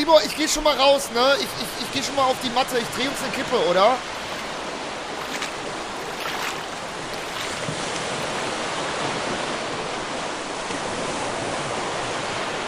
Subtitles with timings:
[0.00, 1.34] Tibor, ich gehe schon mal raus, ne?
[1.36, 2.78] Ich, ich, ich gehe schon mal auf die Matte.
[2.78, 3.98] Ich drehe uns eine Kippe, oder?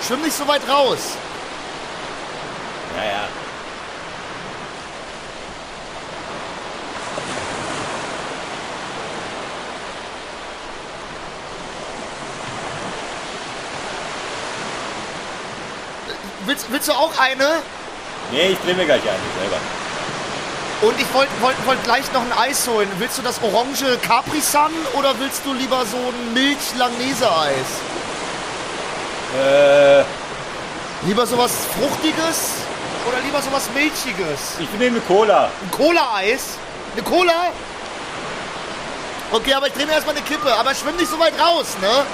[0.07, 1.17] Schwimm nicht so weit raus.
[2.99, 3.29] Ja, ja.
[16.85, 17.49] Willst, du auch eine?
[18.33, 19.57] Nee, ich drehe mir gleich eine selber.
[20.81, 22.91] Und ich wollte wollt, wollt gleich noch ein Eis holen.
[22.99, 27.69] Willst du das orange Capri Sun oder willst du lieber so ein Milch-Langnese-Eis?
[29.41, 30.03] Äh,
[31.07, 32.51] Lieber sowas Fruchtiges
[33.09, 34.41] oder lieber sowas Milchiges?
[34.59, 35.51] ich nehme Cola.
[35.63, 36.59] Ein Cola-Eis?
[36.95, 37.53] Eine Cola?
[39.31, 40.53] Okay, aber ich drehe mir erstmal eine Kippe.
[40.53, 42.05] Aber schwimm nicht so weit raus, ne?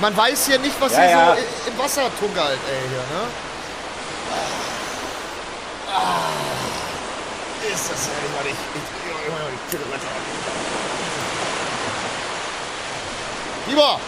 [0.00, 1.36] Man weiß hier nicht, was Ja, hier ja.
[1.36, 3.28] so im Wasser tunkelt, ey, hier, ne?
[7.76, 8.08] Ist das.
[8.08, 8.86] Ich, ich, ich,
[9.54, 10.10] ich,
[13.68, 14.00] Tibor!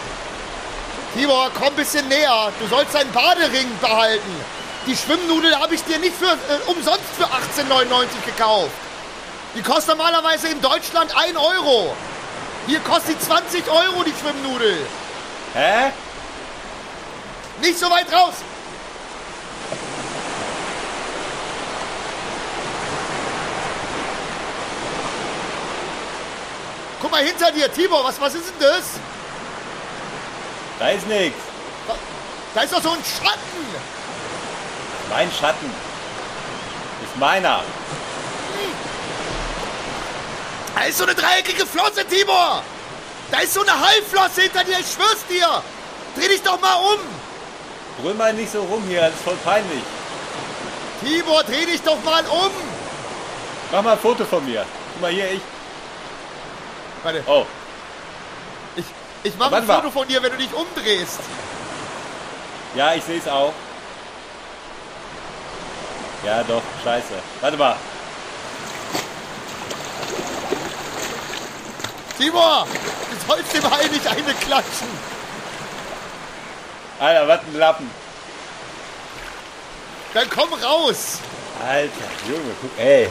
[1.13, 2.51] Tibor, komm ein bisschen näher.
[2.59, 4.35] Du sollst deinen Badering behalten.
[4.87, 8.71] Die Schwimmnudel habe ich dir nicht für äh, umsonst für 18,99 gekauft.
[9.55, 11.95] Die kostet normalerweise in Deutschland 1 Euro.
[12.65, 14.77] Hier kostet die 20 Euro, die Schwimmnudel.
[15.53, 15.91] Hä?
[17.61, 18.33] Nicht so weit raus.
[27.01, 28.83] Guck mal hinter dir, Tibor, was, was ist denn das?
[30.79, 31.35] Da ist nix.
[32.53, 33.65] Da, ist doch so ein Schatten.
[35.09, 35.71] Mein Schatten.
[37.03, 37.63] Ist meiner.
[40.75, 42.63] Da ist so eine dreieckige Flosse, Tibor.
[43.31, 45.61] Da ist so eine Halbflosse hinter dir, ich schwör's dir.
[46.15, 46.99] Dreh dich doch mal um.
[48.01, 49.83] Brüll mal nicht so rum hier, das ist voll peinlich.
[51.03, 52.51] Tibor, dreh dich doch mal um.
[53.71, 54.65] Mach mal ein Foto von mir.
[54.93, 55.41] Guck mal hier, ich.
[57.03, 57.45] Warte, Oh,
[58.75, 58.85] ich,
[59.23, 59.63] ich mache ein.
[59.65, 61.19] Foto von dir, wenn du dich umdrehst.
[62.75, 63.53] ja, ich sehe es auch.
[66.25, 67.13] Ja, doch, scheiße.
[67.41, 67.75] Warte mal.
[72.17, 72.67] Tibor,
[73.09, 74.87] du sollst dem Hai nicht eine klatschen.
[76.99, 77.89] Alter, was ein Lappen.
[80.13, 81.19] Dann komm raus.
[81.65, 81.89] Alter,
[82.27, 83.09] Junge, guck, ey.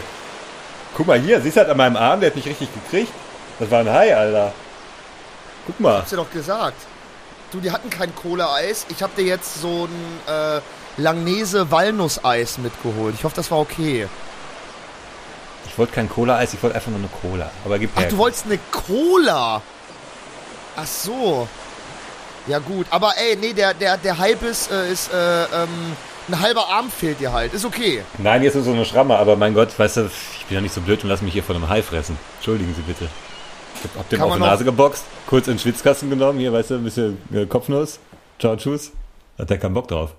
[0.95, 2.21] Guck mal hier, siehst du das an meinem Arm?
[2.21, 3.13] Der hat mich richtig gekriegt.
[3.59, 4.53] Das war ein Hai, Alter.
[5.67, 5.99] Guck mal.
[5.99, 6.77] Hab's dir doch gesagt.
[7.51, 8.87] Du, die hatten kein Cola-Eis.
[8.89, 10.61] Ich hab dir jetzt so ein äh,
[10.99, 13.15] Langnese-Walnuss-Eis mitgeholt.
[13.17, 14.07] Ich hoffe, das war okay.
[15.67, 17.51] Ich wollte kein Cola-Eis, ich wollte einfach nur eine Cola.
[17.65, 18.09] Aber gib Ach, her.
[18.09, 19.63] du wolltest eine Cola.
[20.77, 21.49] Ach so.
[22.47, 25.97] Ja gut, aber ey, nee, der, der, der Hype ist, äh, ist äh, ähm,
[26.29, 27.53] ein halber Arm fehlt dir halt.
[27.53, 28.03] Ist okay.
[28.17, 30.75] Nein, jetzt ist so eine Schramme, aber mein Gott, weißt du, ich bin ja nicht
[30.75, 32.19] so blöd und lass mich hier von einem Hai fressen.
[32.39, 33.09] Entschuldigen Sie bitte.
[33.85, 36.75] Ich hab, dem auf die Nase geboxt, kurz in den Schwitzkasten genommen, hier, weißt du,
[36.75, 38.01] ein bisschen äh, Kopfnuss.
[38.39, 38.93] Ciao, tschüss.
[39.39, 40.15] Hat der keinen Bock drauf.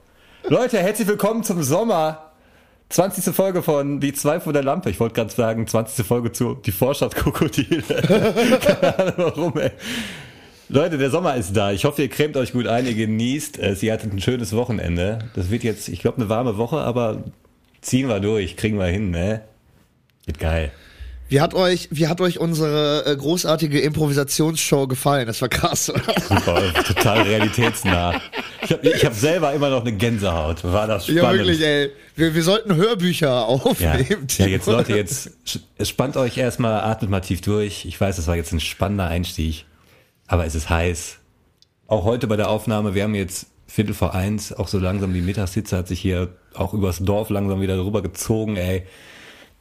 [0.47, 2.31] Leute, herzlich willkommen zum Sommer.
[2.89, 3.35] 20.
[3.35, 4.89] Folge von Die zwei von der Lampe.
[4.89, 6.05] Ich wollte gerade sagen, 20.
[6.05, 7.83] Folge zu Die Vorstadt Krokodile.
[8.61, 9.71] Keine Ahnung warum, ey.
[10.69, 11.71] Leute, der Sommer ist da.
[11.71, 13.83] Ich hoffe, ihr cremt euch gut ein, ihr genießt es.
[13.83, 15.19] Ihr hattet ein schönes Wochenende.
[15.35, 17.23] Das wird jetzt, ich glaube, eine warme Woche, aber
[17.81, 19.41] ziehen wir durch, kriegen wir hin, ne?
[20.25, 20.71] Wird geil.
[21.29, 25.27] Wie hat euch, wie hat euch unsere äh, großartige Improvisationsshow gefallen?
[25.27, 25.89] Das war krass.
[25.91, 26.01] oder?
[26.27, 28.19] Super, total realitätsnah.
[28.63, 30.63] Ich habe ich hab selber immer noch eine Gänsehaut.
[30.63, 31.21] War das spannend.
[31.23, 31.91] ja, wirklich, ey.
[32.15, 34.25] Wir, wir sollten Hörbücher Ja, aufnehmen.
[34.37, 34.77] ja, jetzt Timo.
[34.77, 35.29] Leute, jetzt
[35.81, 37.85] spannt euch erstmal, atmet mal tief durch.
[37.85, 39.65] Ich weiß, das war jetzt ein spannender Einstieg,
[40.27, 41.17] aber es ist heiß.
[41.87, 45.21] Auch heute bei der Aufnahme, wir haben jetzt Viertel vor eins, auch so langsam die
[45.21, 48.83] Mittagshitze hat sich hier auch übers Dorf langsam wieder rüber gezogen, ey.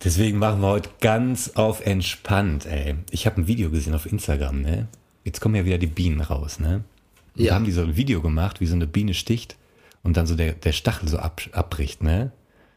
[0.04, 2.94] Deswegen machen wir heute ganz auf entspannt, ey.
[3.10, 4.86] Ich habe ein Video gesehen auf Instagram, ne?
[5.24, 6.84] Jetzt kommen ja wieder die Bienen raus, ne?
[7.36, 7.50] Und Ja.
[7.50, 9.56] Da haben die so ein Video gemacht, wie so eine Biene sticht
[10.04, 12.30] und dann so der, der Stachel so ab, abbricht, ne?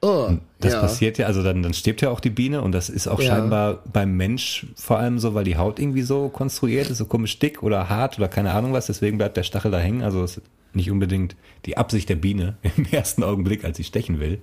[0.04, 0.82] Oh, Das ja.
[0.82, 3.36] passiert ja, also dann, dann stirbt ja auch die Biene und das ist auch Ja.
[3.36, 7.38] scheinbar beim Mensch vor allem so, weil die Haut irgendwie so konstruiert ist, so komisch
[7.38, 10.02] dick oder hart oder keine Ahnung was, deswegen bleibt der Stachel da hängen.
[10.02, 10.42] Also ist
[10.74, 11.36] nicht unbedingt
[11.68, 14.42] die Absicht der Biene im ersten Augenblick, als sie stechen will.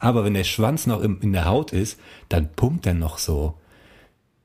[0.00, 3.54] Aber wenn der Schwanz noch im, in der Haut ist, dann pumpt er noch so.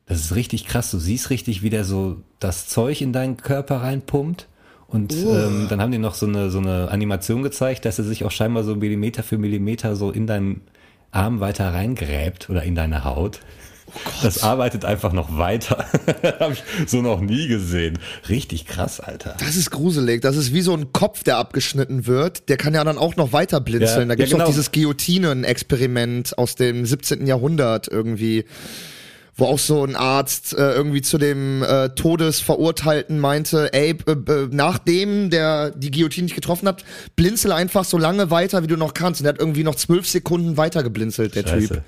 [0.06, 0.92] Das ist richtig krass.
[0.92, 4.48] Du siehst richtig, wie der so das Zeug in deinen Körper reinpumpt.
[4.88, 8.24] Und ähm, dann haben die noch so eine, so eine Animation gezeigt, dass er sich
[8.24, 10.62] auch scheinbar so Millimeter für Millimeter so in deinen
[11.10, 13.40] Arm weiter reingräbt oder in deine Haut.
[14.24, 15.86] Das arbeitet einfach noch weiter.
[16.40, 18.00] Habe ich so noch nie gesehen.
[18.30, 19.36] Richtig krass, Alter.
[19.40, 20.22] Das ist gruselig.
[20.22, 22.50] Das ist wie so ein Kopf, der abgeschnitten wird.
[22.50, 24.02] Der kann ja dann auch noch weiter blinzeln.
[24.02, 24.46] Ja, da gibt's ja, genau.
[24.46, 27.28] auch dieses Guillotinen-Experiment aus dem 17.
[27.28, 28.46] Jahrhundert irgendwie
[29.38, 34.16] wo auch so ein Arzt äh, irgendwie zu dem äh, Todesverurteilten meinte, ey, äh,
[34.52, 38.94] nachdem der die Guillotine nicht getroffen hat, blinzel einfach so lange weiter, wie du noch
[38.94, 39.20] kannst.
[39.20, 41.68] Und er hat irgendwie noch zwölf Sekunden weiter geblinzelt, der Scheiße.
[41.68, 41.84] Typ.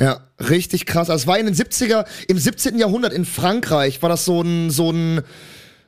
[0.00, 1.10] Ja, richtig krass.
[1.10, 2.78] Also es war in den 70er, im 17.
[2.78, 5.22] Jahrhundert in Frankreich war das so ein, so ein,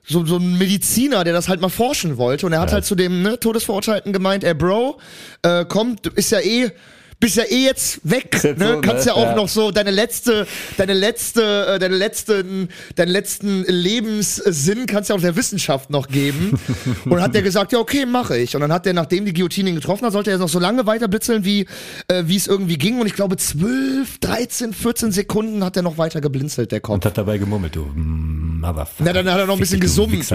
[0.05, 2.47] so, so ein Mediziner, der das halt mal forschen wollte.
[2.47, 2.75] Und er hat Ja.
[2.75, 4.99] halt zu dem ne, Todesverurteilten gemeint, ey Bro,
[5.43, 6.73] äh, komm, du bist ja eh,
[7.21, 8.75] bist ja eh jetzt weg, ne?
[8.75, 9.13] so, Kannst ne?
[9.13, 9.35] ja auch Ja.
[9.37, 10.47] noch so deine letzte,
[10.79, 16.59] deine letzte, äh, deine letzten, deinen letzten Lebenssinn kannst ja auch der Wissenschaft noch geben.
[17.05, 18.55] und dann hat der gesagt, ja okay, mache ich.
[18.55, 20.87] Und dann hat der, nachdem die Guillotine ihn getroffen hat, sollte er noch so lange
[20.87, 21.67] weiter blitzeln, wie
[22.09, 23.01] äh, wie es irgendwie ging.
[23.01, 26.95] Und ich glaube 12, 13, 14 Sekunden hat er noch weiter geblinzelt, der Kopf.
[26.95, 27.83] Und hat dabei gemummelt, du.
[27.85, 30.11] mm, Aber Na, dann hat er noch ein bisschen gesummt.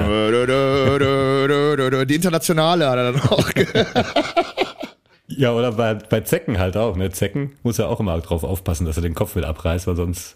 [2.05, 3.49] Die internationale hat er dann auch.
[5.27, 6.95] Ja, oder bei, bei Zecken halt auch.
[6.95, 7.09] Ne?
[7.11, 10.35] Zecken muss ja auch immer drauf aufpassen, dass er den Kopf wieder abreißt, weil sonst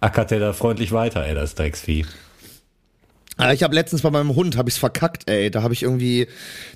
[0.00, 2.04] ackert er da freundlich weiter, ey, das Drecksvieh.
[3.38, 5.50] Ah, Ich habe letztens bei meinem Hund habe ich's verkackt, ey.
[5.50, 6.28] Da habe ich irgendwie,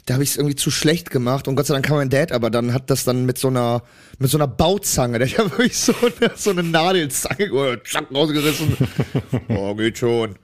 [0.07, 2.33] da habe ich es irgendwie zu schlecht gemacht und Gott sei Dank kam mein Dad,
[2.33, 3.83] aber dann hat das dann mit so einer
[4.19, 8.77] mit so einer Bauzange, der hat wirklich so eine, so eine Nadelzange oder zack rausgerissen.
[9.49, 10.37] oh, geht schon.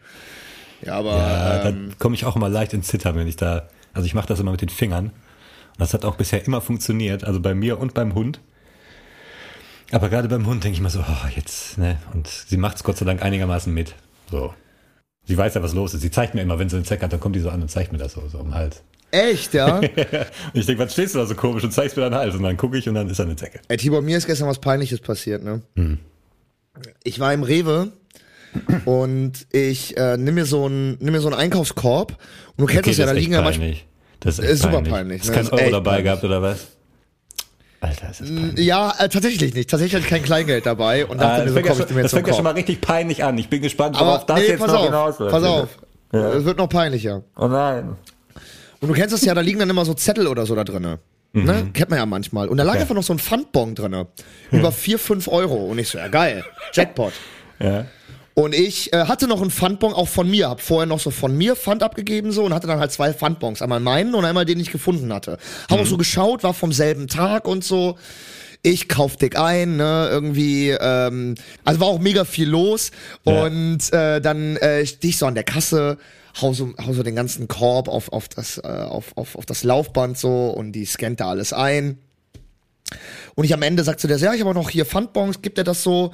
[0.85, 3.69] Ja, aber Ja, ähm, da komme ich auch immer leicht ins Zittern, wenn ich da.
[3.94, 5.12] Also ich mache das immer mit den Fingern.
[5.72, 8.40] Und das hat auch bisher immer funktioniert, also bei mir und beim Hund.
[9.90, 11.98] Aber gerade beim Hund denke ich mal so, oh, jetzt, ne?
[12.14, 13.94] Und sie macht es Gott sei Dank einigermaßen mit.
[14.30, 14.54] So.
[15.24, 16.00] Sie weiß ja, was los ist.
[16.00, 17.70] Sie zeigt mir immer, wenn sie einen Zeck hat, dann kommt die so an und
[17.70, 18.82] zeigt mir das so, so am Hals.
[19.10, 19.76] echt, ja.
[19.78, 19.90] Und
[20.54, 22.34] ich denke, was stehst du da so komisch und zeigst mir deinen Hals?
[22.34, 23.60] Und dann gucke ich und dann ist da eine Zecke.
[23.69, 25.60] Ey, Tibor, mir ist gestern was Peinliches passiert, ne?
[25.76, 25.98] Hm.
[27.04, 27.92] Ich war im Rewe
[28.86, 32.19] und ich äh, nimm mir so einen nimm mir so einen Einkaufskorb
[32.56, 33.76] und du kennst das ja, da liegen ja manchmal.
[34.22, 34.92] Das ist, Ist super peinlich.
[34.92, 35.34] peinlich, Ist ne?
[35.34, 36.04] kein Das Euro dabei peinlich.
[36.04, 36.66] gehabt oder was?
[37.80, 38.64] Alter, ist das peinlich.
[38.66, 39.69] Ja, äh, tatsächlich nicht.
[39.70, 41.86] Tatsächlich hatte ich kein Kleingeld dabei und dachte das mir so, fängt, ja komm, ich
[41.86, 43.36] das jetzt so fängt ja schon mal richtig peinlich an.
[43.38, 45.32] Ich bin gespannt, worauf Aber das nee, jetzt pass noch auf, hinausläuft.
[45.32, 45.69] pass auf.
[46.12, 46.32] Ja.
[46.34, 47.22] Es wird noch peinlicher.
[47.36, 47.96] Oh nein.
[48.80, 50.98] Und du kennst das ja, da liegen dann immer so Zettel oder so da drinne.
[51.34, 51.70] Ne?
[51.72, 52.48] Kennt man ja manchmal.
[52.48, 52.76] Und da lag Mhm.
[52.76, 52.82] Ja.
[52.82, 54.06] einfach noch so ein Pfandbon drinne.
[54.50, 55.64] Über 4, 5 Euro.
[55.66, 56.44] Und ich so, ja geil.
[56.74, 57.12] Jackpot.
[57.58, 57.86] Ja.
[58.34, 61.37] Und ich äh, hatte noch einen Pfandbon auch von mir, hab vorher noch so von
[61.37, 64.58] mir Pfand abgegeben so und hatte dann halt zwei Pfandbons, einmal meinen und einmal den
[64.58, 65.38] ich gefunden hatte.
[65.70, 67.99] Hab auch so geschaut, war vom selben Tag und so.
[68.62, 71.34] Ich kauf dick ein, ne, irgendwie, ähm,
[71.64, 72.93] also war auch mega viel los
[73.26, 73.44] Ja.
[73.44, 75.99] und äh, dann äh, stehe ich so an der Kasse,
[76.40, 79.64] hau so, hau so den ganzen Korb auf, auf, das, äh, auf, auf, auf das
[79.64, 81.99] Laufband so und die scannt da alles ein.
[83.34, 85.58] Und ich am Ende sagt so der, ja, ich habe auch noch hier Pfandbons, gibt
[85.58, 86.12] er das so,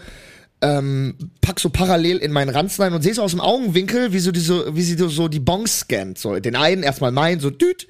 [0.60, 4.18] ähm, pack so parallel in meinen Ranzen rein und sehe so aus dem Augenwinkel, wie
[4.18, 6.18] so diese, wie sie so die Bons scannt.
[6.18, 7.86] So den einen erstmal meinen, so düt.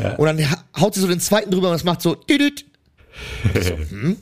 [0.00, 0.14] Ja.
[0.16, 2.64] Und dann ha- haut sie so den zweiten drüber und es macht so düt.
[3.60, 4.16] So, hm?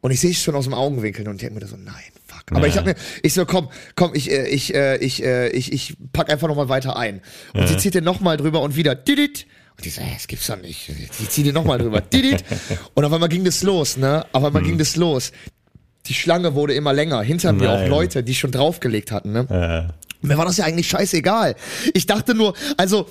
[0.00, 1.94] Und ich sehe es schon aus dem Augenwinkel und denke mir so, nein,
[2.26, 2.42] fuck.
[2.50, 2.66] Aber Ja.
[2.66, 5.96] ich hab mir, ich so, komm, komm, ich, äh, ich, äh, ich, äh, ich, ich
[6.12, 7.22] pack einfach noch mal weiter ein.
[7.54, 9.46] Und sie zieht den noch mal drüber und wieder düt.
[9.78, 10.92] Und ich so, das gibt's doch nicht.
[11.12, 12.02] Sie zieht den noch mal drüber.
[12.94, 14.24] Und auf einmal ging das los, ne?
[14.30, 15.32] Auf einmal ging das los.
[16.06, 17.22] Die Schlange wurde immer länger.
[17.22, 17.90] Hinter mir auch Nein.
[17.90, 19.88] Leute, die schon draufgelegt hatten, ne?
[20.22, 21.54] Äh, Mir war das ja eigentlich scheißegal.
[21.94, 23.06] Ich dachte nur, also,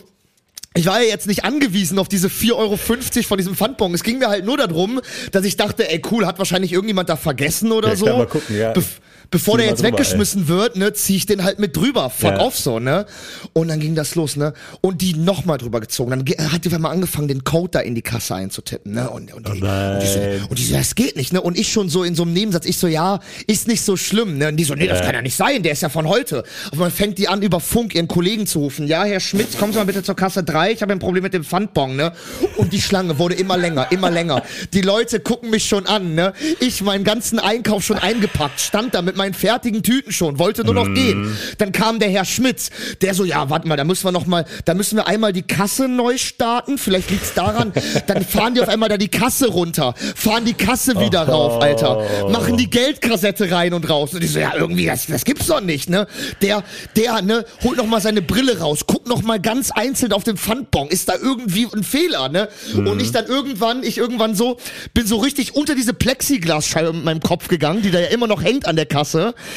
[0.75, 3.93] ich war ja jetzt nicht angewiesen auf diese 4,50 Euro von diesem Pfandbon.
[3.93, 5.01] Es ging mir halt nur darum,
[5.31, 8.05] dass ich dachte, ey cool, hat wahrscheinlich irgendjemand da vergessen oder Ja, so.
[8.05, 8.71] mal gucken, ja.
[8.73, 8.99] Bef
[9.31, 12.09] bevor der mal jetzt drüber, weggeschmissen wird, ne, zieh ich den halt mit drüber.
[12.09, 12.39] Fuck Ja.
[12.39, 13.05] off so, ne?
[13.53, 14.53] Und dann ging das los, ne?
[14.81, 16.11] Und die nochmal drüber gezogen.
[16.11, 19.09] Dann hat die einmal angefangen, den Code da in die Kasse einzutippen, ne?
[19.09, 19.93] Und, und, die, nein.
[19.95, 21.41] und, die so, und die so, das geht nicht, ne?
[21.41, 24.37] Und ich schon so in so einem Nebensatz, ich so, ja, ist nicht so schlimm,
[24.37, 24.49] ne?
[24.49, 25.05] Und die so, nee, das Ja.
[25.05, 26.43] kann ja nicht sein, der ist ja von heute.
[26.71, 28.87] Und man fängt die an, über Funk ihren Kollegen zu rufen.
[28.87, 31.33] Ja, Herr Schmidt, kommen Sie mal bitte zur Kasse 3, ich habe ein Problem mit
[31.33, 32.13] dem Pfandbon, ne?
[32.57, 34.43] Und die Schlange wurde immer länger, immer länger.
[34.73, 36.33] Die Leute gucken mich schon an, ne?
[36.59, 40.73] Ich meinen ganzen Einkauf schon eingepackt, stand da mit meinen fertigen Tüten schon, wollte nur
[40.73, 41.37] noch gehen.
[41.57, 42.69] Dann kam der Herr Schmitz,
[43.01, 45.43] der so, ja, warte mal, da müssen wir noch mal, da müssen wir einmal die
[45.43, 47.71] Kasse neu starten, vielleicht liegt's daran.
[48.07, 52.29] Dann fahren die auf einmal da die Kasse runter, fahren die Kasse wieder rauf, Alter.
[52.29, 54.13] Machen die Geldkassette rein und raus.
[54.13, 56.07] Und ich so, ja, irgendwie, das, das gibt's doch nicht, ne?
[56.41, 56.63] Der,
[56.97, 60.35] der, ne, holt noch mal seine Brille raus, guckt noch mal ganz einzeln auf den
[60.35, 60.89] Pfandbon.
[60.89, 62.49] Ist da irgendwie ein Fehler, ne?
[62.75, 64.57] Und ich dann irgendwann, ich irgendwann so,
[64.93, 68.43] bin so richtig unter diese Plexiglasscheibe mit meinem Kopf gegangen, die da ja immer noch
[68.43, 69.02] hängt an der Kasse.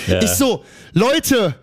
[0.07, 0.23] Ja.
[0.23, 1.55] Ich so, Leute,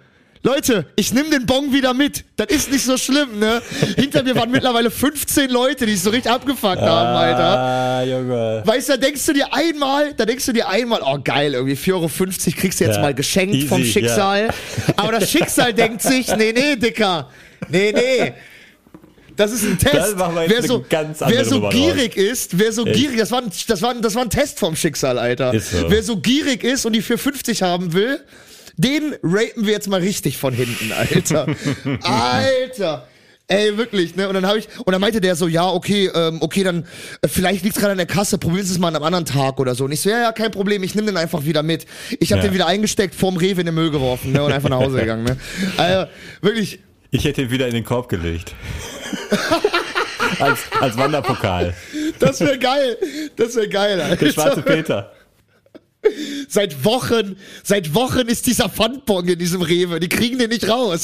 [0.45, 2.25] Leute, ich nehme den Bon wieder mit.
[2.35, 3.61] Das ist nicht so schlimm, ne?
[3.95, 7.57] Hinter mir waren mittlerweile 15 Leute, die es so richtig abgefuckt haben, Alter.
[7.59, 8.61] Ah, Junge.
[8.65, 11.75] Weißt du, da denkst du dir einmal, da denkst du dir einmal, oh geil, irgendwie
[11.77, 12.09] 4,50 Euro
[12.59, 14.49] kriegst du jetzt Ja, mal geschenkt easy, vom Schicksal.
[14.97, 17.29] Aber das Schicksal denkt sich, nee, nee, Dicker.
[17.69, 18.33] Nee, nee.
[19.35, 20.15] Das ist ein Test.
[20.47, 22.95] Wer so, wer so gierig ist, wer so Echt?
[22.99, 25.59] gierig, das war, ein, das, war ein, das war ein Test vom Schicksal, Alter.
[25.59, 25.89] So.
[25.89, 28.19] Wer so gierig ist und die 450 haben will,
[28.77, 31.47] den rapen wir jetzt mal richtig von hinten, Alter.
[32.01, 33.07] Alter.
[33.47, 34.27] Ey, wirklich, ne?
[34.29, 36.85] Und dann habe ich, und dann meinte der so, ja, okay, ähm, okay, dann
[37.21, 39.59] äh, vielleicht liegt's gerade an der Kasse, probieren Sie es mal an einem anderen Tag
[39.59, 39.83] oder so.
[39.83, 41.85] Und ich so, ja, ja, kein Problem, ich nehme den einfach wieder mit.
[42.21, 42.47] Ich habe Ja.
[42.47, 44.41] den wieder eingesteckt, vorm Rewe in den Müll geworfen, ne?
[44.43, 45.37] Und einfach nach Hause gegangen, ne?
[45.77, 46.09] Also,
[46.41, 46.79] wirklich,
[47.13, 48.55] Ich hätte ihn wieder in den Korb gelegt.
[50.39, 51.75] als, als Wanderpokal.
[52.19, 52.97] das wäre geil.
[53.35, 54.25] Das wäre geil, Alter.
[54.25, 55.11] Der schwarze Peter.
[56.49, 59.99] Seit Wochen, seit Wochen ist dieser Pfandbon in diesem Rewe.
[59.99, 61.03] Die kriegen den nicht raus.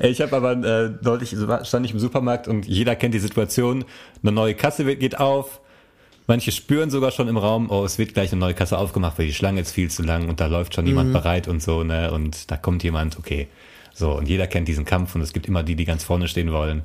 [0.00, 3.84] Ich habe aber äh, neulich stand ich im Supermarkt und jeder kennt die Situation.
[4.22, 5.60] Eine neue Kasse geht auf.
[6.28, 9.26] Manche spüren sogar schon im Raum, oh, es wird gleich eine neue Kasse aufgemacht, weil
[9.26, 12.12] die Schlange ist viel zu lang und da läuft schon jemand bereit und so, ne?
[12.12, 13.48] Und da kommt jemand, okay.
[13.98, 16.52] So, und jeder kennt diesen Kampf und es gibt immer die, die ganz vorne stehen
[16.52, 16.82] wollen.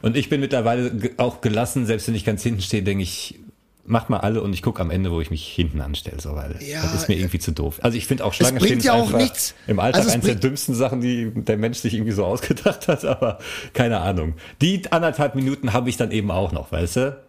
[0.00, 3.38] Und ich bin mittlerweile auch gelassen, selbst wenn ich ganz hinten stehe, denke ich,
[3.86, 6.56] macht mal alle und ich gucke am Ende, wo ich mich hinten anstelle, so, weil
[6.60, 7.80] Ja, das ist mir irgendwie zu doof.
[7.82, 9.54] Also ich finde auch Schlange stehen ja ist auch einfach nichts.
[9.66, 12.88] im Alltag Also es eines der dümmsten Sachen, die der Mensch sich irgendwie so ausgedacht
[12.88, 13.38] hat, aber
[13.74, 14.34] keine Ahnung.
[14.62, 17.24] Die anderthalb Minuten habe ich dann eben auch noch, weißt du?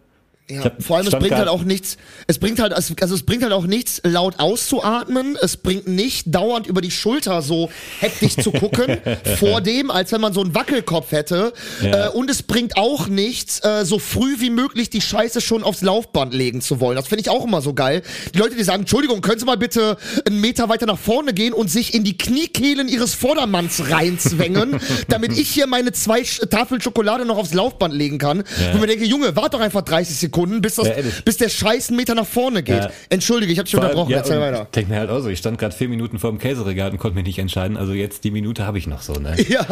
[0.48, 1.96] Ja, hab- vor allem, es bringt halt auch nichts,
[2.28, 6.68] es bringt halt, also es bringt halt auch nichts, laut auszuatmen, es bringt nicht dauernd
[6.68, 8.98] über die Schulter so hektisch zu gucken,
[9.40, 12.06] vor dem, als wenn man so einen Wackelkopf hätte, Ja.
[12.06, 15.82] äh, und es bringt auch nichts, äh, so früh wie möglich die Scheiße schon aufs
[15.82, 16.94] Laufband legen zu wollen.
[16.96, 18.02] Das finde ich auch immer so geil.
[18.32, 19.96] Die Leute, die sagen, Entschuldigung, können Sie mal bitte
[20.28, 25.36] einen Meter weiter nach vorne gehen und sich in die Kniekehlen Ihres Vordermanns reinzwängen, damit
[25.36, 28.38] ich hier meine zwei Tafeln Schokolade noch aufs Laufband legen kann.
[28.60, 28.70] Ja.
[28.70, 31.48] Wo ich mir denke, Junge, wart doch einfach 30 Sekunden, bis, das, Ja, bis der
[31.48, 32.84] Scheiß Meter nach vorne geht.
[32.84, 32.90] Ja.
[33.08, 34.62] Entschuldige, ich hab dich unterbrochen, ja, erzähl weiter.
[34.62, 36.98] Ich denke mir halt auch so, ich stand gerade vier Minuten vor dem Käseregal und
[36.98, 39.36] konnte mich nicht entscheiden, also jetzt die Minute habe ich noch so, ne?
[39.48, 39.64] Ja.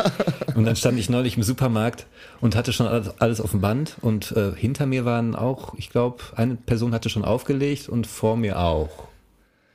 [0.55, 2.07] Und dann stand ich neulich im Supermarkt
[2.41, 5.91] und hatte schon alles, alles auf dem Band und äh, hinter mir waren auch, ich
[5.91, 9.09] glaube, eine Person hatte schon aufgelegt und vor mir auch.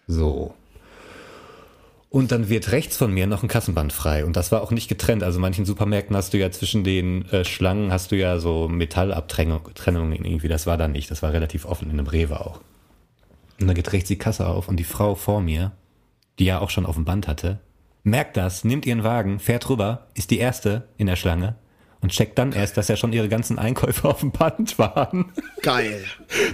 [0.07, 0.53] So.
[2.09, 4.25] Und dann wird rechts von mir noch ein Kassenband frei.
[4.25, 5.21] Und das war auch nicht getrennt.
[5.21, 10.25] Also manchen Supermärkten hast du ja zwischen den äh, Schlangen hast du ja so Metallabtrennungen
[10.25, 10.47] irgendwie.
[10.47, 11.11] Das war da nicht.
[11.11, 12.61] Das war relativ offen in einem Rewe auch.
[13.61, 15.71] Und dann geht rechts die Kasse auf und die Frau vor mir,
[16.39, 17.59] die ja auch schon auf dem Band hatte,
[18.03, 21.55] merkt das, nimmt ihren Wagen, fährt rüber, ist die erste in der Schlange
[22.01, 25.31] und checkt dann erst, dass ja schon ihre ganzen Einkäufe auf dem Band waren.
[25.61, 26.03] Geil.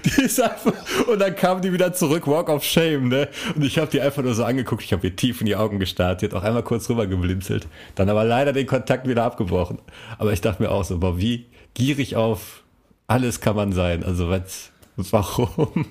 [0.04, 0.74] Die ist einfach,
[1.08, 3.28] und dann kam die wieder zurück, Walk of Shame, ne?
[3.56, 5.80] Und ich habe die einfach nur so angeguckt, ich habe ihr tief in die Augen
[5.80, 9.80] gestarrt, die hat auch einmal kurz rüber geblinzelt, dann aber leider den Kontakt wieder abgebrochen.
[10.18, 12.64] Aber ich dachte mir auch so, boah, wie gierig auf
[13.08, 14.04] alles kann man sein.
[14.04, 15.86] Also was, warum?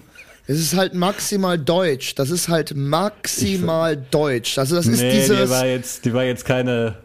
[0.46, 2.14] Es ist halt maximal deutsch.
[2.16, 4.58] Das ist halt maximal deutsch.
[4.58, 5.50] Also das ist nee, die dieses.
[5.50, 6.98] war jetzt, die war jetzt keine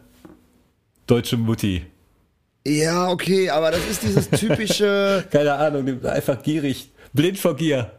[1.07, 1.85] deutsche Mutti.
[2.69, 5.25] Ja, okay, aber das ist dieses typische.
[5.31, 7.91] Keine Ahnung, einfach gierig, blind vor Gier.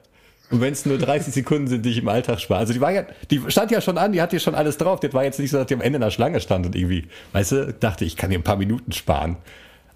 [0.51, 2.61] Und wenn es nur 30 Sekunden sind, die ich im Alltag spare.
[2.61, 5.01] Also die war ja, die stand ja schon an, die hat hier schon alles drauf.
[5.01, 7.07] Das war jetzt nicht so, dass die am Ende in der Schlange stand und irgendwie,
[7.33, 9.37] weißt du, dachte ich, kann hier ein paar Minuten sparen.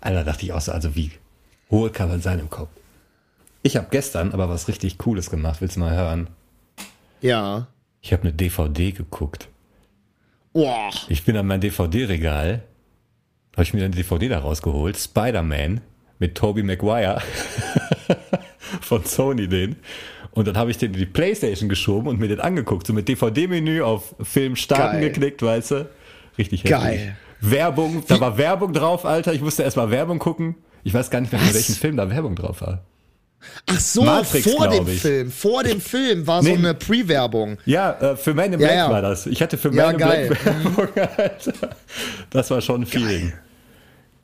[0.01, 1.13] Alter, dachte ich auch so, also wie
[1.71, 2.71] hohl kann man sein im Kopf?
[3.63, 5.61] Ich habe gestern aber was richtig Cooles gemacht.
[5.61, 6.29] Willst du mal hören?
[7.21, 7.69] ja.
[8.01, 9.49] Ich habe eine DVD geguckt.
[10.53, 10.91] Boah.
[11.09, 12.63] Ich bin an mein DVD-Regal,
[13.55, 15.81] habe ich mir eine DVD da rausgeholt, Spider-Man
[16.19, 17.21] mit Tobey Maguire
[18.81, 19.77] von Sony den.
[20.33, 23.09] Und dann habe ich den in die Playstation geschoben und mir den angeguckt, so mit
[23.09, 25.11] DVD-Menü auf Film starten Geil.
[25.11, 25.89] geklickt, weißt du?
[26.39, 26.71] Richtig heftig.
[26.79, 27.17] Geil.
[27.41, 29.33] Werbung, da war Werbung drauf, Alter.
[29.33, 30.57] Ich musste erstmal Werbung gucken.
[30.83, 32.83] Ich weiß gar nicht mehr, in welchem Film da Werbung drauf war.
[33.67, 35.03] Ach so, Matrix, vor dem ich.
[35.03, 35.31] Film.
[35.31, 36.57] Vor dem Film war so Nee.
[36.57, 37.59] eine Pre-Werbung.
[37.67, 38.91] Ja, äh, für Man in Ja, Black ja.
[38.91, 39.27] war das.
[39.27, 40.29] Ich hatte für Ja, Man in geil.
[40.29, 41.53] Black Werbung, Alter.
[42.31, 43.31] Das war schon ein Feeling.
[43.31, 43.41] Geil,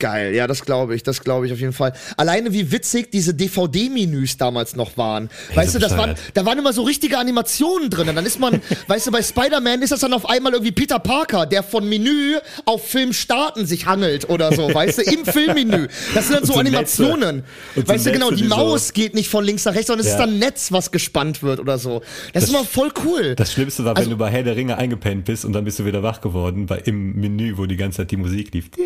[0.01, 1.93] ja, das glaube ich, das glaube ich auf jeden Fall.
[2.17, 5.29] Alleine wie witzig diese DVD-Menüs damals noch waren.
[5.55, 8.09] weißt so du, das waren, da waren immer so richtige Animationen drin.
[8.09, 10.99] Und dann ist man, weißt du, bei Spider-Man ist das dann auf einmal irgendwie Peter
[10.99, 15.87] Parker, der von Menü auf Film starten sich hangelt oder so, weißt du, im Filmmenü.
[16.13, 17.43] Das sind dann so Animationen.
[17.75, 20.11] Weißt du, genau, die die so- Maus geht nicht von links nach rechts, sondern es
[20.11, 20.17] Ja.
[20.17, 22.01] ist dann ein Netz, was gespannt wird oder so.
[22.33, 23.35] Das, ist immer voll cool.
[23.35, 25.79] Das Schlimmste war, Also- wenn du bei Herr der Ringe eingepennt bist und dann bist
[25.79, 28.69] du wieder wach geworden bei, im Menü, wo die ganze Zeit die Musik lief.
[28.77, 28.81] Oh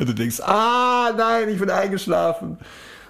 [0.00, 2.58] Und du denkst, ah, nein, ich bin eingeschlafen.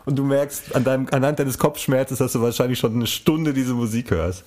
[0.07, 3.75] Und du merkst an deinem, anhand deines Kopfschmerzes, dass du wahrscheinlich schon eine Stunde diese
[3.75, 4.45] Musik hörst.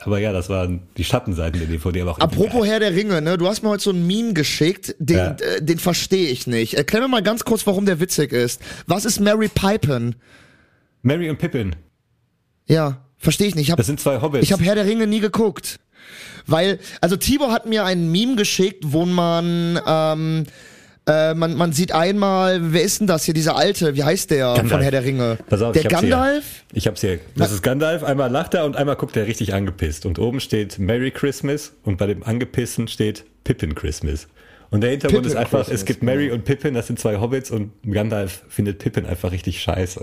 [0.00, 2.00] Aber ja, das waren die Schattenseiten der DVD.
[2.02, 3.38] Aber auch Apropos Herr der Ringe, ne?
[3.38, 5.30] Du hast mir heute so ein Meme geschickt, den, Ja.
[5.38, 6.74] äh, den verstehe ich nicht.
[6.74, 8.60] Erklär mir mal ganz kurz, warum der witzig ist.
[8.88, 10.16] Was ist Mary Pippin?
[11.02, 11.76] Mary und Pippin.
[12.66, 13.66] Ja, verstehe ich nicht.
[13.66, 14.42] Ich habe Das sind zwei Hobbits.
[14.42, 15.78] ich hab Herr der Ringe nie geguckt.
[16.46, 20.44] Weil, also Tibor hat mir ein Meme geschickt, wo man, ähm,
[21.06, 24.46] äh, man, man sieht einmal, wer ist denn das hier, dieser Alte, wie heißt der
[24.54, 24.70] Gandalf.
[24.70, 25.38] von Herr der Ringe?
[25.48, 26.44] Pass auf, der ich Gandalf?
[26.70, 26.76] Hier.
[26.78, 27.18] Ich hab's hier.
[27.36, 28.04] Das ist Gandalf.
[28.04, 30.06] Einmal lacht er und einmal guckt er richtig angepisst.
[30.06, 34.28] Und oben steht Merry Christmas und bei dem Angepissen steht Pippin Christmas.
[34.70, 37.18] Und der Hintergrund Pippin ist einfach, Christmas, es gibt Mary und Pippin, das sind zwei
[37.20, 40.02] Hobbits und Gandalf findet Pippin einfach richtig scheiße.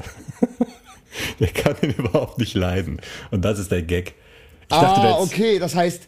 [1.40, 3.00] der kann ihn überhaupt nicht leiden.
[3.32, 4.14] Und das ist der Gag.
[4.64, 6.04] Ich dachte, ah, das- okay, das heißt,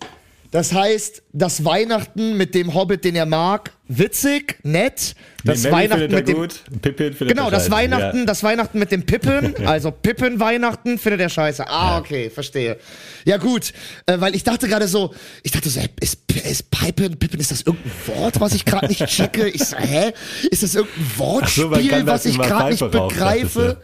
[0.51, 5.15] das heißt, das Weihnachten mit dem Hobbit, den er mag, witzig, nett.
[5.46, 7.72] Das nee, Weihnachten findet er mit dem gut, Pippin findet Genau, das.
[7.72, 8.25] Weihnachten, Ja.
[8.25, 11.67] das Weihnachten mit dem Pippin, also Pippin Weihnachten findet er scheiße.
[11.70, 12.77] Ah, okay, verstehe.
[13.24, 13.72] Ja gut,
[14.08, 17.51] äh, weil ich dachte gerade so, ich dachte so, hä, ist, ist Pippin, Pippin, ist
[17.51, 19.48] das irgendein Wort, was ich gerade nicht checke?
[19.48, 20.12] Ich so, hä?
[20.51, 23.81] Ist das irgendein Wortspiel, so, was ich gerade nicht Pfeife raucht, begreife?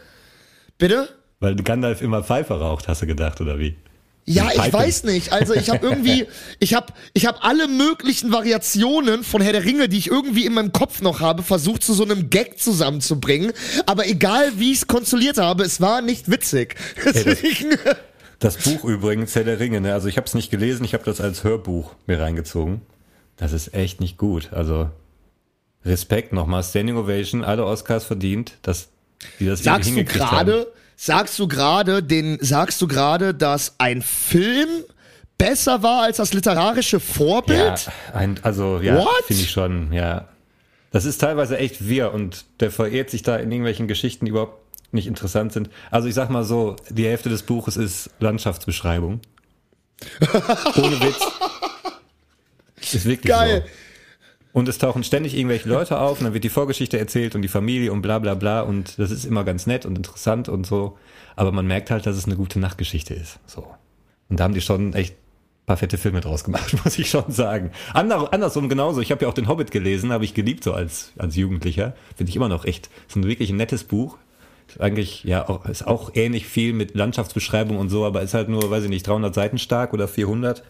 [0.76, 1.08] Bitte?
[1.40, 3.74] Weil Gandalf immer Pfeife raucht, hast du gedacht, oder wie?
[4.28, 5.32] Ja, ich weiß nicht.
[5.32, 6.26] Also ich habe irgendwie,
[6.58, 10.54] ich habe, ich habe alle möglichen Variationen von Herr der Ringe, die ich irgendwie in
[10.54, 13.52] meinem Kopf noch habe, versucht zu so einem Gag zusammenzubringen.
[13.86, 16.76] Aber egal, wie ich es konstruiert habe, es war nicht witzig.
[17.04, 17.78] Deswegen,
[18.38, 19.92] Das Buch übrigens, Herr der Ringe, ne?
[19.94, 22.82] also ich habe es nicht gelesen, ich habe das als Hörbuch mir reingezogen.
[23.36, 24.52] Das ist echt nicht gut.
[24.52, 24.90] Also
[25.84, 28.88] Respekt nochmal, Standing Ovation, alle Oscars verdient, dass
[29.40, 34.68] die das sagst du gerade, sagst du gerade, den, sagst du gerade, dass ein Film
[35.38, 37.88] besser war als das literarische Ja, Vorbild?
[38.12, 40.26] ein, also ja, finde ich schon, ja.
[40.90, 44.58] Das ist teilweise echt wirr und der verirrt sich da in irgendwelchen Geschichten, die überhaupt
[44.92, 45.70] nicht interessant sind.
[45.92, 49.20] Also ich sag mal so, die Hälfte des Buches ist Landschaftsbeschreibung.
[50.76, 51.20] Ohne Witz.
[52.92, 53.64] Ist wirklich Geil.
[53.66, 53.70] so.
[54.58, 57.48] Und es tauchen ständig irgendwelche Leute auf und dann wird die Vorgeschichte erzählt und die
[57.48, 60.98] Familie und bla bla bla und das ist immer ganz nett und interessant und so.
[61.36, 63.38] Aber man merkt halt, dass es eine gute Nachtgeschichte ist.
[63.46, 63.64] So.
[64.28, 65.14] Und da haben die schon echt
[65.64, 67.70] paar fette Filme draus gemacht, muss ich schon sagen.
[67.94, 69.00] Ander, andersrum genauso.
[69.00, 71.94] Ich habe ja auch den Hobbit gelesen, habe ich geliebt so als, als Jugendlicher.
[72.16, 72.90] Finde ich immer noch echt.
[73.06, 74.18] Ist ein wirklich nettes Buch.
[74.66, 78.48] Ist eigentlich, ja, auch, ist auch ähnlich viel mit Landschaftsbeschreibung und so, aber ist halt
[78.48, 80.64] nur, weiß ich nicht, 300 Seiten stark oder 400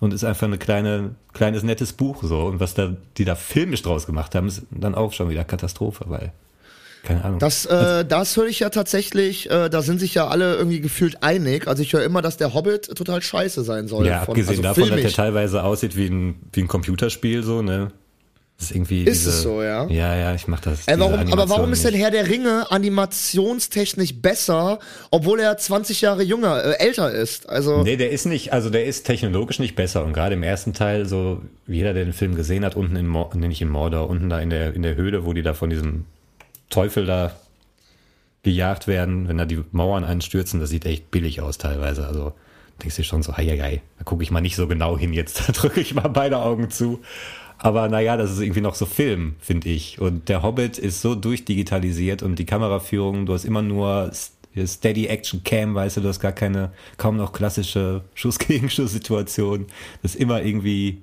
[0.00, 2.40] und ist einfach eine kleine, kleines nettes Buch so.
[2.42, 6.06] Und was da, die da filmisch draus gemacht haben, ist dann auch schon wieder Katastrophe,
[6.08, 6.32] weil,
[7.04, 7.38] keine Ahnung.
[7.38, 11.22] Das, äh, das höre ich ja tatsächlich, äh, da sind sich ja alle irgendwie gefühlt
[11.22, 11.68] einig.
[11.68, 14.06] Also ich höre immer, dass der Hobbit total scheiße sein soll.
[14.06, 15.14] ja, von- abgesehen also davon, dass der filmisch.
[15.16, 17.92] teilweise aussieht wie ein, wie ein Computerspiel, so, ne?
[18.60, 19.04] Das ist irgendwie.
[19.04, 19.86] Ist diese, es so, ja?
[19.86, 20.86] Ja, ja, ich mach das.
[20.86, 21.94] Ey, warum, aber warum ist denn.
[21.94, 27.48] Herr der Ringe animationstechnisch besser, obwohl er 20 Jahre jünger, äh, älter ist?
[27.48, 30.74] Also, Nee, der ist nicht, also der ist technologisch nicht besser und gerade im ersten
[30.74, 34.28] Teil, so jeder, der den Film gesehen hat, unten in, nee, nicht in Mordor, unten
[34.28, 36.04] da in der, in der Höhle, wo die da von diesem
[36.68, 37.32] Teufel da
[38.42, 42.34] gejagt werden, wenn da die Mauern einstürzen, das sieht echt billig aus teilweise, also
[42.82, 45.14] denkst du schon so, hei, hei, hei, da gucke ich mal nicht so genau hin
[45.14, 47.00] jetzt, da drücke ich mal beide Augen zu.
[47.62, 50.00] Aber naja, das ist irgendwie noch so Film, finde ich.
[50.00, 54.10] Und der Hobbit ist so durchdigitalisiert und die Kameraführung, du hast immer nur
[54.66, 59.66] Steady Action Cam, weißt du, du hast gar keine, kaum noch klassische Schuss-Gegenschuss-Situation.
[60.00, 61.02] Das ist immer irgendwie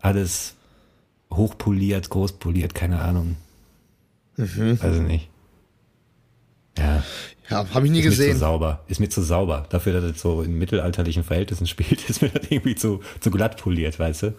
[0.00, 0.56] alles
[1.32, 3.36] hochpoliert, großpoliert, keine Ahnung.
[4.36, 4.82] Mhm.
[4.82, 5.28] Weiß ich nicht.
[6.78, 7.04] Ja,
[7.48, 8.38] ja, habe ich nie ist mir zu gesehen.
[8.38, 8.80] sauber.
[8.88, 9.66] Ist mir zu sauber.
[9.70, 13.56] Dafür, dass es so in mittelalterlichen Verhältnissen spielt, ist mir das irgendwie zu, zu glatt
[13.56, 14.34] poliert, weißt du?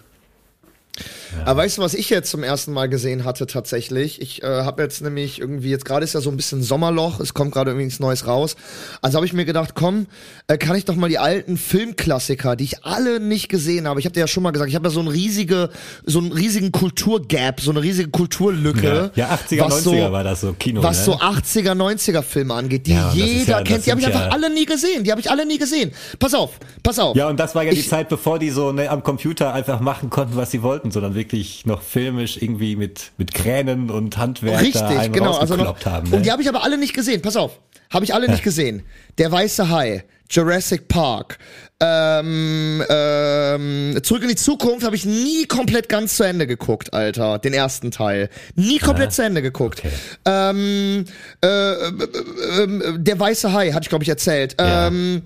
[1.46, 4.22] Aber weißt du, was ich jetzt zum ersten Mal gesehen hatte tatsächlich?
[4.22, 7.34] Ich äh, habe jetzt nämlich irgendwie, jetzt gerade ist ja so ein bisschen Sommerloch, es
[7.34, 8.56] kommt gerade irgendwie nichts Neues raus.
[9.02, 10.08] Also habe ich mir gedacht, komm,
[10.48, 14.00] äh, kann ich doch mal die alten Filmklassiker, die ich alle nicht gesehen habe.
[14.00, 15.70] Ich habe dir ja schon mal gesagt, ich habe ja so einen riesige,
[16.06, 19.12] so einen riesigen Kulturgap, so eine riesige Kulturlücke.
[19.16, 21.04] Ja, 80er, was 90er war das so Kino, Was ne?
[21.06, 23.86] so 80er, 90er Filme angeht, die Ja, jeder ja- kennt.
[23.86, 25.04] Die habe ich einfach ja- alle nie gesehen.
[25.04, 25.92] Die habe ich alle nie gesehen.
[26.20, 26.52] Pass auf,
[26.84, 27.16] pass auf.
[27.16, 29.80] Ja, und das war ja die Ich- Zeit, bevor die so ne, am Computer einfach
[29.80, 34.60] machen konnten, was sie wollten, sondern wirklich noch filmisch irgendwie mit, mit Kränen und Handwerk
[34.60, 35.38] da Richtig, einen genau.
[35.38, 36.10] Also noch, haben.
[36.10, 36.18] Ne?
[36.18, 37.22] Und die habe ich aber alle nicht gesehen.
[37.22, 37.60] Pass auf.
[37.90, 38.84] Habe ich alle nicht gesehen.
[39.18, 41.40] Der Weiße Hai, Jurassic Park,
[41.80, 47.38] ähm, ähm, Zurück in die Zukunft habe ich nie komplett ganz zu Ende geguckt, Alter.
[47.38, 48.30] Den ersten Teil.
[48.56, 49.80] Nie komplett zu Ende geguckt.
[49.80, 49.94] Okay.
[50.26, 51.06] Ähm,
[51.44, 54.56] äh, äh, äh, äh, der Weiße Hai, hatte ich glaube ich erzählt.
[54.60, 54.88] Ja.
[54.88, 55.22] Ähm,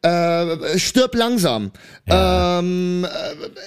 [0.00, 1.72] Äh, stirb langsam.
[2.06, 2.60] Ja.
[2.60, 3.08] Ähm, äh,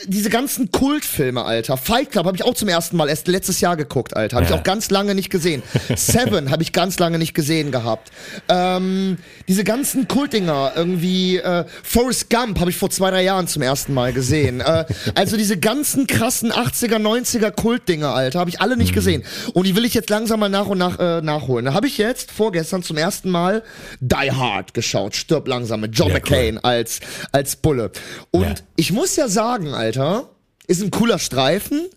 [0.08, 1.76] diese ganzen Kultfilme, Alter.
[1.76, 4.38] Fight Club habe ich auch zum ersten Mal erst letztes Jahr geguckt, Alter.
[4.38, 4.54] Habe Ja.
[4.54, 5.62] ich auch ganz lange nicht gesehen.
[5.96, 8.12] Seven habe ich ganz lange nicht gesehen gehabt.
[8.48, 9.18] Ähm,
[9.50, 13.94] diese ganzen Kultdinger, irgendwie äh, Forrest Gump habe ich vor zwei, drei Jahren zum ersten
[13.94, 14.62] Mal gesehen.
[14.62, 19.24] äh, also diese ganzen krassen 80er, 90er Kultdinger, Alter, habe ich alle nicht gesehen.
[19.54, 21.66] Und die will ich jetzt langsam mal nach und nach äh, nachholen.
[21.66, 23.64] Da habe ich jetzt vorgestern zum ersten Mal
[24.00, 25.14] Die Hard geschaut.
[25.16, 27.00] Stirb langsam mit John Ja, McCain als,
[27.32, 27.92] als Bulle.
[28.32, 28.54] Und Ja.
[28.76, 30.30] ich muss ja sagen, Alter,
[30.68, 31.88] ist ein cooler Streifen,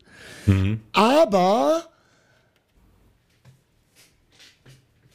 [0.92, 1.84] aber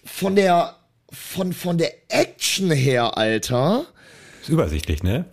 [0.06, 0.76] von der,
[1.12, 3.86] von, von der Action her, Alter,
[4.42, 5.26] Ist übersichtlich, ne?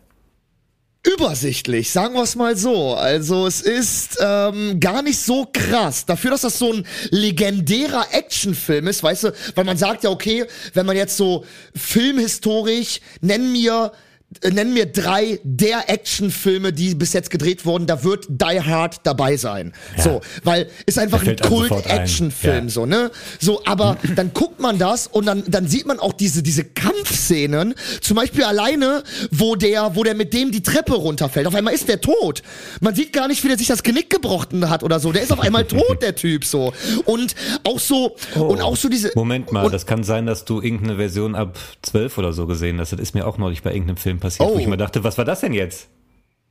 [1.15, 2.95] Übersichtlich, sagen wir es mal so.
[2.95, 6.07] Also es ist ähm, gar nicht so krass.
[6.07, 10.47] Dafür, dass das so ein legendärer Actionfilm ist, weißt du, weil man sagt ja, okay,
[10.75, 14.06] wenn man jetzt so filmhistorisch, nenn mir äh,
[14.43, 19.37] Nenn mir drei der Actionfilme, die bis jetzt gedreht wurden, da wird Die Hard dabei
[19.37, 19.73] sein.
[19.97, 21.37] So, weil ist einfach ein.
[21.37, 22.71] Kult-Actionfilm, Ja.
[22.71, 23.13] so, ne?
[23.41, 27.75] So, aber dann guckt man das und dann, dann sieht man auch diese, diese Kampfszenen,
[28.01, 31.47] zum Beispiel alleine, wo der, wo der mit dem die Treppe runterfällt.
[31.47, 32.43] Auf einmal ist der tot.
[32.81, 35.13] Man sieht gar nicht, wie der sich das Genick gebrochen hat oder so.
[35.13, 36.73] Der ist auf einmal tot, der Typ, so.
[37.05, 39.11] Und auch so, und auch so diese.
[39.11, 39.21] Oh.
[39.21, 42.81] Moment mal, und, das kann sein, dass du irgendeine Version ab 12 oder so gesehen
[42.81, 42.93] hast.
[42.93, 44.59] Das ist mir auch neulich bei irgendeinem Film passiert, wo Oh.
[44.59, 45.89] ich mir dachte, was war das denn jetzt?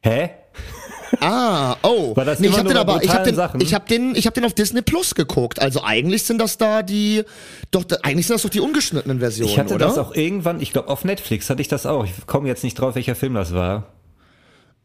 [0.02, 0.30] Hä?
[1.20, 2.16] Ah, oh.
[2.16, 3.62] War das nee, ich immer hab nur den aber, ich hab brutalen den, Sachen?
[3.62, 5.60] ich hab den, ich den auf Disney Plus geguckt.
[5.62, 7.24] Also eigentlich sind das da die,
[7.72, 9.86] doch, eigentlich sind das doch die ungeschnittenen Versionen, Ich hatte oder?
[9.88, 12.06] das auch irgendwann, ich glaube auf Netflix hatte ich das auch.
[12.06, 13.95] Ich komme jetzt nicht drauf, welcher Film das war.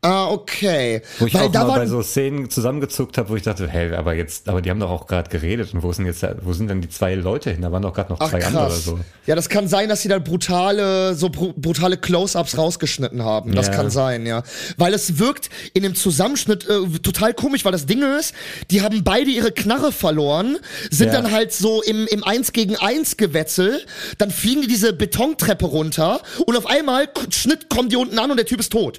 [0.02, 1.02] Ah, okay.
[1.18, 3.92] Wo ich Weil auch da mal bei so Szenen zusammengezuckt habe, wo ich dachte, hey,
[3.94, 6.68] aber jetzt, aber die haben doch auch gerade geredet und wo sind jetzt, wo sind
[6.68, 7.60] denn die zwei Leute hin?
[7.60, 8.84] Da waren doch gerade noch Ach zwei andere oder krass.
[8.84, 8.98] so.
[9.26, 13.54] Ja, das kann sein, dass sie da brutale, so bru brutale Close-ups rausgeschnitten haben.
[13.54, 13.74] Das Ja.
[13.74, 14.42] kann sein, ja.
[14.78, 18.34] Weil es wirkt in dem Zusammenschnitt äh, total komisch, weil das Ding ist,
[18.70, 20.56] die haben beide ihre Knarre verloren,
[20.90, 21.20] sind Ja.
[21.20, 23.82] dann halt so im, im 1 gegen 1 Gewetzel,
[24.16, 28.38] dann fliegen die diese Betontreppe runter und auf einmal, Schnitt, kommen die unten an und
[28.38, 28.98] der Typ ist tot.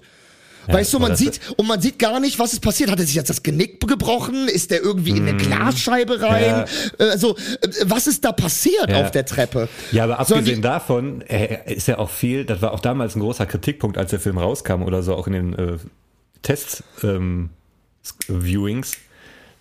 [0.67, 2.89] Weißt du, man sieht, und man sieht gar nicht, was ist passiert.
[2.91, 4.47] Hat er sich jetzt das Genick gebrochen?
[4.47, 6.65] Ist der irgendwie in eine Glasscheibe rein?
[6.97, 7.35] Äh, Also,
[7.85, 9.01] was ist da passiert Ja.
[9.01, 9.67] auf der Treppe?
[9.91, 13.19] Ja, aber abgesehen die- davon äh, ist ja auch viel, das war auch damals ein
[13.21, 15.77] großer Kritikpunkt, als der Film rauskam oder so, auch in den äh,
[16.41, 18.93] Test-Viewings,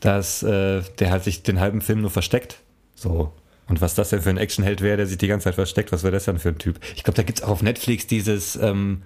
[0.00, 2.56] dass äh, der halt sich den halben Film nur versteckt.
[2.94, 3.32] So.
[3.68, 6.02] Und was das denn für ein Actionheld wäre, der sich die ganze Zeit versteckt, was
[6.02, 6.80] wäre das denn für ein Typ?
[6.96, 9.02] Ich glaube, da gibt's auch auf Netflix dieses, ähm,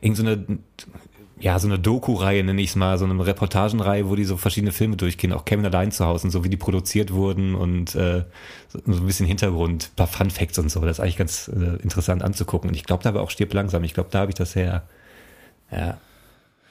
[0.00, 0.44] irgend so eine,
[1.38, 4.72] ja, so eine Doku-Reihe, nenne ich es mal, so eine Reportagenreihe, wo die so verschiedene
[4.72, 8.24] Filme durchgehen, auch Kevin allein zu Hause und so, wie die produziert wurden und äh,
[8.68, 10.80] so, so ein bisschen Hintergrund, ein paar Fun Facts und so.
[10.80, 12.70] Das ist eigentlich ganz äh, interessant anzugucken.
[12.70, 13.84] Und ich glaube, da war auch Stirb langsam.
[13.84, 14.84] Ich glaube, da habe ich das her.
[15.70, 15.98] Ja.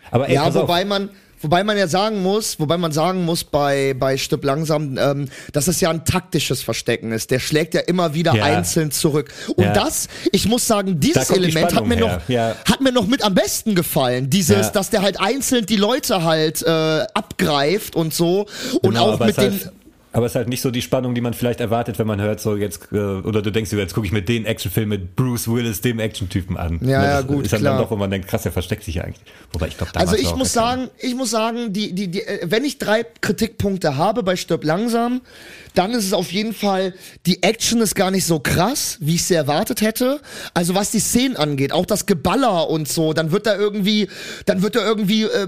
[0.09, 0.63] Aber ey, Ja, pass auf.
[0.63, 1.09] wobei man,
[1.45, 5.67] wobei man ja sagen muss, wobei man sagen muss bei, bei Stipp langsam, ähm, dass
[5.67, 7.29] es ja ein taktisches Verstecken ist.
[7.29, 8.45] Der schlägt ja immer wieder Ja.
[8.45, 9.31] einzeln zurück.
[9.55, 9.73] Und Ja.
[9.73, 12.07] das, ich muss sagen, dieses kommt die Element hat mir her.
[12.17, 12.55] noch, Ja.
[12.67, 14.29] hat mir noch mit am besten gefallen.
[14.31, 18.47] Dieses, dass der halt einzeln die Leute halt äh, abgreift und so.
[18.81, 19.51] Und Genau, auch mit den.
[19.51, 19.71] Halt,
[20.15, 22.39] aber es ist halt nicht so die Spannung, die man vielleicht erwartet, wenn man hört,
[22.39, 25.81] so jetzt, äh, oder du denkst, jetzt gucke ich mir den Actionfilm mit Bruce Willis,
[25.81, 26.79] dem Actiontypen an.
[26.81, 27.73] Ja, Ne, ja, das gut, Ist dann, klar.
[27.73, 29.21] dann doch, wo man denkt, krass, der versteckt sich ja eigentlich.
[29.51, 32.63] Wobei ich glaube, Also ich muss sagen, ich muss sagen, die, die, die, äh, wenn
[32.63, 35.19] ich drei Kritikpunkte habe bei Stirb langsam,
[35.77, 36.93] dann ist es auf jeden Fall,
[37.25, 40.21] die Action ist gar nicht so krass, wie ich sie erwartet hätte.
[40.53, 44.07] Also was die Szenen angeht, auch das Geballer und so, dann wird da irgendwie,
[44.45, 45.47] dann wird da irgendwie äh,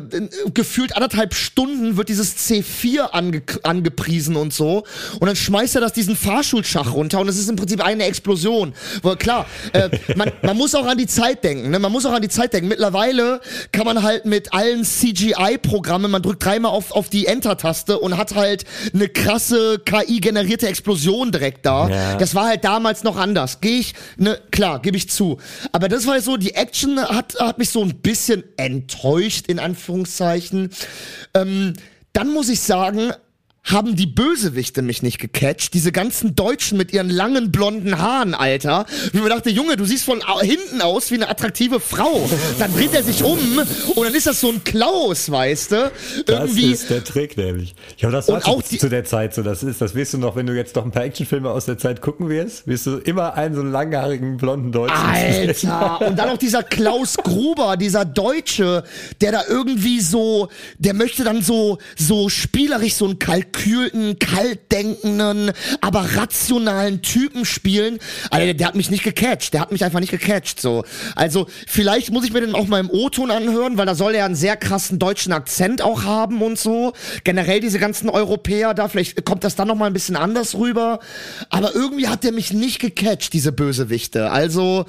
[0.53, 4.83] gefühlt anderthalb Stunden wird dieses C4 ange, angepriesen und so.
[5.19, 8.73] Und dann schmeißt er das diesen Fahrschulschach runter und es ist im Prinzip eine Explosion.
[9.01, 11.71] Weil klar, äh, man, man muss auch an die Zeit denken.
[11.71, 11.79] Ne?
[11.79, 12.67] Man muss auch an die Zeit denken.
[12.67, 18.17] Mittlerweile kann man halt mit allen CGI-Programmen, man drückt dreimal auf, auf die Enter-Taste und
[18.17, 19.79] hat halt eine krasse
[20.17, 21.89] KI-generierte Explosion direkt da.
[21.89, 22.15] Ja.
[22.17, 23.61] Das war halt damals noch anders.
[23.61, 25.37] Gehe ich, ne, klar, gebe ich zu.
[25.71, 29.59] Aber das war halt so, die Action hat, hat mich so ein bisschen enttäuscht, in
[29.59, 30.69] Anführungszeichen.
[31.33, 31.73] Ähm,
[32.13, 33.11] dann muss ich sagen,
[33.67, 35.73] haben die Bösewichte mich nicht gecatcht.
[35.73, 38.85] Diese ganzen Deutschen mit ihren langen blonden Haaren, Alter.
[39.11, 42.29] Wie man dachte, Junge, du siehst von hinten aus wie eine attraktive Frau.
[42.59, 43.37] Dann dreht er sich um
[43.95, 45.91] und dann ist das so ein Klaus, weißt du?
[46.25, 46.71] Das Irgendwie.
[46.71, 47.75] ist der Trick nämlich.
[47.97, 49.43] Ja, das war auch zu, die- zu der Zeit so.
[49.43, 51.77] Das ist, das wirst du noch, wenn du jetzt noch ein paar Actionfilme aus der
[51.77, 54.95] Zeit gucken wirst, wirst du immer einen so einen langhaarigen blonden Deutschen.
[55.05, 58.83] Alter, und dann auch dieser Klaus Gruber, dieser Deutsche,
[59.19, 60.47] der da irgendwie so,
[60.79, 67.99] der möchte dann so, so spielerisch so ein Kalkül unterkühlten, kaltdenkenden, aber rationalen Typen spielen.
[68.29, 69.53] Alter, der, der hat mich nicht gecatcht.
[69.53, 70.61] Der hat mich einfach nicht gecatcht.
[70.61, 70.83] So.
[71.15, 74.25] Also, vielleicht muss ich mir den auch mal im O-Ton anhören, weil da soll er
[74.25, 76.93] einen sehr krassen deutschen Akzent auch haben und so.
[77.23, 80.99] Generell diese ganzen Europäer da, vielleicht kommt das dann nochmal ein bisschen anders rüber.
[81.49, 84.29] Aber irgendwie hat der mich nicht gecatcht, diese Bösewichte.
[84.31, 84.85] Also,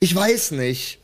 [0.00, 0.98] ich weiß nicht.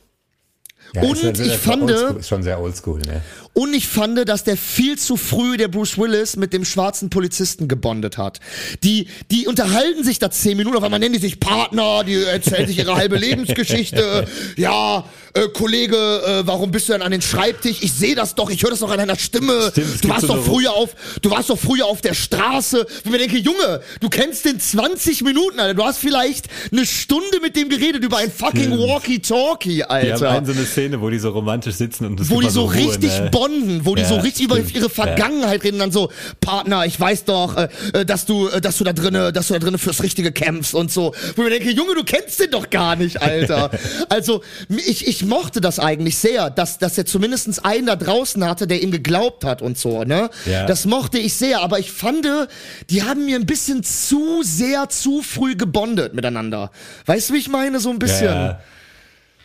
[0.94, 3.20] Ja, Und ist, ich fand- ist schon sehr oldschool, ne?
[3.55, 7.69] Und ich fand, dass der viel zu früh, der Bruce Willis, mit dem schwarzen Polizisten
[7.69, 8.40] gebondet hat.
[8.83, 12.67] Die, die unterhalten sich da zehn Minuten, auf einmal nennen die sich Partner, die erzählen
[12.67, 14.27] sich ihre halbe Lebensgeschichte.
[14.57, 17.79] Ja, äh, Kollege, äh, warum bist du denn an den Schreibtisch?
[17.83, 19.71] Ich sehe das doch, ich höre das doch an deiner Stimme.
[19.71, 22.87] Stimmt, du warst so doch früher auf, du warst doch früher auf der Straße.
[23.03, 25.75] Wo ich mir denke, Junge, du kennst den 20 Minuten, Alter.
[25.75, 28.79] Du hast vielleicht eine Stunde mit dem geredet über ein fucking.
[28.79, 32.40] Walkie-Talkie, Die haben Alter so eine Szene, wo die so romantisch sitzen und es wo
[32.40, 33.31] die mal so Ruhe, richtig ne?
[33.45, 34.75] Bonden, wo die Ja, so richtig über stimmt.
[34.75, 38.79] ihre Vergangenheit reden, dann so Partner, ich weiß doch, äh, äh, dass du, äh, dass
[38.79, 41.15] du da drinne, dass du da drinne fürs Richtige kämpfst und so.
[41.37, 43.71] Wo ich mir denke, Junge, du kennst den doch gar nicht, Alter.
[44.09, 48.67] also ich, ich mochte das eigentlich sehr, dass, dass er zumindest einen da draußen hatte,
[48.67, 50.31] der ihm geglaubt hat und so, ne?
[50.47, 50.67] Ja.
[50.67, 52.27] Das mochte ich sehr, aber ich fand,
[52.91, 56.71] die haben mir ein bisschen zu sehr, zu früh gebondet miteinander.
[57.07, 57.81] Weißt du, wie ich meine?
[57.81, 58.27] So ein bisschen.
[58.27, 58.61] Ja,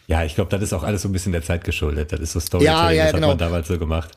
[0.09, 0.23] ja.
[0.25, 2.11] ich glaube, das ist auch alles so ein bisschen der Zeit geschuldet.
[2.11, 3.29] Das ist so Storytelling, Ja, ja, das genau.
[3.29, 4.11] hat man damals so gemacht.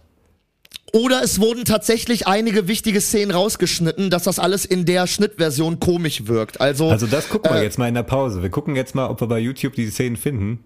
[0.95, 6.27] Oder es wurden tatsächlich einige wichtige Szenen rausgeschnitten, dass das alles in der Schnittversion komisch
[6.27, 6.61] wirkt.
[6.61, 8.43] Also, Also das gucken wir äh, jetzt mal in der Pause.
[8.43, 10.65] Wir gucken jetzt mal, ob wir bei YouTube die Szenen finden.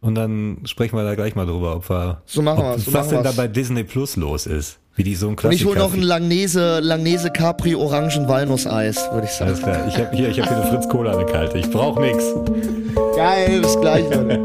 [0.00, 3.06] Und dann sprechen wir da gleich mal drüber, ob wir, So machen ob, so was
[3.06, 4.78] machen denn da bei Disney Plus los ist.
[4.96, 9.26] Wie die so ein und ich hole noch ein Langnese, Langnese Capri Orangen Walnusseis, würde
[9.28, 9.72] ich Alles sagen.
[9.72, 9.88] klar.
[9.88, 11.58] Ich habe hier, ich habe hier eine Fritz Cola eine kalte.
[11.58, 12.22] Ich brauche nix.
[13.16, 14.44] Geil, bis gleich, Leute.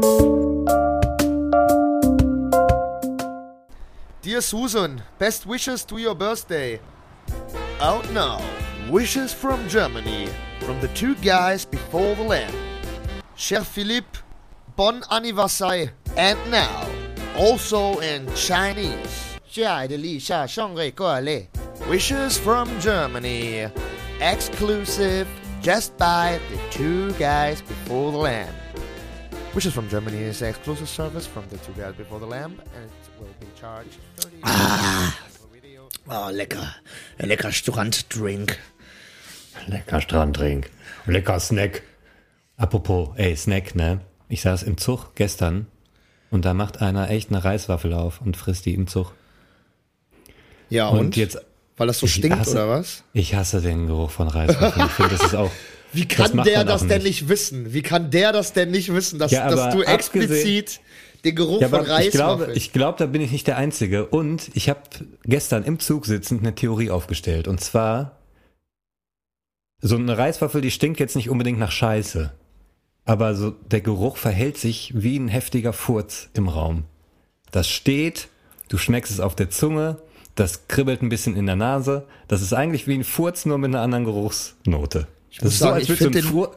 [4.24, 6.80] Dear Susan, best wishes to your birthday.
[7.80, 8.40] Out now,
[8.90, 10.28] wishes from Germany,
[10.66, 12.52] from the two guys before the lamp.
[13.36, 14.18] Cher Philippe,
[14.76, 15.92] bon anniversaire.
[16.16, 16.86] And now,
[17.38, 19.29] also in Chinese.
[21.88, 23.66] Wishes from Germany.
[24.20, 25.26] Exclusive
[25.60, 28.54] just by the two guys before the lamb.
[29.52, 32.84] Wishes from Germany is an exclusive service from the two guys before the lamb and
[32.84, 35.18] it will be charged 30 ah.
[36.08, 36.72] Oh, lecker.
[37.18, 38.56] Ein lecker Stranddrink.
[39.66, 40.70] Lecker Stranddrink.
[41.06, 41.82] Lecker Snack.
[42.56, 43.98] Apropos, ey, Snack, ne?
[44.28, 45.66] Ich saß im Zug gestern
[46.30, 49.12] und da macht einer echt eine Reiswaffel auf und frisst die im Zug.
[50.70, 51.16] Ja, Und, und?
[51.16, 51.38] jetzt,
[51.76, 53.02] Weil das so stinkt, hasse- oder was?
[53.12, 54.86] ich hasse den Geruch von Reiswaffeln.
[54.86, 55.50] Ich finde, das ist auch.
[55.92, 57.72] Wie das kann macht der das denn nicht wissen?
[57.72, 60.80] Wie kann der das denn nicht wissen, dass, Ja, dass du explizit
[61.24, 62.36] den Geruch Ja, von aber ich Reiswaffeln...
[62.38, 64.06] glaube, ich glaube, da bin ich nicht der Einzige.
[64.06, 64.80] Und ich habe
[65.24, 67.48] gestern im Zug sitzend eine Theorie aufgestellt.
[67.48, 68.18] Und zwar,
[69.82, 72.32] so eine Reiswaffel, die stinkt jetzt nicht unbedingt nach Scheiße.
[73.04, 76.84] Aber so der Geruch verhält sich wie ein heftiger Furz im Raum.
[77.50, 78.28] Das steht,
[78.68, 79.96] du schmeckst es auf der Zunge,
[80.40, 82.06] das kribbelt ein bisschen in der Nase.
[82.28, 85.06] Das ist eigentlich wie ein Furz, nur mit einer anderen Geruchsnote.
[85.40, 86.56] Das ist so, sagen, als ich würdest du find einen den- Fur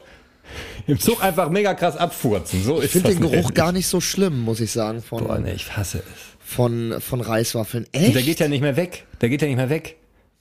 [0.86, 2.62] im Zug einfach mega krass abfurzen.
[2.62, 5.52] So ich finde den Geruch gar nicht so schlimm, muss ich sagen, von, Boah, nee,
[5.52, 6.04] ich hasse es.
[6.44, 7.84] von, von Reiswaffeln.
[7.84, 8.14] Und Echt?
[8.14, 9.06] der geht ja nicht mehr weg.
[9.20, 9.96] Der geht ja nicht mehr weg.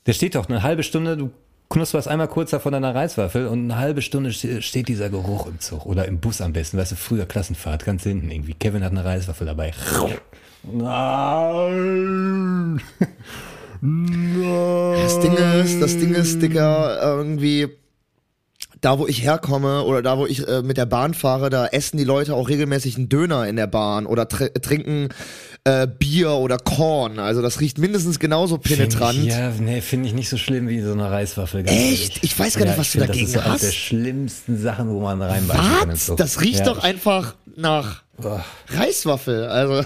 [0.05, 1.31] Der steht doch eine halbe Stunde, du
[1.69, 5.47] knusperst einmal kurz da von deiner Reiswaffel und eine halbe Stunde ste- steht dieser Geruch
[5.47, 5.85] im Zug.
[5.85, 8.53] Oder im Bus am besten, weißt du, früher Klassenfahrt, ganz hinten irgendwie.
[8.53, 9.71] Kevin hat eine Reiswaffel dabei.
[10.63, 12.13] Nein!
[13.81, 17.67] Das Ding ist, das Ding ist, Digga, irgendwie,
[18.79, 21.97] da wo ich herkomme oder da wo ich äh, mit der Bahn fahre, da essen
[21.97, 25.09] die Leute auch regelmäßig einen Döner in der Bahn oder tr trinken
[25.65, 27.19] äh, Bier oder Korn.
[27.19, 29.15] Also das riecht mindestens genauso penetrant.
[29.15, 31.65] Find ich, ja, nee, finde ich nicht so schlimm wie so eine Reiswaffel.
[31.67, 32.23] Echt?
[32.23, 33.63] Ich weiß gar nicht, Ja, was du find, dagegen Das ist so hast.
[33.63, 35.95] der schlimmsten Sachen, wo man reinbeißen kann.
[35.95, 36.17] Zug.
[36.17, 38.43] Das riecht ja, doch einfach nach Boah.
[38.69, 39.45] Reiswaffel.
[39.47, 39.83] Also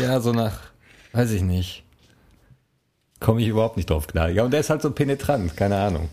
[0.00, 0.58] Ja, so nach,
[1.12, 1.82] weiß ich nicht.
[3.20, 4.28] Komme ich überhaupt nicht drauf klar.
[4.28, 6.08] Ja, und der ist halt so penetrant, keine Ahnung.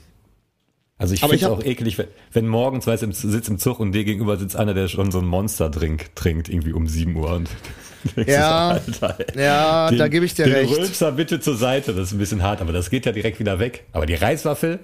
[0.98, 3.58] Also ich finde ich es auch eklig, wenn, wenn morgens, weißt du, im- sitzt im
[3.58, 7.16] Zug und dir gegenüber sitzt einer, der schon so einen Monster-Drink trinkt, irgendwie um 7
[7.16, 7.32] Uhr.
[7.34, 7.50] Und
[8.28, 8.80] Ja.
[8.86, 10.78] so, Alter, ey, Ja, den, da gebe ich dir den recht.
[10.78, 13.58] Rülpser bitte zur Seite, das ist ein bisschen hart, aber das geht ja direkt wieder
[13.58, 13.84] weg.
[13.94, 14.80] Aber die Reiswaffel,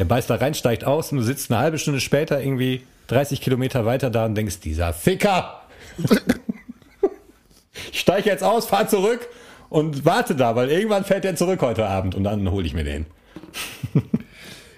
[0.00, 3.40] der beißt da rein, steigt aus und du sitzt eine halbe Stunde später irgendwie 30
[3.40, 5.62] Kilometer weiter da und denkst, dieser Ficker!
[7.92, 9.28] ich steige jetzt aus, fahr zurück
[9.68, 12.84] und warte da, weil irgendwann fährt der zurück heute Abend und dann hole ich mir
[12.84, 13.06] den.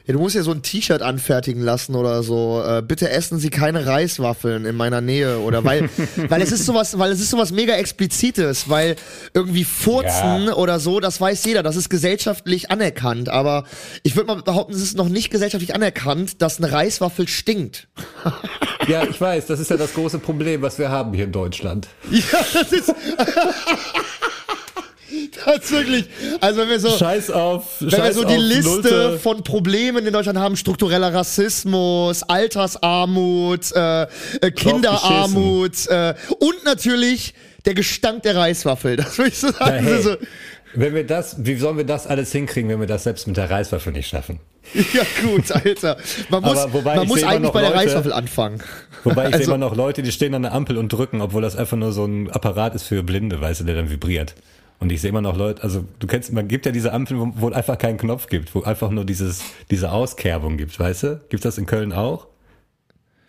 [0.08, 2.62] Ja, du musst ja so ein T-Shirt anfertigen lassen oder so.
[2.66, 5.90] Äh, bitte essen Sie keine Reiswaffeln in meiner Nähe oder weil,
[6.28, 8.96] weil es ist sowas, weil es ist sowas mega explizites, weil
[9.34, 10.54] irgendwie Furzen Ja.
[10.54, 13.28] oder so, das weiß jeder, das ist gesellschaftlich anerkannt.
[13.28, 13.64] Aber
[14.02, 17.86] ich würde mal behaupten, es ist noch nicht gesellschaftlich anerkannt, dass eine Reiswaffel stinkt.
[18.86, 21.88] Ja, ich weiß, das ist ja das große Problem, was wir haben hier in Deutschland.
[22.10, 22.22] Ja,
[22.54, 22.94] das ist.
[25.44, 26.06] das wirklich.
[26.40, 26.90] Also wenn wir so.
[26.90, 29.18] Scheiß auf, Wenn wir scheiß so die Liste Nullte.
[29.18, 37.74] von Problemen in Deutschland haben, struktureller Rassismus, Altersarmut, äh, äh, Kinderarmut äh, und natürlich der
[37.74, 38.96] Gestank der Reiswaffel.
[39.08, 39.84] Das würde ich so sagen.
[39.84, 40.16] hey, so,
[40.74, 43.50] wenn wir das, wie sollen wir das alles hinkriegen, wenn wir das selbst mit der
[43.50, 44.38] Reiswaffe nicht schaffen?
[44.74, 45.96] ja gut, Alter.
[46.28, 48.62] Man muss, wobei, man muss sehe eigentlich bei der Leute- Reiswaffel anfangen.
[49.02, 51.40] Wobei ich sehe Also- immer noch Leute, die stehen an der Ampel und drücken, obwohl
[51.40, 54.34] das einfach nur so ein Apparat ist für Blinde, weißt du, der dann vibriert.
[54.80, 57.32] Und ich sehe immer noch Leute, also du kennst, man gibt ja diese Ampeln, wo,
[57.34, 61.20] wo einfach keinen Knopf gibt, wo einfach nur dieses, diese Auskerbung gibt, weißt du?
[61.30, 62.26] Gibt's das in Köln auch?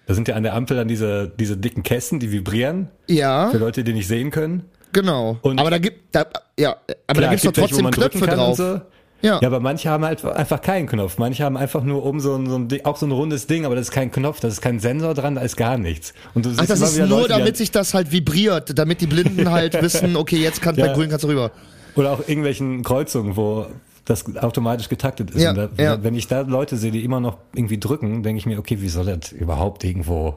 [0.06, 3.58] Da sind ja an der Ampel dann diese, diese dicken Kästen, die vibrieren, Ja, für
[3.58, 4.66] Leute, die nicht sehen können.
[4.92, 5.38] genau.
[5.42, 6.26] Und- aber da gibt, da,
[6.60, 8.58] ja, aber da Klar, gibt's doch gibt trotzdem Knöpfe drauf.
[8.58, 8.82] So.
[9.22, 9.40] Ja.
[9.42, 11.18] Ja, aber manche haben halt einfach keinen Knopf.
[11.18, 13.66] Manche haben einfach nur oben so ein, so ein Ding, auch so ein rundes Ding,
[13.66, 16.14] aber das ist kein Knopf, das ist kein Sensor dran, da ist gar nichts.
[16.34, 19.08] Und du Ach, das ist nur, Leute, damit halt- sich das halt vibriert, damit die
[19.08, 20.92] Blinden halt wissen, okay, jetzt kannst du Ja.
[20.92, 21.52] bei grün kannst du rüber.
[21.96, 23.66] Oder auch irgendwelchen Kreuzungen, wo
[24.06, 25.42] das automatisch getaktet ist.
[25.42, 26.02] Ja, Und da, ja.
[26.04, 28.90] Wenn ich da Leute sehe, die immer noch irgendwie drücken, denke ich mir, okay, wie
[28.90, 30.36] soll das überhaupt irgendwo?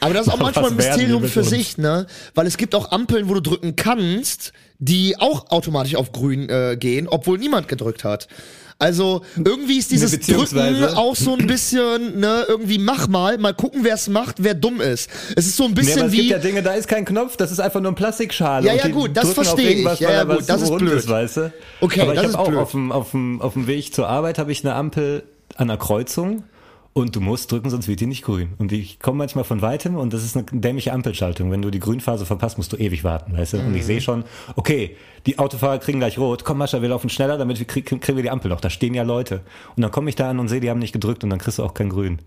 [0.00, 2.06] Aber das ist auch manchmal ein Mysterium für sich, ne?
[2.34, 6.76] Weil es gibt auch Ampeln, wo du drücken kannst, die auch automatisch auf grün äh,
[6.78, 8.28] gehen, obwohl niemand gedrückt hat.
[8.78, 13.84] Also irgendwie ist dieses Drücken auch so ein bisschen, ne, irgendwie mach mal, mal gucken,
[13.84, 15.08] wer es macht, wer dumm ist.
[15.34, 16.16] Es ist so ein Nee, bisschen aber es wie.
[16.18, 18.66] gibt ja Dinge, da ist kein Knopf, das ist einfach nur ein Plastikschale.
[18.66, 20.00] Ja, ja, gut, das verstehe ich.
[20.00, 20.92] Ja, ja, gut, das ist blöd.
[20.92, 21.52] Ist, weißt du?
[21.80, 22.58] Okay, aber ich das habe ist auch blöd.
[22.60, 25.22] auf dem, auf, dem, auf dem Weg zur Arbeit habe ich eine Ampel
[25.56, 26.44] an der Kreuzung
[26.96, 28.54] und du musst drücken, sonst wird die nicht grün.
[28.56, 31.50] Und ich komme manchmal von weitem und das ist eine dämliche Ampelschaltung.
[31.50, 33.58] Wenn du die Grünphase verpasst, musst du ewig warten, weißt du?
[33.58, 33.86] Und ich Mhm.
[33.86, 36.44] sehe schon, okay, die Autofahrer kriegen gleich rot.
[36.44, 38.62] Komm, Mascha, wir laufen schneller, damit wir krieg, kriegen wir die Ampel noch.
[38.62, 39.42] Da stehen ja Leute.
[39.76, 41.58] Und dann komme ich da an und sehe, die haben nicht gedrückt und dann kriegst
[41.58, 42.18] du auch kein Grün.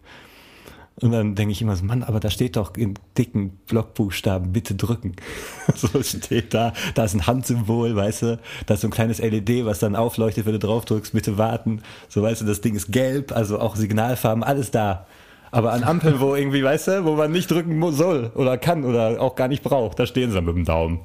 [1.01, 4.75] Und dann denke ich immer so, Mann, aber da steht doch in dicken Blockbuchstaben, bitte
[4.75, 5.15] drücken.
[5.75, 9.65] So steht da, da ist ein Handsymbol, weißt du, da ist so ein kleines LED,
[9.65, 11.83] was dann aufleuchtet, wenn du drauf drückst, bitte warten.
[12.09, 15.05] So weißt du, das Ding ist gelb, also auch Signalfarben, alles da.
[15.51, 19.21] Aber an Ampeln, wo irgendwie, weißt du, wo man nicht drücken soll oder kann oder
[19.21, 20.99] auch gar nicht braucht, da stehen sie dann mit dem Daumen.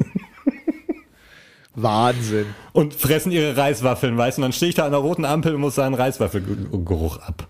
[1.74, 2.46] Wahnsinn.
[2.72, 5.54] Und fressen ihre Reiswaffeln, weißt du, und dann stehe ich da an der roten Ampel
[5.54, 7.48] und muss da einen Reiswaffelgeruch ab.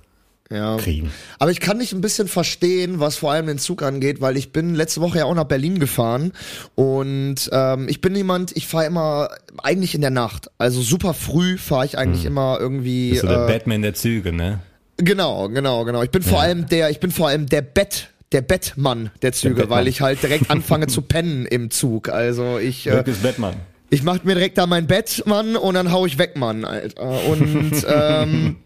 [0.50, 0.76] Ja.
[0.76, 1.11] Kriegen.
[1.38, 4.52] Aber ich kann nicht ein bisschen verstehen, was vor allem den Zug angeht, weil ich
[4.52, 6.32] bin letzte Woche ja auch nach Berlin gefahren
[6.76, 9.28] und ähm, ich bin jemand, ich fahre immer
[9.62, 10.48] eigentlich in der Nacht.
[10.59, 13.06] Also super früh fahre ich eigentlich immer irgendwie.
[13.06, 13.11] Hm.
[13.11, 14.61] Bist du der äh, Batman der Züge, ne?
[14.98, 16.02] Genau, genau, genau.
[16.02, 19.54] Ich bin vor allem der, ich bin vor allem der Bett, der Bettmann der Züge,
[19.56, 19.78] Bettmann.
[19.78, 22.09] weil ich halt direkt anfange zu pennen im Zug.
[22.09, 23.56] Also ich, äh, Batman.
[23.90, 27.24] ich mach mir direkt da mein Bett, Mann, und dann hau ich weg, Mann, Alter.
[27.26, 28.56] Und ähm,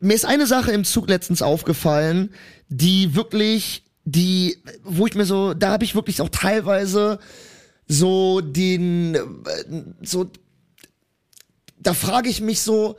[0.00, 2.30] mir ist eine Sache im Zug letztens aufgefallen,
[2.68, 7.18] die wirklich, die, wo ich mir so, da habe ich wirklich auch teilweise
[7.86, 9.20] so den, äh,
[10.02, 10.30] so,
[11.78, 12.96] da frage ich mich so,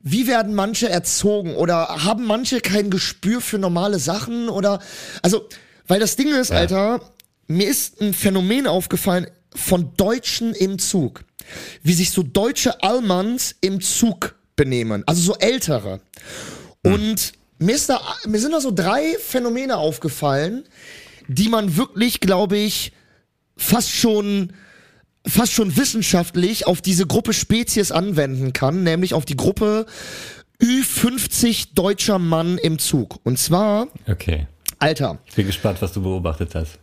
[0.00, 4.80] wie werden manche erzogen oder haben manche kein Gespür für normale Sachen oder,
[5.22, 5.48] also,
[5.88, 7.00] weil das Ding ist, Alter,
[7.48, 11.24] mir ist ein Phänomen aufgefallen von Deutschen im Zug.
[11.82, 15.02] Wie sich so deutsche Allmanns im Zug benehmen.
[15.06, 16.00] Also so ältere.
[16.84, 20.64] Und mir, ist da, mir sind da so drei Phänomene aufgefallen,
[21.28, 22.92] die man wirklich, glaube ich,
[23.56, 24.52] fast schon
[25.26, 29.84] fast schon wissenschaftlich auf diese Gruppe Spezies anwenden kann, nämlich auf die Gruppe
[30.62, 33.18] Ü50 deutscher Mann im Zug.
[33.24, 34.46] Und zwar, Okay.
[34.78, 36.78] Alter, Ich bin gespannt, was du beobachtet hast.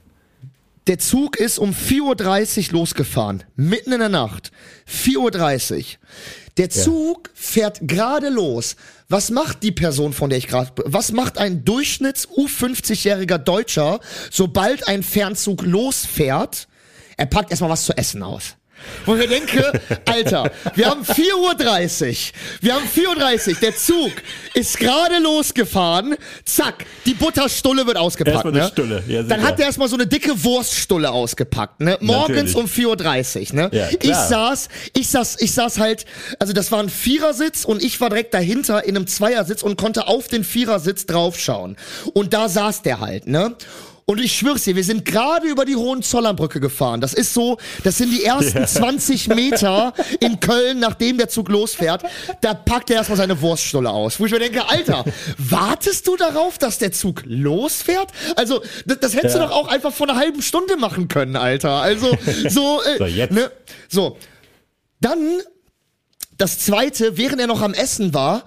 [0.88, 4.52] Der Zug ist um 4.30 Uhr losgefahren, mitten in der Nacht.
[4.88, 5.84] 4.30 Uhr.
[6.58, 8.76] Der Zug fährt gerade los.
[9.10, 14.00] Was macht die Person, von der ich gerade, was macht ein Durchschnitts U50-jähriger Deutscher,
[14.32, 16.68] sobald ein Fernzug losfährt?
[17.18, 18.56] Er packt erstmal was zu essen aus.
[19.06, 22.16] Wo ich denke, Alter, wir haben 4.30 Uhr.
[22.62, 23.56] Wir haben 4.30 Uhr.
[23.62, 24.12] Der Zug
[24.54, 26.16] ist gerade losgefahren.
[26.44, 28.36] Zack, die Butterstulle wird ausgepackt.
[28.36, 28.70] Erstmal eine ne?
[28.70, 31.82] Stulle, ja, Dann hat er erstmal so eine dicke Wurststulle ausgepackt.
[31.82, 31.98] Ne?
[32.02, 32.56] Morgens Natürlich.
[32.56, 33.56] um 4.30 Uhr.
[33.56, 33.70] Ne?
[33.72, 36.06] Ja, ich saß, ich saß, ich saß halt,
[36.40, 40.08] also das war ein Vierersitz und ich war direkt dahinter in einem Zweiersitz und konnte
[40.08, 41.78] auf den Vierersitz draufschauen.
[42.14, 43.56] Und da saß der halt, ne?
[44.08, 47.02] Und ich schwör's dir, wir sind gerade über die Hohenzollernbrücke gefahren.
[47.02, 48.68] Das ist so, das sind die ersten ja.
[48.68, 52.04] 20 Meter in Köln, nachdem der Zug losfährt.
[52.42, 54.20] Da packt er erstmal seine Wurststulle aus.
[54.20, 55.06] Wo ich mir denke, Alter,
[55.40, 58.12] wartest du darauf, dass der Zug losfährt?
[58.36, 59.42] Also, das, das hättest ja.
[59.42, 61.82] du doch auch einfach vor einer halben Stunde machen können, Alter.
[61.82, 62.16] Also,
[62.50, 63.32] so, äh, so, jetzt.
[63.34, 63.50] Ne?
[63.90, 64.20] so.
[65.02, 65.40] Dann,
[66.38, 68.44] das zweite, während er noch am Essen war,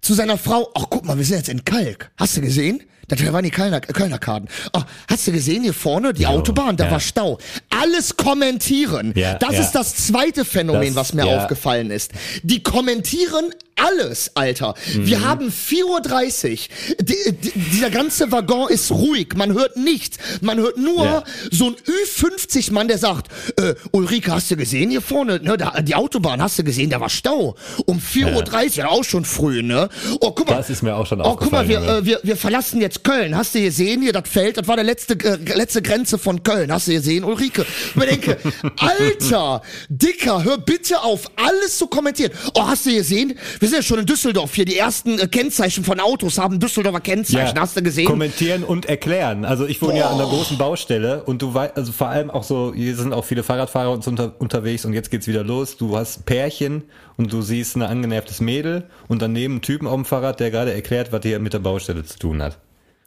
[0.00, 2.10] zu seiner Frau, ach guck mal, wir sind jetzt in Kalk.
[2.16, 2.82] Hast du gesehen?
[3.08, 4.48] Da waren die Kölner, Kölner Karten.
[4.72, 6.76] Oh, hast du gesehen hier vorne die jo, Autobahn?
[6.76, 6.90] Da ja.
[6.90, 7.38] war Stau.
[7.70, 9.12] Alles kommentieren.
[9.16, 9.60] Ja, das ja.
[9.60, 12.12] ist das zweite Phänomen, das, was mir aufgefallen ist.
[12.42, 14.74] Die kommentieren alles, Alter.
[14.94, 15.06] Mhm.
[15.06, 16.96] Wir haben 4.30 Uhr.
[17.02, 19.28] Die, die, dieser ganze Waggon ist ruhig.
[19.36, 20.16] Man hört nichts.
[20.40, 21.24] Man hört nur ja.
[21.50, 25.40] so ein Ü50-Mann, der sagt, äh, Ulrike, hast du gesehen hier vorne?
[25.42, 26.88] Ne, da, die Autobahn, hast du gesehen?
[26.90, 27.54] Da war Stau.
[27.84, 28.88] Um 4.30 Uhr, ja.
[28.88, 29.88] auch schon früh, ne?
[30.20, 30.56] Oh, guck mal.
[30.56, 33.36] Das ist mir auch schon Oh, guck mal, wir, äh, wir, wir verlassen jetzt Köln.
[33.36, 34.56] Hast du gesehen hier, das Feld?
[34.56, 36.72] Das war der letzte, äh, letzte Grenze von Köln.
[36.72, 37.66] Hast du gesehen, Ulrike?
[37.94, 38.38] Ich denke,
[38.78, 42.32] Alter, Dicker, hör bitte auf, alles zu kommentieren.
[42.54, 43.38] Oh, hast du gesehen?
[43.60, 44.64] Wir wir sind ja schon in Düsseldorf hier.
[44.64, 47.56] Die ersten äh, Kennzeichen von Autos haben Düsseldorfer Kennzeichen.
[47.56, 47.60] Ja.
[47.60, 48.06] Hast du gesehen?
[48.06, 49.44] Kommentieren und erklären.
[49.44, 49.98] Also ich wohne Boah.
[49.98, 53.12] ja an einer großen Baustelle und du weißt, also vor allem auch so, hier sind
[53.12, 55.76] auch viele Fahrradfahrer und so unter, unterwegs und jetzt geht's wieder los.
[55.76, 56.84] Du hast Pärchen
[57.16, 60.72] und du siehst ein angenervtes Mädel und daneben einen Typen auf dem Fahrrad, der gerade
[60.72, 62.58] erklärt, was hier mit der Baustelle zu tun hat.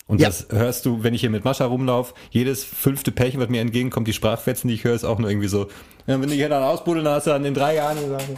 [0.07, 0.27] Und ja.
[0.27, 4.09] das hörst du, wenn ich hier mit Mascha rumlaufe, jedes fünfte Pärchen, was mir entgegenkommt,
[4.09, 5.67] die Sprachfetzen, die ich höre, ist auch nur irgendwie so,
[6.05, 8.37] wenn du hier dann ausbuddeln hast, dann in drei Jahren sagen.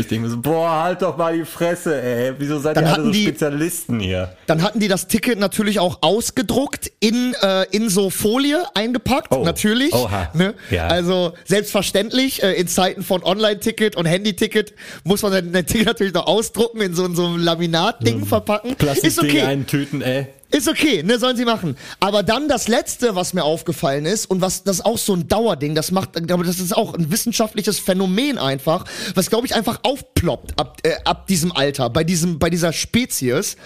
[0.00, 2.34] Ich denke mir so, boah, halt doch mal die Fresse, ey.
[2.38, 4.36] Wieso seid dann ihr alle so die, Spezialisten hier?
[4.46, 9.44] Dann hatten die das Ticket natürlich auch ausgedruckt, in, äh, in so Folie eingepackt, oh.
[9.44, 9.92] natürlich.
[9.94, 10.30] Oha.
[10.34, 10.54] Ne?
[10.70, 10.88] Ja.
[10.88, 14.74] Also selbstverständlich, äh, in Zeiten von Online-Ticket und Handy-Ticket
[15.04, 18.26] muss man sein Ticket natürlich noch ausdrucken, in so, in so einem Laminat-Ding hm.
[18.26, 18.76] verpacken.
[18.76, 19.42] Plastik Ist okay.
[19.42, 20.28] eintüten, ey.
[20.50, 21.76] Ist okay, ne, sollen sie machen.
[21.98, 25.26] Aber dann das letzte, was mir aufgefallen ist und was das ist auch so ein
[25.26, 28.84] Dauerding, das macht, aber das ist auch ein wissenschaftliches Phänomen einfach,
[29.14, 33.56] was glaube ich einfach aufploppt ab, äh, ab diesem Alter, bei diesem, bei dieser Spezies.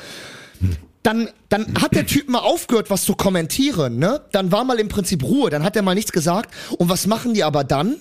[1.02, 4.20] Dann, dann hat der Typ mal aufgehört, was zu kommentieren, ne?
[4.32, 6.52] Dann war mal im Prinzip Ruhe, dann hat er mal nichts gesagt.
[6.76, 7.96] Und was machen die aber dann?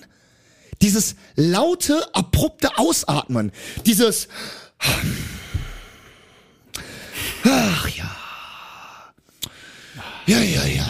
[0.82, 3.52] Dieses laute, abrupte Ausatmen.
[3.86, 4.28] Dieses,
[7.44, 8.19] ach ja.
[10.30, 10.86] Ja, ja, ja.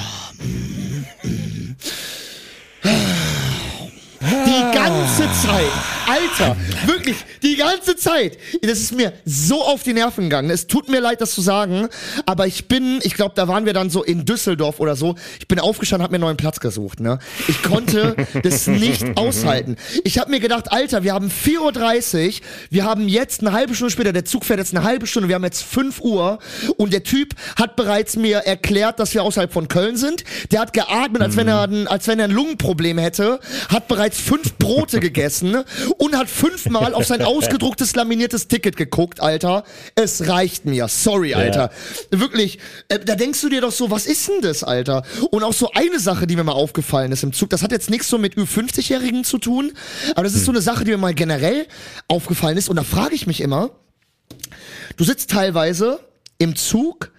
[4.45, 6.00] Die ganze Zeit.
[6.11, 6.57] Alter,
[6.87, 8.37] wirklich, die ganze Zeit.
[8.63, 10.51] Das ist mir so auf die Nerven gegangen.
[10.51, 11.89] Es tut mir leid, das zu sagen,
[12.27, 15.15] aber ich bin, ich glaube, da waren wir dann so in Düsseldorf oder so.
[15.39, 16.99] Ich bin aufgestanden, habe mir einen neuen Platz gesucht.
[16.99, 17.21] Ne?
[17.47, 19.77] Ich konnte das nicht aushalten.
[20.03, 23.93] Ich habe mir gedacht, Alter, wir haben 4.30 Uhr, wir haben jetzt eine halbe Stunde
[23.93, 26.41] später, der Zug fährt jetzt eine halbe Stunde, wir haben jetzt 5 Uhr
[26.77, 30.25] und der Typ hat bereits mir erklärt, dass wir außerhalb von Köln sind.
[30.51, 33.39] Der hat geatmet, als wenn er ein, als wenn er ein Lungenproblem hätte,
[33.69, 35.63] hat bereits fünf Brote gegessen
[36.01, 39.65] und hat fünfmal auf sein ausgedrucktes laminiertes Ticket geguckt, Alter.
[39.95, 40.89] Es reicht mir.
[40.89, 41.71] Sorry, Alter.
[42.11, 42.21] Ja.
[42.21, 45.03] Wirklich, äh, da denkst du dir doch so, was ist denn das, Alter?
[45.31, 47.91] Und auch so eine Sache, die mir mal aufgefallen ist im Zug, das hat jetzt
[47.91, 49.73] nichts so mit Ü50-Jährigen zu tun,
[50.13, 50.57] aber das ist so hm.
[50.57, 51.67] eine Sache, die mir mal generell
[52.09, 53.71] aufgefallen ist und da frage ich mich immer,
[54.97, 56.01] du sitzt teilweise
[56.39, 57.13] im Zug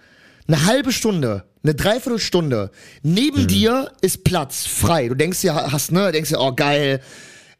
[0.48, 2.72] eine halbe Stunde eine Dreiviertelstunde.
[3.04, 3.46] Neben mhm.
[3.46, 5.06] dir ist Platz frei.
[5.06, 7.00] Du denkst ja, hast ne, denkst ja, oh geil.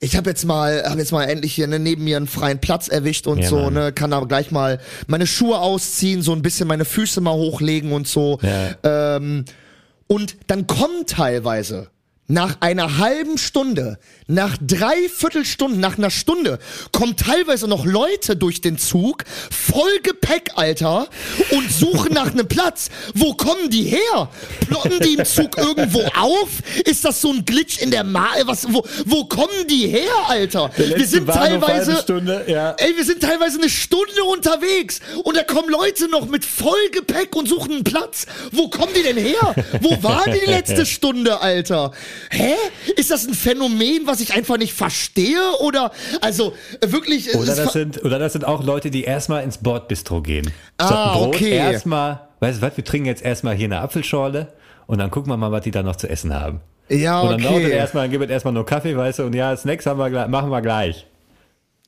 [0.02, 2.88] Ich habe jetzt mal, habe jetzt mal endlich hier ne, neben mir einen freien Platz
[2.88, 3.74] erwischt und ja, so, Mann.
[3.74, 7.92] ne, kann aber gleich mal meine Schuhe ausziehen, so ein bisschen meine Füße mal hochlegen
[7.92, 8.40] und so.
[8.42, 9.16] Ja.
[9.16, 9.44] Ähm,
[10.08, 11.91] und dann kommen teilweise
[12.32, 16.58] nach einer halben Stunde, nach drei Viertelstunden, nach einer Stunde
[16.90, 21.08] kommen teilweise noch Leute durch den Zug, voll Gepäck, Alter,
[21.50, 22.88] und suchen nach einem Platz.
[23.14, 24.30] Wo kommen die her?
[24.66, 26.48] Plotten die im Zug irgendwo auf?
[26.86, 30.70] Ist das so ein Glitch in der Ma was wo, wo kommen die her, Alter?
[30.76, 32.70] Wir sind teilweise Stunde, ja.
[32.78, 37.36] Ey, wir sind teilweise eine Stunde unterwegs und da kommen Leute noch mit voll Gepäck
[37.36, 38.24] und suchen einen Platz.
[38.52, 39.54] Wo kommen die denn her?
[39.82, 41.92] Wo war die letzte Stunde, Alter?
[42.30, 42.54] Hä?
[42.96, 45.40] Ist das ein Phänomen, was ich einfach nicht verstehe?
[45.60, 47.34] Oder, also, wirklich.
[47.34, 50.52] Oder das, sind, oder das sind auch Leute, die erstmal ins Bordbistro gehen.
[50.78, 51.56] Ah, Brot okay.
[51.56, 54.52] erstmal, weißt du was, wir trinken jetzt erstmal hier eine Apfelschorle
[54.86, 56.60] und dann gucken wir mal, was die da noch zu essen haben.
[56.88, 57.34] Ja, okay.
[57.34, 59.56] Und dann dauert es erstmal, dann gibt es erstmal nur Kaffee, weißt du, und ja,
[59.56, 61.06] Snacks haben wir, machen wir gleich.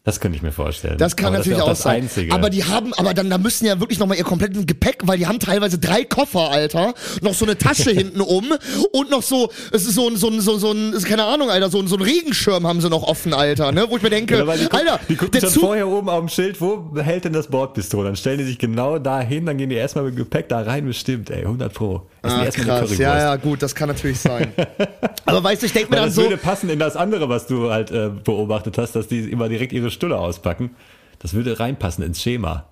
[0.07, 0.98] Das könnte ich mir vorstellen.
[0.98, 2.02] Das kann aber natürlich das auch das sein.
[2.02, 2.34] Einzige.
[2.34, 5.26] Aber die haben, aber dann, da müssen ja wirklich nochmal ihr komplettes Gepäck, weil die
[5.26, 6.92] haben teilweise drei Koffer, Alter.
[7.22, 8.52] Noch so eine Tasche hinten um
[8.92, 11.48] und noch so, es ist so ein, so ein, so, so ein, ist keine Ahnung,
[11.48, 13.86] Alter, so ein, so ein Regenschirm haben sie noch offen, Alter, ne?
[13.88, 16.20] Wo ich mir denke, Ja, die, guck- Alter, die gucken schon Zug, vorher oben auf
[16.20, 18.05] dem Schild, wo hält denn das Bordbistro?
[18.05, 20.84] Dann stellen die sich genau da hin, dann gehen die erstmal mit Gepäck da rein,
[20.84, 22.02] bestimmt, ey, 100 Pro.
[22.22, 24.52] Essen Ah, krass, ja, ja, gut, das kann natürlich sein.
[25.24, 27.46] aber weißt du, ich denke mir dann das so, würde passen in das andere, was
[27.46, 30.76] du halt äh, beobachtet hast, dass die immer direkt ihre Stulle auspacken.
[31.18, 32.68] Das würde reinpassen ins Schema.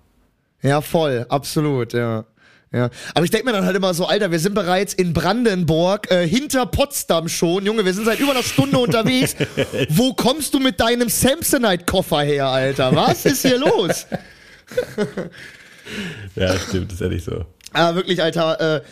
[0.61, 2.25] Ja, voll, absolut, ja.
[2.75, 6.11] Ja, aber ich denke mir dann halt immer so, Alter, wir sind bereits in Brandenburg,
[6.11, 9.37] äh, hinter Potsdam schon, Junge, wir sind seit über einer Stunde unterwegs.
[9.91, 12.95] Wo kommst du mit deinem Samsonite-Koffer her, Alter?
[12.97, 14.07] Was ist hier los?
[16.37, 17.45] Ja, stimmt, ist ehrlich so.
[17.73, 18.83] Ah, wirklich, Alter, äh,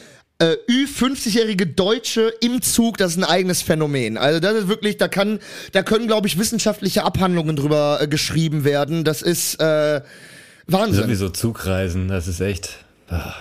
[0.41, 4.17] äh, Ü50-jährige Deutsche im Zug, das ist ein eigenes Phänomen.
[4.17, 5.39] Also das ist wirklich, da kann,
[5.73, 9.05] da können, glaube ich, wissenschaftliche Abhandlungen drüber äh, geschrieben werden.
[9.05, 10.01] Das ist äh,
[10.67, 11.05] Wahnsinn.
[11.05, 12.79] Sowieso Zugreisen, das ist echt,
[13.09, 13.35] ah,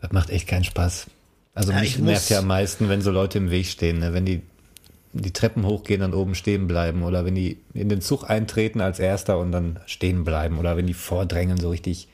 [0.00, 1.06] das macht echt keinen Spaß.
[1.54, 4.14] Also Ja, mich nervt ja am meisten, wenn so Leute im Weg stehen, ne?
[4.14, 4.42] wenn die
[5.12, 9.00] die Treppen hochgehen, dann oben stehen bleiben oder wenn die in den Zug eintreten als
[9.00, 12.06] Erster und dann stehen bleiben oder wenn die vordrängen, so richtig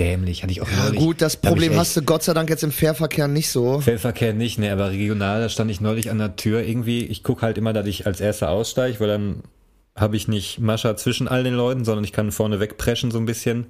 [0.00, 0.42] dämlich.
[0.42, 0.98] Hatte ich auch Ja, neulich.
[0.98, 3.80] gut, das Problem hast du Gott sei Dank jetzt im Fährverkehr nicht so.
[3.80, 7.04] Feldverkehr nicht, ne, aber regional, da stand ich neulich an der Tür irgendwie.
[7.04, 9.42] Ich guck halt immer, dass ich als erster aussteige, weil dann
[9.94, 13.26] habe ich nicht Mascha zwischen all den Leuten, sondern ich kann vorne wegpreschen so ein
[13.26, 13.66] bisschen.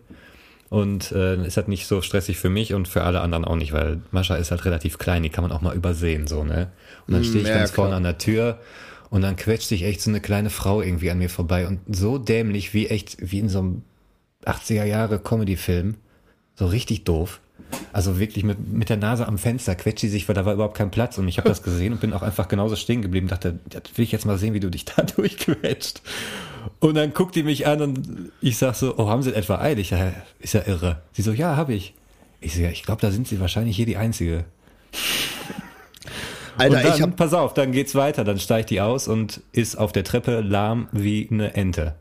[0.68, 3.72] Und äh, ist das nicht so stressig für mich und für alle anderen auch nicht,
[3.72, 6.70] weil Mascha ist halt relativ klein, die kann man auch mal übersehen, so, ne?
[7.09, 7.87] Und dann stehe ich ja, ganz klar.
[7.87, 8.61] vorne an der Tür
[9.11, 12.18] und dann quetscht sich echt so eine kleine Frau irgendwie an mir vorbei und so
[12.18, 13.83] dämlich wie echt, wie in so einem
[14.45, 15.97] 80er Jahre Comedy-Film.
[16.61, 17.41] So richtig doof.
[17.91, 20.77] Also wirklich mit, mit der Nase am Fenster quetscht sie sich, weil da war überhaupt
[20.77, 21.17] kein Platz.
[21.17, 23.29] Und ich habe das gesehen und bin auch einfach genauso stehen geblieben.
[23.29, 26.03] Dachte, das will ich jetzt mal sehen, wie du dich da durchquetscht.
[26.79, 29.89] Und dann guckt die mich an und ich sag so, oh, haben sie etwa eilig?
[29.89, 31.01] Ja, ist ja irre.
[31.13, 31.95] Sie so, ja, habe ich.
[32.43, 34.45] Ich so, ja, ich glaube, da sind sie wahrscheinlich hier die Einzige.
[36.59, 38.23] Alter, und dann, ich hab, pass auf, dann geht's weiter.
[38.23, 41.95] Dann steigt die aus und ist auf der Treppe lahm wie eine Ente.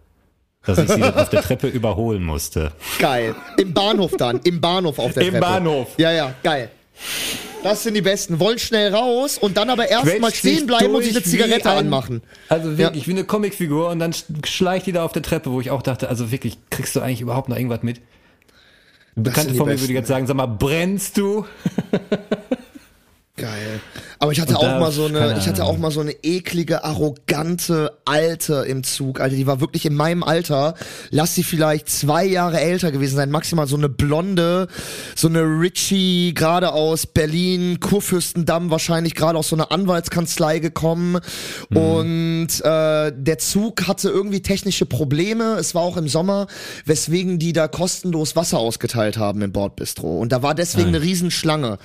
[0.65, 2.71] Dass ich sie dann auf der Treppe überholen musste.
[2.99, 3.35] geil.
[3.57, 5.41] Im Bahnhof dann, im Bahnhof auf der Im Treppe.
[5.45, 5.87] Bahnhof.
[5.97, 6.69] Ja, ja, geil.
[7.63, 8.39] Das sind die Besten.
[8.39, 12.21] Wollen schnell raus und dann aber erstmal stehen bleiben und sich eine Zigarette ein- anmachen.
[12.49, 15.59] Also wirklich wie eine Comicfigur und dann sch- schleicht die da auf der Treppe, wo
[15.61, 18.01] ich auch dachte, also wirklich, kriegst du eigentlich überhaupt noch irgendwas mit?
[19.15, 21.45] Eine Bekannte von mir würde jetzt sagen, sag mal, brennst du?
[23.37, 23.79] Geil.
[24.21, 26.83] Aber ich hatte Und auch mal so eine, ich hatte auch mal so eine eklige,
[26.83, 29.21] arrogante Alte im Zug.
[29.21, 30.73] Alter, die war wirklich in meinem Alter.
[31.09, 33.31] Lass sie vielleicht zwei Jahre älter gewesen sein.
[33.31, 34.67] Maximal so eine blonde,
[35.15, 41.19] so eine Richie, gerade aus Berlin, Kurfürstendamm, wahrscheinlich gerade aus so einer Anwaltskanzlei gekommen.
[41.69, 41.77] Mhm.
[41.77, 45.55] Und äh, der Zug hatte irgendwie technische Probleme.
[45.57, 46.47] Es war auch im Sommer,
[46.83, 50.19] weswegen die da kostenlos Wasser ausgeteilt haben im Bordbistro.
[50.19, 51.77] Und da war deswegen eine Riesenschlange.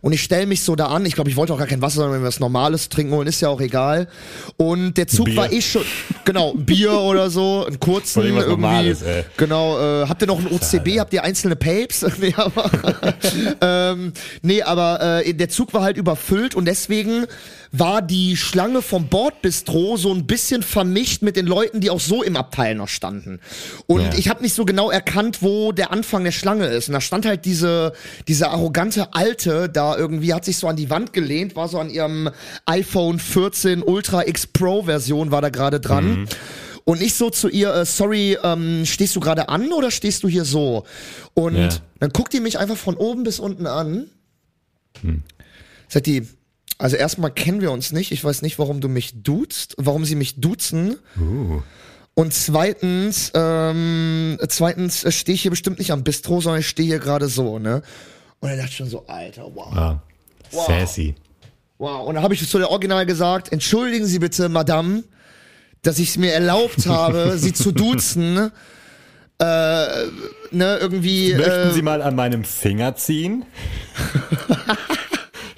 [0.00, 1.04] Und ich stell mich so da an.
[1.04, 3.48] Ich glaube, ich wollte auch gar kein Wasser, sondern was Normales trinken holen, ist ja
[3.48, 4.08] auch egal.
[4.56, 5.36] Und der Zug Bier.
[5.36, 5.82] war eh schon,
[6.24, 8.48] genau, Bier oder so, einen kurzen irgendwie.
[8.48, 9.04] Normales.
[9.36, 10.98] Genau, äh, habt ihr noch ein OCB?
[10.98, 12.06] Habt ihr einzelne Papes?
[12.20, 12.70] nee, aber,
[13.60, 14.12] ähm,
[14.42, 17.26] nee, aber äh, der Zug war halt überfüllt und deswegen
[17.74, 22.22] war die Schlange vom Bordbistro so ein bisschen vermischt mit den Leuten, die auch so
[22.22, 23.40] im Abteil noch standen.
[23.86, 24.10] Und Ja.
[24.14, 26.88] ich habe nicht so genau erkannt, wo der Anfang der Schlange ist.
[26.88, 27.94] Und da stand halt diese,
[28.28, 31.88] diese arrogante Alte da irgendwie, hat sich so an die Wand gelehnt, war so an
[31.88, 32.28] ihrem
[32.66, 36.28] iPhone 14 Ultra X Pro Version, war da gerade dran.
[36.84, 40.28] Und ich so zu ihr, äh, sorry, ähm, stehst du gerade an oder stehst du
[40.28, 40.84] hier so?
[41.32, 41.68] Und Ja.
[42.00, 44.10] dann guckt die mich einfach von oben bis unten an.
[45.88, 46.26] Sagt die,
[46.78, 48.12] also erstmal kennen wir uns nicht.
[48.12, 50.96] Ich weiß nicht, warum du mich duzt, warum sie mich duzen.
[52.14, 56.86] Und zweitens, ähm, zweitens äh, stehe ich hier bestimmt nicht am Bistro, sondern ich stehe
[56.86, 57.82] hier gerade so, ne?
[58.40, 59.72] Und er dachte schon so, Alter, wow.
[59.72, 60.02] Ah,
[60.50, 61.14] sassy.
[61.78, 62.06] Wow.
[62.06, 65.04] Und dann habe ich zu der Original gesagt, entschuldigen Sie bitte, Madame,
[65.80, 68.50] dass ich es mir erlaubt habe, Sie zu duzen.
[69.38, 69.44] Äh,
[70.50, 71.34] ne, irgendwie.
[71.34, 73.44] Möchten äh, Sie mal an meinem Finger ziehen?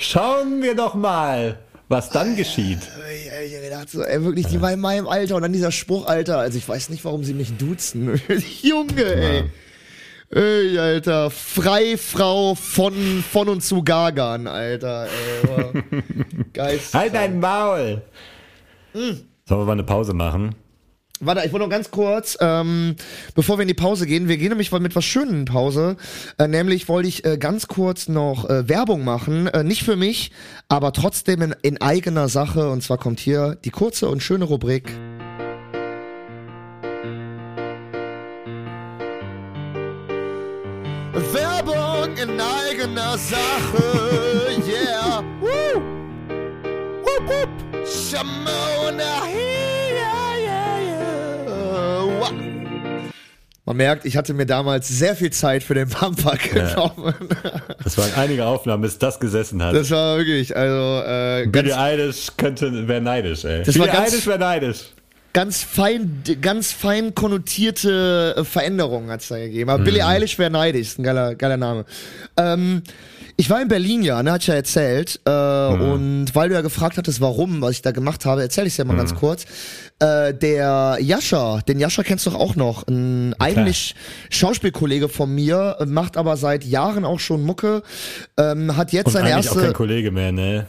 [0.07, 2.79] Schauen wir doch mal, was dann geschieht.
[3.09, 5.73] Ey, Ich hab gedacht, so, ey, wirklich, die war in meinem Alter und dann dieser
[5.73, 8.21] Spruch, Alter, also ich weiß nicht, warum sie mich duzen.
[8.63, 9.45] Junge, ey.
[10.31, 15.83] Ey, Alter, Freifrau von, von und zu Gagan, Alter, ey.
[16.53, 16.93] Geist.
[16.93, 18.03] Halt dein Maul!
[18.93, 19.21] Hm.
[19.47, 20.55] Sollen wir mal eine Pause machen?
[21.27, 22.97] warte, ich wollte noch ganz kurz, ähm,
[23.35, 25.97] bevor wir in die Pause gehen, wir gehen nämlich mit was Schönen in Pause.
[26.39, 29.47] Äh, nämlich wollte ich äh, ganz kurz noch äh, Werbung machen.
[29.49, 30.31] Äh, nicht für mich,
[30.69, 32.71] aber trotzdem in, in eigener Sache.
[32.71, 34.93] Und zwar kommt hier die kurze und schöne Rubrik.
[41.33, 43.83] Werbung in eigener Sache,
[44.67, 45.23] yeah.
[45.41, 45.81] Woo.
[47.03, 47.87] Woop, wupp.
[47.87, 49.54] Shamona hier.
[53.67, 57.15] Man merkt, ich hatte mir damals sehr viel Zeit für den Bumper genommen.
[57.83, 59.75] Das waren einige Aufnahmen, bis das gesessen hat.
[59.75, 63.63] Das war wirklich, also äh, ganz, Billie Eilish könnte, wäre neidisch, ey.
[63.63, 64.81] Das war Billie ganz- Eilish wäre neidisch.
[65.33, 69.71] ganz fein, ganz fein konnotierte äh, Veränderungen hat's da gegeben.
[69.71, 71.87] Aber Billie Eilish wäre neidisch, ist ein geiler, geiler Name.
[72.37, 72.83] Ähm,
[73.37, 75.21] ich war in Berlin ja, ne, hat ich ja erzählt.
[75.25, 78.77] Äh, Und weil du ja gefragt hattest, warum, was ich da gemacht habe, erzähle ich
[78.77, 79.45] ja mal ganz kurz.
[80.05, 83.95] Äh, der Jascha, den Jascha kennst du doch auch noch, ein eigentlich
[84.31, 87.83] Schauspielkollege von mir, äh, macht aber seit Jahren auch schon Mucke,
[88.37, 89.67] ähm, hat jetzt Und seine eigentlich auch erste.
[89.69, 90.67] kein Kollege mehr, ne?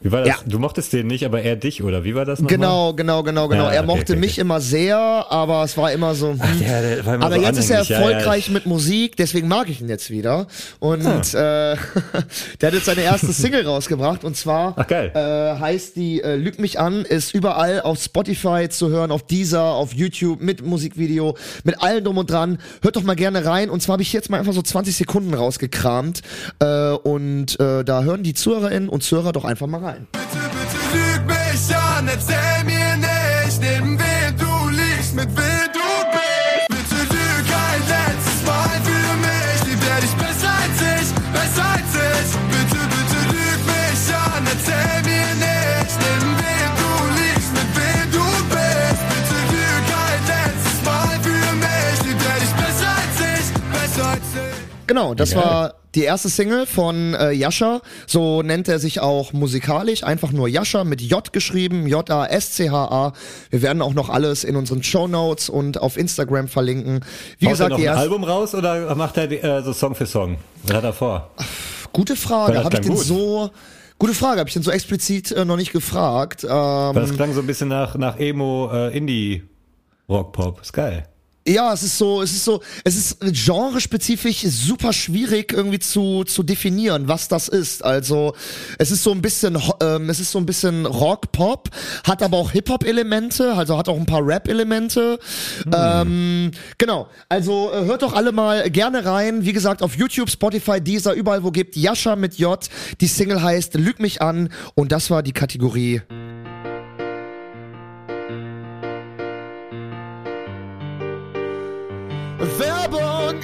[0.00, 0.28] Wie war das?
[0.28, 0.36] Ja.
[0.46, 2.56] Du mochtest den nicht, aber er dich, oder wie war das nochmal?
[2.56, 3.64] Genau, genau, genau, genau.
[3.64, 4.40] Ja, er okay, mochte okay, mich okay.
[4.42, 6.32] immer sehr, aber es war immer so.
[6.32, 6.38] hm.
[6.60, 9.48] der- der war immer aber so jetzt ist er anhänglich, ja, erfolgreich mit Musik, deswegen
[9.48, 10.46] mag ich ihn jetzt wieder.
[10.78, 11.76] Und äh, der
[12.62, 14.90] hat jetzt seine erste Single rausgebracht und zwar Ach.
[14.90, 19.62] Äh, heißt die äh, Lüg mich an, ist überall auf Spotify zu hören, auf Deezer,
[19.64, 21.34] auf YouTube mit Musikvideo,
[21.64, 22.58] mit allem drum und dran.
[22.82, 23.70] Hört doch mal gerne rein.
[23.70, 26.20] Und zwar habe ich jetzt mal einfach so 20 Sekunden rausgekramt
[26.58, 29.93] äh, und äh, da hören die Zuhörerinnen und Zuhörer doch einfach mal rein.
[30.12, 35.88] Bitte, bitte lüg mich an, erzähl mir nicht, neben wem du liegst, mit wem du
[36.14, 36.68] bist.
[36.68, 41.92] Bitte lüg ein letztes Mal für mich, lieb werde ich besser als ich, besser als
[41.94, 42.30] ich.
[42.52, 48.26] Bitte, bitte lüg mich an, erzähl mir nicht, neben wem du liegst, mit wem du
[48.50, 49.02] bist.
[49.10, 54.28] Bitte lüg ein letztes Mal für mich, lieb werde ich besser als ich, besser als
[54.42, 54.86] ich.
[54.88, 57.80] Genau, das war die erste Single von äh, Yasha.
[58.06, 60.04] So nennt er sich auch musikalisch.
[60.04, 61.86] Einfach nur Yasha mit J geschrieben.
[61.86, 63.12] J-A-S-C-H-A.
[63.50, 67.00] Wir werden auch noch alles in unseren Show Notes und auf Instagram verlinken.
[67.38, 69.72] Wie Haut er gesagt, noch die ein Album raus oder macht er die, äh, so
[69.72, 70.36] Song für Song?
[70.64, 71.30] Was hat er vor?
[71.94, 72.62] gute Frage.
[72.62, 73.04] Habe ich den gut.
[73.04, 73.50] so,
[73.98, 74.40] gute Frage.
[74.40, 76.44] Habe ich den so explizit äh, noch nicht gefragt.
[76.44, 79.44] Ähm, das klang so ein bisschen nach, nach Emo, äh, Indie,
[80.08, 80.60] Rock-Pop.
[80.60, 81.08] Ist geil.
[81.46, 86.42] Ja, es ist so, es ist so, es ist genrespezifisch super schwierig irgendwie zu, zu
[86.42, 87.84] definieren, was das ist.
[87.84, 88.34] Also
[88.78, 91.68] es ist so ein bisschen, ähm, es ist so ein bisschen Rock, Pop,
[92.04, 95.18] hat aber auch Hip-Hop-Elemente, also hat auch ein paar Rap-Elemente.
[95.70, 99.44] Ähm, genau, also äh, hört doch alle mal gerne rein.
[99.44, 102.58] Wie gesagt, auf YouTube, Spotify, Deezer, überall wo gibt Yasha mit J.
[103.02, 106.00] Die Single heißt Lüg mich an und das war die Kategorie.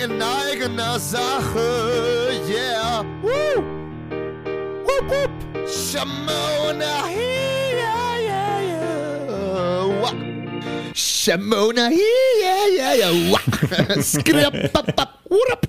[0.01, 3.03] In eigener Sache, yeah.
[3.23, 3.63] Woo.
[4.87, 5.33] Wupp, wupp.
[5.69, 10.01] Shamona, yeah, yeah, yeah.
[10.01, 10.15] Wah.
[10.95, 13.31] Shamona, yeah, yeah, yeah.
[13.33, 13.45] Wah.
[14.01, 15.63] Skrip, bap, bap, wurup.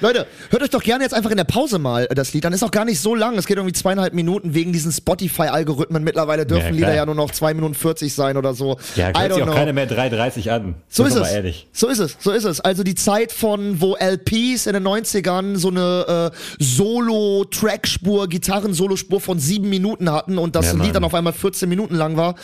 [0.00, 2.52] Leute, hört euch doch gerne jetzt einfach in der Pause mal das Lied an.
[2.52, 3.36] Ist auch gar nicht so lang.
[3.36, 6.04] Es geht irgendwie zweieinhalb Minuten wegen diesen Spotify-Algorithmen.
[6.04, 8.76] Mittlerweile dürfen Ja, Lieder ja nur noch zwei Minuten 40 sein oder so.
[8.94, 9.54] Ja, hört sich auch know.
[9.54, 10.74] keiner mehr 3,30 an.
[10.88, 11.30] So ist es.
[11.32, 11.66] ehrlich.
[11.72, 12.60] So ist es, so ist es.
[12.60, 19.38] Also die Zeit von, wo LPs in den 90ern so eine äh, Solo-Trackspur, Gitarren-Solospur von
[19.38, 22.34] sieben Minuten hatten und das Ja, Lied dann auf einmal 14 Minuten lang war,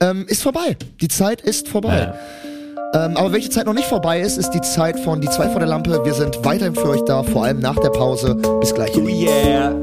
[0.00, 0.76] ähm, ist vorbei.
[1.00, 1.98] Die Zeit ist vorbei.
[1.98, 2.18] Ja.
[2.94, 5.60] Ähm, aber welche Zeit noch nicht vorbei ist, ist die Zeit von Die zwei vor
[5.60, 6.04] der Lampe.
[6.04, 8.34] Wir sind weiterhin für euch da, vor allem nach der Pause.
[8.60, 8.90] Bis gleich.
[8.96, 9.74] Oh yeah.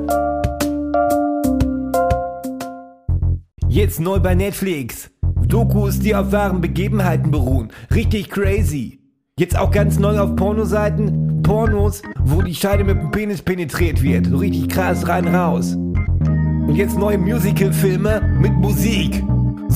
[3.68, 5.10] Jetzt neu bei Netflix.
[5.48, 7.72] Dokus, die auf wahren Begebenheiten beruhen.
[7.94, 9.00] Richtig crazy.
[9.40, 11.42] Jetzt auch ganz neu auf Pornoseiten.
[11.42, 14.28] Pornos, wo die Scheide mit dem Penis penetriert wird.
[14.28, 15.74] So richtig krass rein raus.
[15.74, 19.24] Und jetzt neue Musical-Filme mit Musik.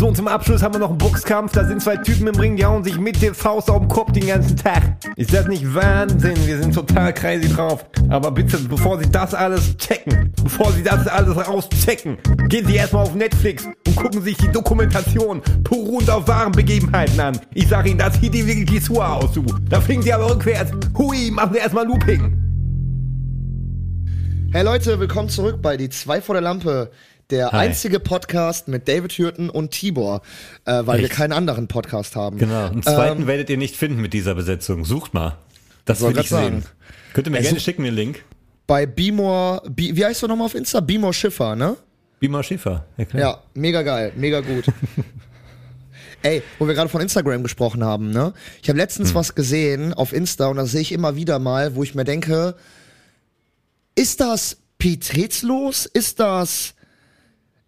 [0.03, 1.53] So, und zum Abschluss haben wir noch einen Boxkampf.
[1.53, 4.11] Da sind zwei Typen im Ring, die hauen sich mit der Faust auf den Kopf
[4.11, 4.97] den ganzen Tag.
[5.15, 6.35] Ist das nicht Wahnsinn?
[6.45, 7.85] Wir sind total crazy drauf.
[8.09, 12.17] Aber bitte, bevor Sie das alles checken, bevor Sie das alles rauschecken,
[12.49, 17.39] gehen Sie erstmal auf Netflix und gucken sich die Dokumentation beruhend auf wahren Begebenheiten an.
[17.53, 19.45] Ich sag Ihnen, das sieht die wirklich Schuhe aus, du.
[19.69, 20.73] Da fliegen Sie aber rückwärts.
[20.97, 22.43] Hui, machen Sie erstmal Looping.
[24.51, 26.91] Hey Leute, willkommen zurück bei Die zwei vor der Lampe.
[27.29, 27.67] Der Hi.
[27.67, 30.21] einzige Podcast mit David Hürten und Tibor,
[30.65, 31.13] äh, weil wir Echt?
[31.13, 32.37] keinen anderen Podcast haben.
[32.37, 32.67] Genau.
[32.67, 34.85] Einen zweiten Ähm, werdet ihr nicht finden mit dieser Besetzung.
[34.85, 35.37] Sucht mal.
[35.85, 36.37] Das will ich sehen.
[36.61, 36.63] sagen.
[37.13, 38.23] Könnt ihr mir Es- gerne schicken, den Link.
[38.67, 40.79] bei Beamor, Bi wie heißt du nochmal auf Insta?
[40.79, 41.77] Beamor Schiffer, ne?
[42.19, 42.85] Beamer Schäfer.
[42.97, 43.21] Ja, klar.
[43.21, 44.63] Ja, mega geil, mega gut.
[46.21, 48.33] Ey, wo wir gerade von Instagram gesprochen haben, ne?
[48.61, 49.15] Ich habe letztens Hm.
[49.15, 52.55] was gesehen auf Insta und das sehe ich immer wieder mal, wo ich mir denke,
[53.95, 55.85] ist das pietätslos?
[55.85, 56.72] Ist das,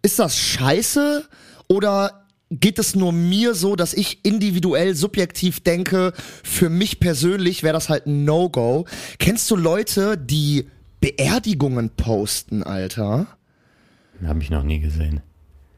[0.02, 1.28] ist das scheiße?
[1.68, 6.12] Oder geht es nur mir so, dass ich individuell subjektiv denke,
[6.44, 8.86] für mich persönlich wäre das halt ein No-Go?
[9.18, 10.68] Kennst du Leute, die
[11.00, 13.26] Beerdigungen posten, Alter.
[14.24, 15.20] Habe ich noch nie gesehen.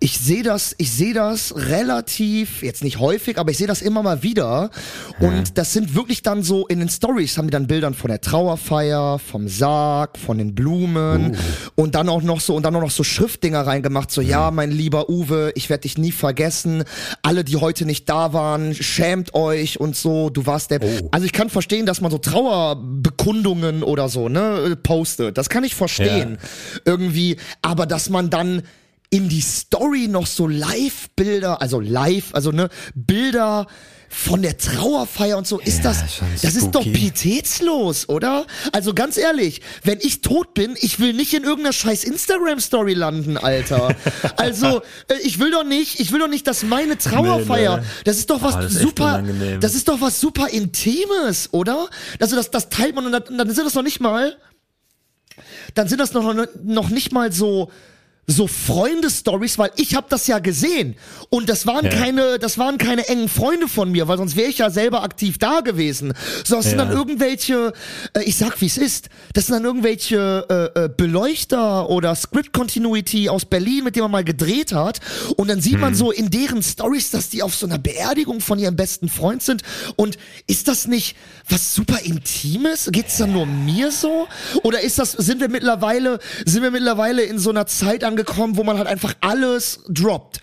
[0.01, 4.05] Ich sehe das, ich sehe das relativ, jetzt nicht häufig, aber ich sehe das immer
[4.05, 4.70] mal wieder.
[5.18, 8.20] Und das sind wirklich dann so in den Stories haben die dann Bildern von der
[8.20, 11.36] Trauerfeier, vom Sarg, von den Blumen
[11.74, 14.70] und dann auch noch so und dann auch noch so Schriftdinger reingemacht, so ja, mein
[14.70, 16.84] lieber Uwe, ich werde dich nie vergessen.
[17.22, 20.30] Alle, die heute nicht da waren, schämt euch und so.
[20.30, 20.80] Du warst der.
[21.11, 25.36] Also ich kann verstehen, dass man so Trauerbekundungen oder so ne postet.
[25.38, 26.38] Das kann ich verstehen
[26.84, 28.62] irgendwie, aber dass man dann
[29.11, 33.66] in die Story noch so Live-Bilder, also live, also ne, Bilder
[34.11, 36.04] von der Trauerfeier und so, ist Ja, das,
[36.40, 38.46] das ist doch pietätslos, oder?
[38.72, 43.36] Also ganz ehrlich, wenn ich tot bin, ich will nicht in irgendeiner scheiß Instagram-Story landen,
[43.36, 43.94] Alter.
[44.36, 47.88] also, äh, ich will doch nicht, ich will doch nicht, dass meine Trauerfeier, Nee, ne?
[48.04, 49.22] das ist doch was Ah, das ist super,
[49.61, 51.88] das ist doch was super Intimes, oder?
[52.18, 54.36] Also das, das teilt man und dann, dann sind das noch nicht mal,
[55.74, 57.70] dann sind das noch, noch nicht mal so
[58.31, 60.97] so Freunde-Stories, weil ich habe das ja gesehen
[61.31, 61.91] und das waren Ja.
[61.91, 65.39] keine, das waren keine engen Freunde von mir, weil sonst wäre ich ja selber aktiv
[65.39, 66.12] da gewesen.
[66.45, 66.85] So, das sind Ja.
[66.85, 67.72] dann irgendwelche,
[68.14, 72.53] äh, ich sag wie es ist, das sind dann irgendwelche äh, äh, Beleuchter oder Script
[72.53, 75.01] Continuity aus Berlin, mit dem man mal gedreht hat
[75.37, 75.81] und dann sieht Mhm.
[75.81, 79.43] man so in deren Stories, dass die auf so einer Beerdigung von ihrem besten Freund
[79.43, 79.62] sind
[79.97, 81.16] und ist das nicht
[81.49, 82.91] was super Intimes?
[82.93, 84.29] Geht's dann nur mir so?
[84.64, 88.64] Oder ist das, sind wir mittlerweile, sind wir mittlerweile in so einer Zeit angekommen, wo
[88.64, 90.41] man halt einfach alles droppt?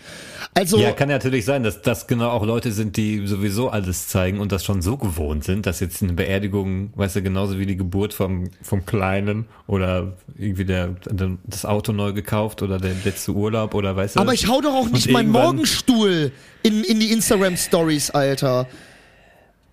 [0.54, 4.08] Also, Ja, kann ja natürlich sein, dass das genau auch Leute sind, die sowieso alles
[4.08, 7.66] zeigen und das schon so gewohnt sind, dass jetzt eine Beerdigung, weißt du, genauso wie
[7.66, 10.96] die Geburt vom, vom Kleinen oder irgendwie der,
[11.44, 14.20] das Auto neu gekauft oder der letzte Urlaub oder weißt du.
[14.20, 18.66] aber ich hau doch auch nicht meinen Morgenstuhl in, in die Instagram-Stories, Alter.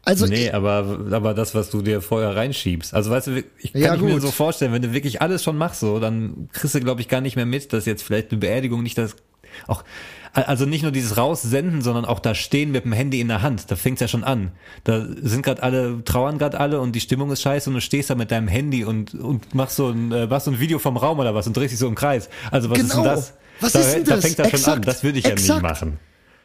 [0.05, 2.93] Also, Nee, aber, aber das, was du dir vorher reinschiebst.
[2.93, 5.57] Also weißt du, ich kann Ja, ich mir so vorstellen, wenn du wirklich alles schon
[5.57, 8.39] machst, so, dann kriegst du, glaube ich, gar nicht mehr mit, dass jetzt vielleicht eine
[8.39, 9.15] Beerdigung nicht das
[9.67, 9.83] auch
[10.35, 13.69] also nicht nur dieses Raussenden, sondern auch da stehen mit dem Handy in der Hand.
[13.69, 14.51] Da fängt's ja schon an.
[14.83, 18.09] Da sind gerade alle, trauern gerade alle und die Stimmung ist scheiße und du stehst
[18.09, 20.97] da mit deinem Handy und, und machst so ein, äh, machst so ein Video vom
[20.97, 22.29] Raum oder was und drehst dich so im Kreis.
[22.49, 23.13] Also was ist denn Genau.
[23.15, 23.33] das?
[23.59, 24.25] Was da, ist denn Da das?
[24.25, 24.59] fängt das schon an.
[24.79, 24.87] Exakt.
[24.87, 25.61] Das würde ich ja Exakt.
[25.61, 25.99] nie machen.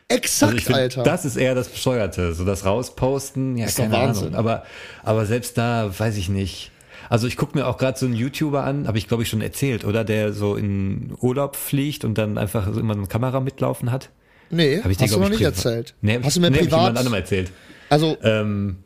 [0.08, 1.02] Exakt, Also find, Alter.
[1.02, 2.34] Das ist eher das Bescheuerte.
[2.34, 4.24] So das Rausposten, ja, Ist keine Wahnsinn.
[4.28, 4.38] Ahnung.
[4.38, 4.64] Aber,
[5.04, 6.70] aber selbst da weiß ich nicht.
[7.10, 9.40] Also ich gucke mir auch gerade so einen YouTuber an, habe ich glaube ich schon
[9.40, 10.04] erzählt, oder?
[10.04, 14.10] Der so in Urlaub fliegt und dann einfach so immer eine Kamera mitlaufen hat.
[14.50, 15.94] nee, Hab ich dir, hast du glaub noch ich, nicht privat- erzählt.
[16.02, 17.50] Nee, hast ich, du mir nee, hab ich jemand privat, anderem erzählt.
[17.88, 18.76] also, Ähm,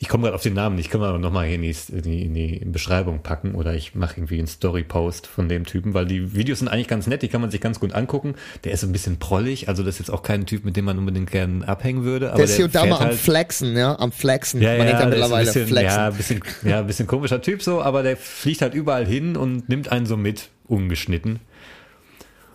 [0.00, 2.34] ich komme gerade auf den Namen, ich kann mal noch mal hier in die, in
[2.34, 6.60] die, Beschreibung packen oder ich mache irgendwie einen Story-Post von dem Typen, weil die Videos
[6.60, 8.36] sind eigentlich ganz nett, die kann man sich ganz gut angucken.
[8.62, 10.84] Der ist so ein bisschen prollig, also das ist jetzt auch kein Typ, mit dem
[10.84, 12.28] man unbedingt gern abhängen würde.
[12.28, 14.62] Aber der ist hier und da mal am halt- Flexen, ja, am Flexen.
[14.62, 15.98] ja, Man ja, ja mittlerweile bisschen, Flexen.
[15.98, 19.36] ja, ein bisschen, ja, ein bisschen komischer Typ so, aber der fliegt halt überall hin
[19.36, 21.40] und nimmt einen so mit, ungeschnitten.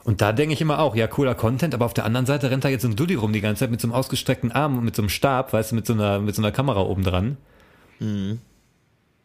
[0.03, 2.65] Und da denke ich immer auch, ja, cooler Content, aber auf der anderen Seite rennt
[2.65, 4.83] da jetzt so ein Dulli rum die ganze Zeit mit so einem ausgestreckten Arm und
[4.83, 7.37] mit so einem Stab, weißt du, mit so einer, mit so einer Kamera oben dran.
[7.99, 8.41] Mhm.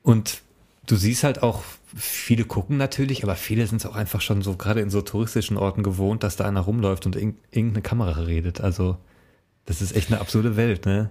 [0.02, 0.42] Und
[0.86, 1.62] du siehst halt auch,
[1.96, 5.56] viele gucken natürlich, aber viele sind es auch einfach schon so, gerade in so touristischen
[5.56, 8.60] Orten gewohnt, dass da einer rumläuft und irg irgendeine Kamera redet.
[8.60, 8.98] Also,
[9.66, 11.10] das ist echt eine absurde Welt, ne?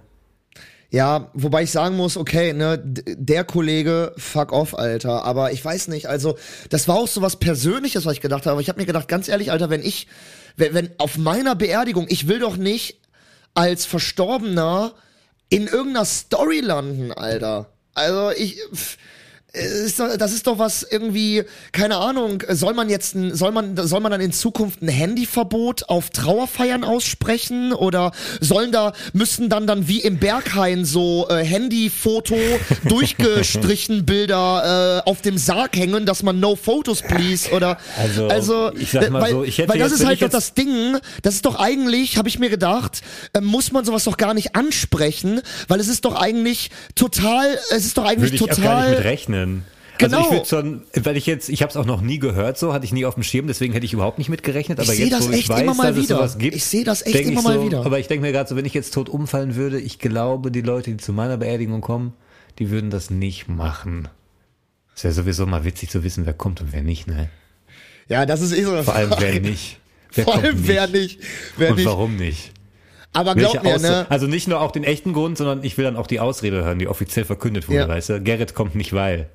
[0.90, 5.24] Ja, wobei ich sagen muss, okay, ne, der Kollege, fuck off, Alter.
[5.24, 6.38] Aber ich weiß nicht, also,
[6.70, 8.52] das war auch so was Persönliches, was ich gedacht habe.
[8.52, 10.06] Aber ich habe mir gedacht, ganz ehrlich, Alter, wenn ich,
[10.56, 13.00] wenn, wenn auf meiner Beerdigung, ich will doch nicht
[13.52, 14.94] als Verstorbener
[15.50, 17.66] in irgendeiner Story landen, Alter.
[17.94, 18.58] Also ich.
[18.74, 18.96] pff,
[19.52, 21.42] ist doch- Das ist doch was irgendwie,
[21.72, 25.88] keine Ahnung, soll man jetzt, ein, soll man, soll man dann in Zukunft ein Handyverbot
[25.88, 32.36] auf Trauerfeiern aussprechen oder sollen da, müssen dann dann wie im Berghain so äh, Handyfoto
[32.88, 38.72] durchgestrichen Bilder äh, auf dem Sarg hängen, dass man no photos please oder, Also, also,
[38.74, 40.98] ich sag mal weil, so, ich hätte weil das jetzt, ist halt doch das Ding,
[41.22, 43.00] das ist doch eigentlich, habe ich mir gedacht,
[43.32, 47.84] äh, muss man sowas doch gar nicht ansprechen, weil es ist doch eigentlich total, es
[47.86, 49.37] ist doch eigentlich ich auch gar total nicht mit rechnen.
[49.98, 50.16] Genau.
[50.18, 52.72] Also ich würde schon, weil ich jetzt, ich habe es auch noch nie gehört, so
[52.72, 54.78] hatte ich nie auf dem Schirm, deswegen hätte ich überhaupt nicht mitgerechnet.
[54.78, 56.16] Aber Ich jetzt, das wo ich weiß, immer mal dass es wieder.
[56.18, 57.84] sowas gibt, Ich seh das echt immer mal so, wieder.
[57.84, 60.60] Aber ich denke mir gerade so, wenn ich jetzt tot umfallen würde, ich glaube, die
[60.60, 62.12] Leute, die zu meiner Beerdigung kommen,
[62.60, 64.06] die würden das nicht machen.
[64.94, 67.28] Es wäre sowieso mal witzig zu wissen, wer kommt und wer nicht, ne?
[68.08, 69.40] Ja, das ist eh so eine Vor allem wer Frage.
[69.40, 69.78] nicht.
[70.14, 71.20] Wer Vor allem wer nicht.
[71.58, 71.84] Wer und nicht.
[71.86, 72.52] warum nicht?
[73.12, 74.06] Aber glaub mir, ne?
[74.10, 76.78] Also nicht nur auch den echten Grund, sondern ich will dann auch die Ausrede hören,
[76.78, 77.88] die offiziell verkündet wurde, Ja.
[77.88, 78.20] weißt du?
[78.20, 79.28] Gerrit kommt nicht, weil.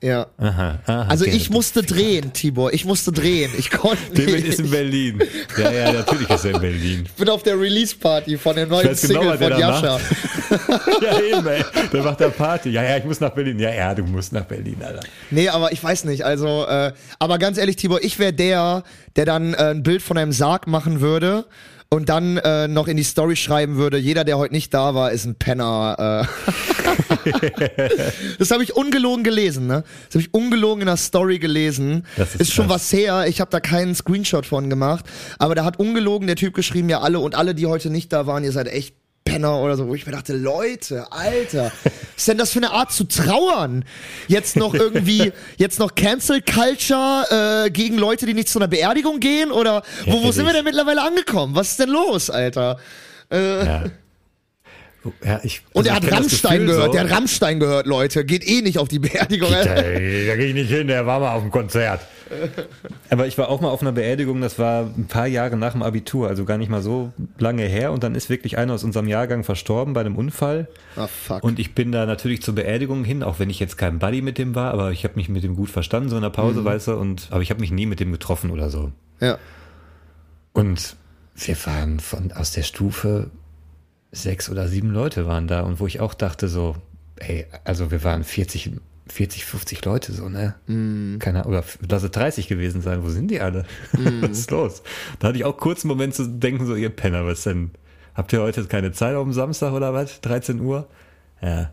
[0.00, 0.28] Ja.
[0.38, 1.06] Aha, aha.
[1.08, 2.72] Also Gerrit ich musste drehen, Tibor.
[2.72, 3.50] Ich musste drehen.
[3.58, 4.46] Ich konnte David nicht.
[4.48, 5.20] ist in Berlin.
[5.58, 7.02] Ja, ja, natürlich ist er in Berlin.
[7.04, 10.00] Ich bin auf der Release-Party von der neuen genau, Single der von da Jascha.
[11.02, 11.64] Ja, eben, ey.
[11.92, 12.70] Der macht da Party.
[12.70, 13.58] Ja, ja, ich muss nach Berlin.
[13.58, 15.00] Ja, ja, du musst nach Berlin, Alter.
[15.30, 16.24] Nee, aber ich weiß nicht.
[16.24, 18.84] Also, äh, aber ganz ehrlich, Tibor, ich wäre der,
[19.16, 21.46] der dann äh, ein Bild von einem Sarg machen würde
[21.92, 25.12] und dann äh, noch in die Story schreiben würde, jeder, der heute nicht da war,
[25.12, 26.26] ist ein Penner.
[26.26, 27.68] Äh.
[28.38, 29.84] das habe ich ungelogen gelesen, ne?
[30.06, 32.06] Das habe ich ungelogen in der Story gelesen.
[32.16, 33.26] Das ist ist schon was her.
[33.28, 35.04] Ich habe da keinen Screenshot von gemacht,
[35.38, 38.26] aber da hat ungelogen der Typ geschrieben, ja alle und alle, die heute nicht da
[38.26, 42.28] waren, ihr seid echt Penner oder so, wo ich mir dachte, Leute, Alter, was ist
[42.28, 43.84] denn das für eine Art zu trauern?
[44.28, 49.20] Jetzt noch irgendwie, jetzt noch Cancel Culture äh, gegen Leute, die nicht zu einer Beerdigung
[49.20, 49.52] gehen?
[49.52, 51.54] Oder wo, wo sind wir denn mittlerweile angekommen?
[51.54, 52.78] Was ist denn los, Alter?
[53.30, 53.84] Ja.
[55.24, 56.92] Ja, ich, Und also er hat Rammstein gehört, so.
[56.92, 58.24] der hat Rammstein gehört, Leute.
[58.24, 59.50] Geht eh nicht auf die Beerdigung.
[59.50, 62.00] Da, da gehe ich nicht hin, der war mal auf dem Konzert.
[63.10, 65.82] Aber ich war auch mal auf einer Beerdigung, das war ein paar Jahre nach dem
[65.82, 67.92] Abitur, also gar nicht mal so lange her.
[67.92, 70.68] Und dann ist wirklich einer aus unserem Jahrgang verstorben bei einem Unfall.
[70.96, 71.42] Ah, fuck.
[71.44, 74.38] Und ich bin da natürlich zur Beerdigung hin, auch wenn ich jetzt kein Buddy mit
[74.38, 76.64] dem war, aber ich habe mich mit dem gut verstanden, so in der Pause, Mhm.
[76.64, 78.92] weißt du, und, aber ich habe mich nie mit dem getroffen oder so.
[79.20, 79.36] ja.
[80.54, 80.96] Und
[81.34, 83.30] wir waren von, aus der Stufe,
[84.12, 86.76] sechs oder sieben Leute waren da und wo ich auch dachte so,
[87.16, 88.70] ey, also wir waren 40,
[89.08, 90.54] 40, 50 Leute so, ne?
[91.18, 93.64] Keine Ahnung, oder lass es 30 gewesen sein, wo sind die alle?
[94.20, 94.82] was ist los?
[95.18, 97.70] Da hatte ich auch kurz einen Moment zu denken, so, ihr Penner, was denn?
[98.14, 100.20] Habt ihr heute keine Zeit auf dem Samstag oder was?
[100.20, 100.86] 13 Uhr?
[101.40, 101.72] Ja.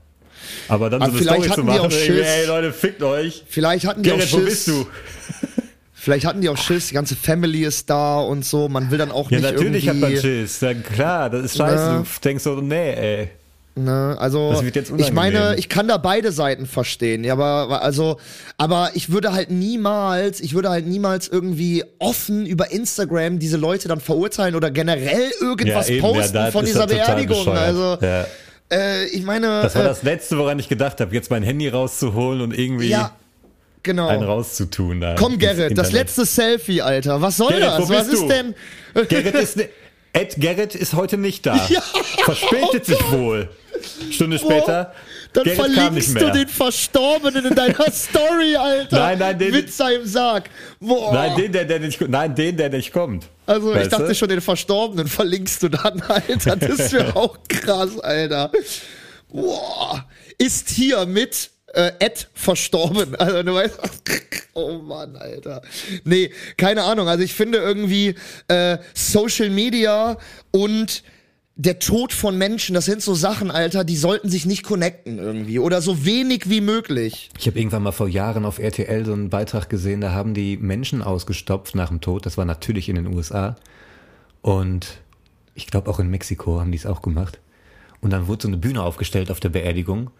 [0.70, 2.28] Aber dann Aber so eine vielleicht Story zu die machen, auch ey, Schiss.
[2.28, 3.44] ey Leute, fickt euch.
[3.48, 4.66] Vielleicht hatten die Gerrit, auch wo Schiss.
[4.66, 4.88] bist du?
[6.10, 8.68] Vielleicht hatten die auch Schiss, die ganze Family ist da und so.
[8.68, 10.60] Man will dann auch Ja, nicht natürlich hat man Schiss.
[10.60, 11.76] Ja, klar, das ist scheiße.
[11.76, 11.99] Na.
[11.99, 13.30] Du denkst so, nee, ey.
[13.76, 14.60] Ne, also
[14.97, 18.18] ich meine, ich kann da beide Seiten verstehen, ja, aber also,
[18.57, 23.88] aber ich würde halt niemals, ich würde halt niemals irgendwie offen über Instagram diese Leute
[23.88, 27.47] dann verurteilen oder generell irgendwas ja, posten da von dieser er Beerdigung.
[27.47, 28.26] Also, ja.
[28.72, 31.70] äh, ich meine, Das war äh, das Letzte, woran ich gedacht habe, jetzt mein Handy
[31.70, 33.16] rauszuholen und irgendwie ja,
[33.84, 34.08] genau.
[34.08, 35.02] einen rauszutun.
[35.02, 37.22] Da Komm, Gerrit, das letzte Selfie, Alter.
[37.22, 37.90] Was soll Gerrit, das?
[37.90, 38.28] Was ist du?
[38.28, 38.56] denn?
[39.08, 39.70] Gerrit ist, ne,
[40.14, 41.56] Ed Gerrit ist heute nicht da.
[41.70, 41.82] Ja,
[42.24, 43.50] Verspätet oh sich wohl.
[44.12, 44.94] Stunde später.
[45.34, 49.00] Dann Gerrit verlinkst du den Verstorbenen in deiner Story, Alter.
[49.00, 50.50] Nein, nein, den- Mit seinem Sarg.
[50.80, 51.14] Boah.
[51.14, 53.28] Nein, den, der, der nicht, nein, den, der nicht kommt.
[53.46, 54.16] Also ich Weißt dachte du?
[54.16, 56.56] schon, den Verstorbenen verlinkst du dann, Alter.
[56.56, 58.52] Das wäre auch krass, Alter.
[59.32, 60.06] Boah.
[60.40, 63.15] Ist hier mit äh, Ed verstorben.
[63.20, 63.80] Also du weißt.
[64.53, 65.61] Oh Mann, Alter.
[66.03, 67.07] Nee, keine Ahnung.
[67.07, 68.15] Also ich finde irgendwie
[68.47, 70.17] äh, Social Media
[70.51, 71.03] und
[71.55, 75.59] der Tod von Menschen, das sind so Sachen, Alter, die sollten sich nicht connecten irgendwie.
[75.59, 77.30] Oder so wenig wie möglich.
[77.38, 80.55] Ich habe irgendwann mal vor Jahren auf RTL so einen Beitrag gesehen, da haben die
[80.55, 82.26] Menschen ausgestopft nach dem Tod.
[82.26, 83.57] Das war natürlich in den USA.
[84.41, 85.01] Und
[85.53, 87.41] ich glaube auch in Mexiko haben die es auch gemacht.
[87.99, 90.11] Und dann wurde so eine Bühne aufgestellt auf der Beerdigung.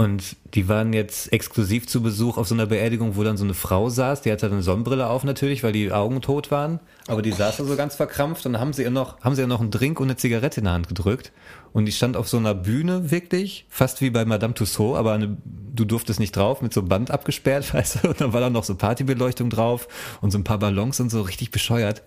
[0.00, 3.52] Und die waren jetzt exklusiv zu Besuch auf so einer Beerdigung, wo dann so eine
[3.52, 6.80] Frau saß, die hatte eine Sonnenbrille auf natürlich, weil die Augen tot waren.
[7.06, 9.42] Aber die saß da so ganz verkrampft und dann haben sie ihr noch, haben sie
[9.42, 11.32] ihr noch einen Drink und eine Zigarette in der Hand gedrückt.
[11.74, 15.36] Und die stand auf so einer Bühne wirklich, fast wie bei Madame Tussauds, aber eine,
[15.44, 18.48] du durftest nicht drauf, mit so einem Band abgesperrt, weißt du, und dann war da
[18.48, 19.86] noch so Partybeleuchtung drauf
[20.22, 22.04] und so ein paar Ballons und so richtig bescheuert.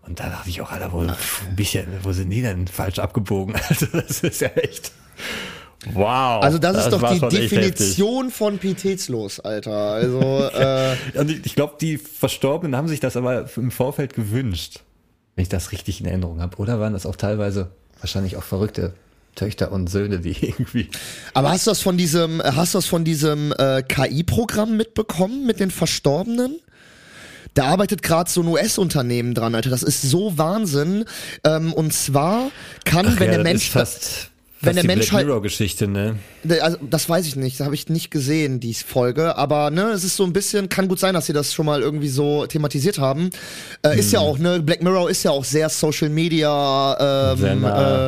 [0.00, 1.14] Und da dachte ich auch, Alter, wo, ein
[1.54, 3.56] bisschen, wo sind die denn falsch abgebogen?
[3.68, 4.92] Also das ist ja echt.
[5.92, 6.42] Wow.
[6.42, 7.38] Also das, ist doch die.
[7.38, 9.72] Definition von pietätslos, Alter.
[9.72, 10.20] Also
[10.54, 14.80] äh, Und ich, ich glaube, die Verstorbenen haben sich das aber im Vorfeld gewünscht,
[15.34, 16.56] wenn ich das richtig in Erinnerung habe.
[16.56, 17.68] Oder waren das auch teilweise
[18.00, 18.94] wahrscheinlich auch verrückte
[19.36, 20.88] Töchter und Söhne, die irgendwie.
[21.34, 25.60] Aber hast du das von diesem, hast du das von diesem äh, KI-Programm mitbekommen mit
[25.60, 26.58] den Verstorbenen?
[27.54, 29.70] Da arbeitet gerade so ein US-Unternehmen dran, Alter.
[29.70, 31.04] Das ist so Wahnsinn.
[31.42, 32.50] Ähm, und zwar
[32.84, 34.30] kann, wenn der das Mensch, ist fast,
[34.60, 36.16] wenn fast der Mensch Black halt- Mirror-Geschichte, ne?
[36.60, 39.36] also das weiß ich nicht, das habe ich nicht gesehen, die Folge.
[39.36, 41.82] Aber ne, es ist so ein bisschen, kann gut sein, dass sie das schon mal
[41.82, 43.30] irgendwie so thematisiert haben.
[43.84, 44.26] Äh, Ist ja Mhm.
[44.26, 48.06] auch, ne, Black Mirror ist ja auch sehr Social Media, ähm, äh,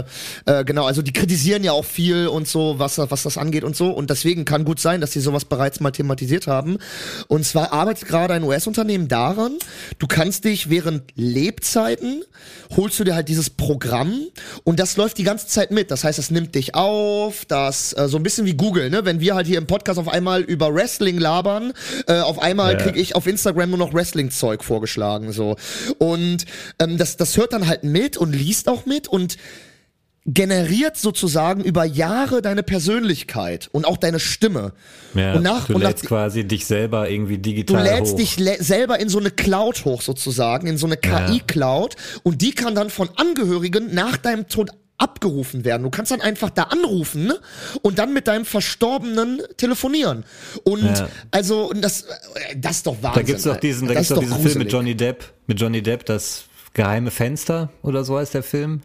[0.61, 3.77] äh, genau, also die kritisieren ja auch viel und so, was, was das angeht und
[3.77, 3.91] so.
[3.91, 6.79] Und deswegen kann gut sein, dass sie sowas bereits mal thematisiert haben.
[7.29, 9.53] Und zwar arbeitet gerade ein US-Unternehmen daran,
[9.99, 12.23] du kannst dich während Lebzeiten,
[12.77, 14.13] holst du dir halt dieses Programm
[14.65, 15.91] und das läuft die ganze Zeit mit.
[15.91, 19.05] Das heißt, es nimmt dich auf, das äh, so ein bisschen wie Google, ne?
[19.05, 21.73] Wenn wir halt hier im Podcast auf einmal über Wrestling labern,
[22.07, 22.79] äh, auf einmal Ja.
[22.79, 25.57] krieg ich auf Instagram nur noch Wrestling-Zeug vorgeschlagen, so.
[25.99, 26.45] Und
[26.79, 29.37] ähm, das, das hört dann halt mit und liest auch mit und
[30.31, 34.73] generiert sozusagen über Jahre deine Persönlichkeit und auch deine Stimme.
[35.15, 38.17] Ja, und nach, du und nach, lädst quasi dich selber irgendwie Du digital lädst hoch.
[38.19, 41.27] dich le- selber in so eine Cloud hoch sozusagen, in so eine Ja.
[41.27, 45.85] KI-Cloud und die kann dann von Angehörigen nach deinem Tod abgerufen werden.
[45.85, 47.33] Du kannst dann einfach da anrufen
[47.83, 50.25] und dann mit deinem Verstorbenen telefonieren.
[50.65, 51.09] Und Ja.
[51.31, 53.13] also und das, äh, das ist doch Wahnsinn.
[53.15, 54.73] Da gibt's doch diesen, da das gibt's doch diesen Film mit.
[54.73, 56.45] Johnny Depp, mit Johnny Depp, das
[56.75, 58.83] geheime Fenster oder so heißt der Film.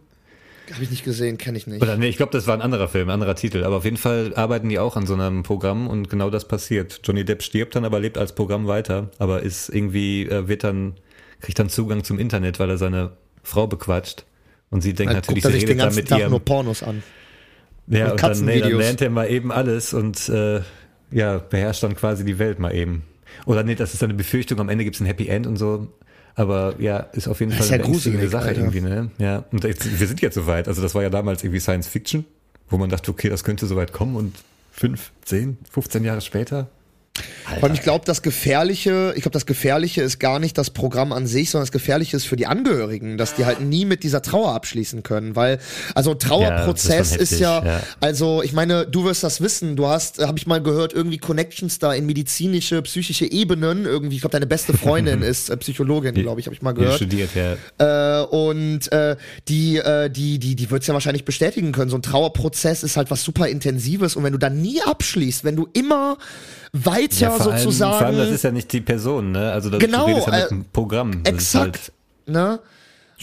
[0.72, 1.82] Hab ich nicht gesehen, kenne ich nicht.
[1.82, 3.64] Oder nee, ich glaube, das war ein anderer Film, ein anderer Titel.
[3.64, 7.00] Aber auf jeden Fall arbeiten die auch an so einem Programm und genau das passiert.
[7.04, 10.94] Johnny Depp stirbt dann, aber lebt als Programm weiter, aber ist irgendwie, äh, wird dann,
[11.40, 13.10] kriegt dann Zugang zum Internet, weil er seine
[13.42, 14.24] Frau bequatscht.
[14.74, 16.40] Und sie denkt Dann natürlich, guckt sie den redet dann ganzen mit Tag ihrem, nur
[16.44, 17.04] Pornos an.
[17.86, 20.62] ja, und und dann, nee, dann lernt er mal eben alles und äh,
[21.12, 23.04] ja, beherrscht dann quasi die Welt mal eben.
[23.46, 25.86] Oder nee, das ist eine Befürchtung, am Ende gibt's ein Happy End und so.
[26.34, 28.60] Aber ja, ist auf jeden Das Fall ja eine beängstigende gruselig, Sache Alter.
[28.62, 29.10] irgendwie, ne?
[29.18, 30.66] Ja, und jetzt, wir sind jetzt soweit.
[30.66, 32.24] Also das war ja damals irgendwie Science Fiction,
[32.68, 34.34] wo man dachte, okay, das könnte soweit kommen und
[34.72, 36.66] fünf, zehn, 15 Jahre später.
[37.44, 41.12] Vor allem, ich glaube, das Gefährliche, ich glaube, das Gefährliche ist gar nicht das Programm
[41.12, 44.22] an sich, sondern das Gefährliche ist für die Angehörigen, dass die halt nie mit dieser
[44.22, 45.58] Trauer abschließen können, weil,
[45.94, 47.96] also Trauerprozess Ja, ist schon ja, heftig, ja.
[48.00, 51.78] also ich meine, du wirst das wissen, du hast, habe ich mal gehört, irgendwie Connections
[51.78, 56.40] da in medizinische, psychische Ebenen, irgendwie, ich glaube, deine beste Freundin ist äh, Psychologin, glaube
[56.40, 56.96] ich, habe ich mal Die gehört.
[56.96, 58.22] studiert ja.
[58.22, 59.16] Äh, und äh,
[59.48, 61.90] die, äh, die, die, die wird's ja wahrscheinlich bestätigen können.
[61.90, 65.56] So ein Trauerprozess ist halt was super Intensives und wenn du dann nie abschließt, wenn
[65.56, 66.16] du immer
[66.74, 67.98] weiter ja, vor allem, sozusagen.
[67.98, 69.52] vor allem, das ist ja nicht die Person, ne?
[69.52, 71.22] Also das, Genau, redest ja mit äh, Programm.
[71.22, 71.76] Das ist Exakt.
[71.76, 71.92] halt
[72.26, 72.58] ne?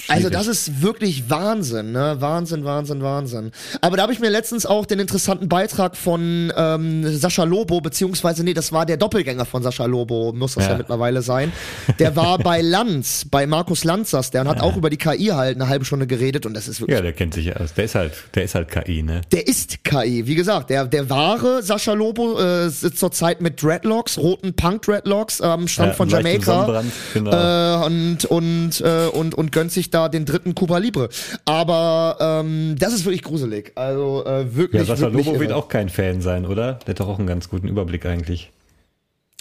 [0.08, 0.34] Also schwierig.
[0.38, 2.16] das ist wirklich Wahnsinn, ne?
[2.20, 3.52] Wahnsinn, Wahnsinn, Wahnsinn.
[3.82, 8.44] Aber da habe ich mir letztens auch den interessanten Beitrag von ähm, Sascha Lobo, beziehungsweise,
[8.44, 10.78] nee, das war der Doppelgänger von Sascha Lobo, muss das ja, Ja.
[10.78, 11.52] mittlerweile sein.
[12.00, 15.68] Der war bei Lanz, bei Markus Lanzers, der hat auch über die KI halt eine
[15.68, 17.74] halbe Stunde geredet und das ist wirklich Ja, der kennt sich ja aus.
[17.74, 19.22] Der ist halt, der ist halt KI, ne?
[19.32, 24.18] Der ist KI, wie gesagt, der, der wahre Sascha Lobo äh, sitzt zurzeit mit Dreadlocks,
[24.18, 26.84] roten Punk-Dreadlocks am Strand Ja, von Jamaika
[27.14, 27.32] genau.
[27.32, 31.10] äh, und, und, äh, und, und gönnt sich da den dritten Cuba Libre.
[31.46, 33.72] Aber ähm, das ist wirklich gruselig.
[33.76, 36.74] Also äh, wirklich, Ja, Sascha Lobo wird auch kein Fan sein, oder?
[36.86, 38.52] Der hat doch auch einen ganz guten Überblick eigentlich.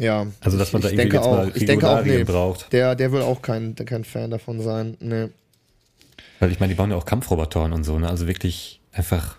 [0.00, 2.72] Ja, Also, dass man ich, da irgendwie jetzt auch, mal ich denke auch, nee, braucht.
[2.72, 4.96] Der, der will auch kein, kein Fan davon sein.
[5.00, 5.28] Nee.
[6.38, 8.08] Weil ich meine, die bauen ja auch Kampfrobotoren und so, ne?
[8.08, 9.36] Also wirklich einfach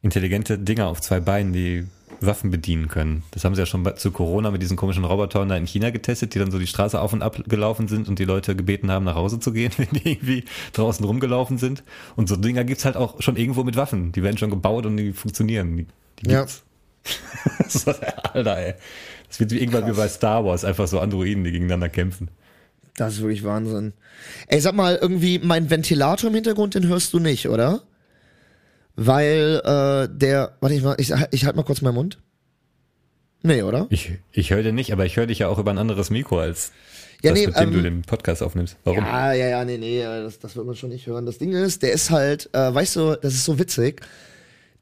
[0.00, 1.86] intelligente Dinger auf zwei Beinen, die
[2.20, 3.22] Waffen bedienen können.
[3.30, 5.90] Das haben sie ja schon bei- zu Corona mit diesen komischen Robotern da in China
[5.90, 8.90] getestet, die dann so die Straße auf und ab gelaufen sind und die Leute gebeten
[8.90, 11.82] haben, nach Hause zu gehen, wenn die irgendwie draußen rumgelaufen sind.
[12.16, 14.12] Und so Dinger gibt's halt auch schon irgendwo mit Waffen.
[14.12, 15.76] Die werden schon gebaut und die funktionieren.
[15.76, 15.86] Die,
[16.22, 16.40] die Ja.
[16.40, 16.62] gibt's.
[17.58, 18.74] das ist, Alter, ey.
[19.28, 22.28] Das wird wie irgendwann wie bei Star Wars, einfach so Androiden, die gegeneinander kämpfen.
[22.96, 23.94] Das ist wirklich Wahnsinn.
[24.48, 27.80] Ey, sag mal, irgendwie mein Ventilator im Hintergrund, den hörst du nicht, oder?
[28.96, 32.18] Weil äh, der, warte ich mal, ich, ich halt mal kurz meinen Mund.
[33.42, 33.86] Nee, oder?
[33.90, 36.40] Ich, ich höre dich nicht, aber ich höre dich ja auch über ein anderes Mikro
[36.40, 36.72] als
[37.22, 38.76] Ja, das, nee, mit dem ähm, du den Podcast aufnimmst.
[38.84, 39.04] Warum?
[39.04, 41.24] Ja, ja, ja, nee, nee, das, das wird man schon nicht hören.
[41.24, 44.02] Das Ding ist, der ist halt, äh, weißt du, das ist so witzig.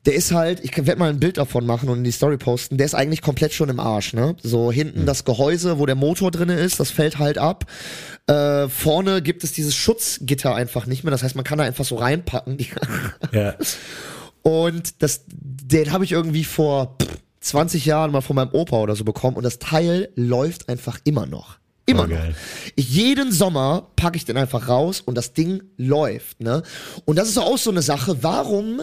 [0.07, 2.79] Der ist halt, ich werde mal ein Bild davon machen und in die Story posten.
[2.79, 4.37] Der ist eigentlich komplett schon im Arsch, ne?
[4.43, 7.67] So hinten das Gehäuse, wo der Motor drinne ist, das fällt halt ab.
[8.27, 11.11] Äh, vorne gibt es dieses Schutzgitter einfach nicht mehr.
[11.11, 12.59] Das heißt, man kann da einfach so reinpacken.
[13.33, 13.55] Ja.
[14.43, 18.97] Und das, den habe ich irgendwie vor pff, 20 Jahren mal von meinem Opa oder
[18.97, 21.59] so bekommen und das Teil läuft einfach immer noch.
[21.87, 22.19] Immer Oh, noch.
[22.77, 26.63] Ich, jeden Sommer packe ich den einfach raus und das Ding läuft, ne?
[27.05, 28.83] Und das ist auch so eine Sache, warum,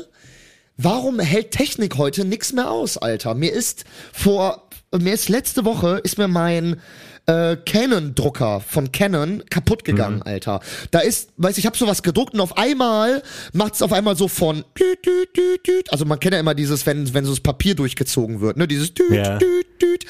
[0.78, 3.36] warum hält Technik heute nix mehr aus, Alter?
[3.36, 6.82] Mir ist vor, mir ist letzte Woche, ist mir mein
[7.28, 10.60] äh, Canon-Drucker von Canon kaputt gegangen, Alter.
[10.92, 13.24] Da ist, weiß ich, ich habe sowas gedruckt und auf einmal
[13.54, 15.92] macht es auf einmal so von düt, düt, düt, düt.
[15.92, 18.68] Also man kennt ja immer dieses, wenn, wenn so das Papier durchgezogen wird, ne?
[18.68, 19.12] Dieses düt,
[19.42, 20.06] düt, düt.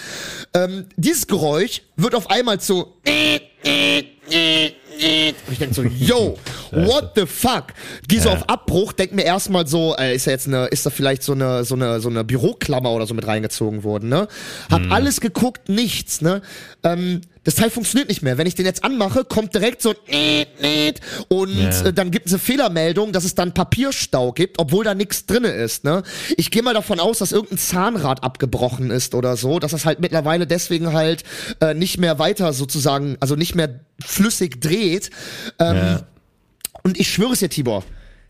[0.54, 2.94] Ähm, dieses Geräusch wird auf einmal zu
[4.96, 6.38] und ich denke so, yo,
[6.72, 7.66] what the fuck?
[8.08, 10.90] Geh so auf Abbruch, denk mir erstmal so, äh, ist da jetzt eine, ist da
[10.90, 14.28] vielleicht so eine, so eine, so eine Büroklammer oder so mit reingezogen worden, ne?
[14.72, 14.92] Hab Hm.
[14.92, 16.42] alles geguckt, nichts, ne?
[16.84, 18.38] Ähm, das Teil funktioniert nicht mehr.
[18.38, 20.46] Wenn ich den jetzt anmache, kommt direkt so ein
[21.30, 21.86] und Ja.
[21.86, 25.50] äh, dann gibt es eine Fehlermeldung, dass es dann Papierstau gibt, obwohl da nichts drinne
[25.50, 26.04] ist, ne?
[26.38, 30.00] Ich gehe mal davon aus, dass irgendein Zahnrad abgebrochen ist oder so, dass das halt
[30.00, 31.24] mittlerweile deswegen halt
[31.62, 35.10] äh, nicht mehr weiter sozusagen, also nicht mehr flüssig dreht.
[35.60, 36.02] Ähm, ja.
[36.84, 37.84] und ich schwöre es dir, Tibor,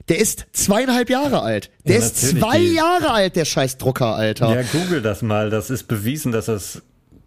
[0.10, 1.72] der ist zweieinhalb Jahre alt.
[1.88, 4.54] Der Ja, ist zwei Jahre alt, der scheiß Drucker, Alter.
[4.54, 5.50] ja, google das mal.
[5.50, 6.82] Das ist bewiesen, dass das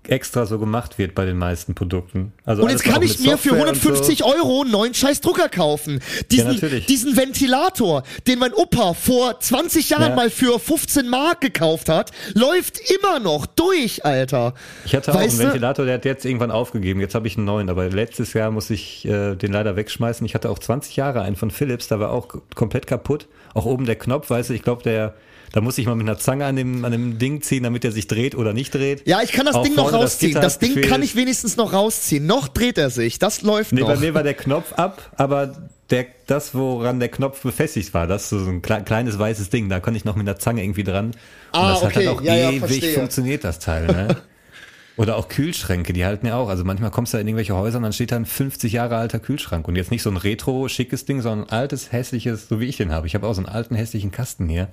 [0.08, 2.32] extra so gemacht wird bei den meisten Produkten.
[2.44, 4.24] Also Und jetzt kann auch ich mir für Software und 150 so.
[4.26, 6.00] Euro einen neuen scheiß Drucker kaufen.
[6.30, 6.86] Diesen, natürlich.
[6.86, 10.16] diesen Ventilator, den mein Opa vor 20 Jahren Ja.
[10.16, 14.54] mal für 15 Mark gekauft hat, läuft immer noch durch, Alter.
[14.84, 15.44] Ich hatte auch Weißt einen du?
[15.46, 17.00] Ventilator, der hat jetzt irgendwann aufgegeben.
[17.00, 20.24] Jetzt habe ich einen neuen, aber letztes Jahr muss ich äh, den leider wegschmeißen.
[20.26, 23.26] Ich hatte auch 20 Jahre einen von Philips, da war auch komplett kaputt.
[23.54, 25.14] Auch oben der Knopf, weißt du, ich glaube, der,
[25.52, 27.92] da muss ich mal mit einer Zange an dem, an dem Ding ziehen, damit er
[27.92, 29.06] sich dreht oder nicht dreht.
[29.06, 30.34] Ja, ich kann das Auch Ding noch rausziehen.
[30.34, 30.88] Das, hat Ding gefehlt.
[30.90, 32.26] kann ich wenigstens noch rausziehen.
[32.26, 33.18] Noch dreht er sich.
[33.18, 33.88] Das läuft Nee, noch.
[33.88, 38.24] bei mir war der Knopf ab, aber der, das, woran der Knopf befestigt war, das
[38.24, 40.84] ist so ein kle kleines weißes Ding, da konnte ich noch mit einer Zange irgendwie
[40.84, 41.06] dran.
[41.06, 41.16] Und
[41.52, 42.06] Ah, das hat okay.
[42.06, 42.92] halt auch Ja, ja, ewig verstehe.
[42.92, 44.16] funktioniert, das Teil, ne?
[44.98, 46.48] Oder auch Kühlschränke, die halten ja auch.
[46.48, 49.20] Also manchmal kommst du in irgendwelche Häuser und dann steht da ein 50 Jahre alter
[49.20, 49.68] Kühlschrank.
[49.68, 52.90] Und jetzt nicht so ein retro-schickes Ding, sondern ein altes, hässliches, so wie ich den
[52.92, 53.06] habe.
[53.06, 54.66] Ich habe auch so einen alten, hässlichen Kasten hier.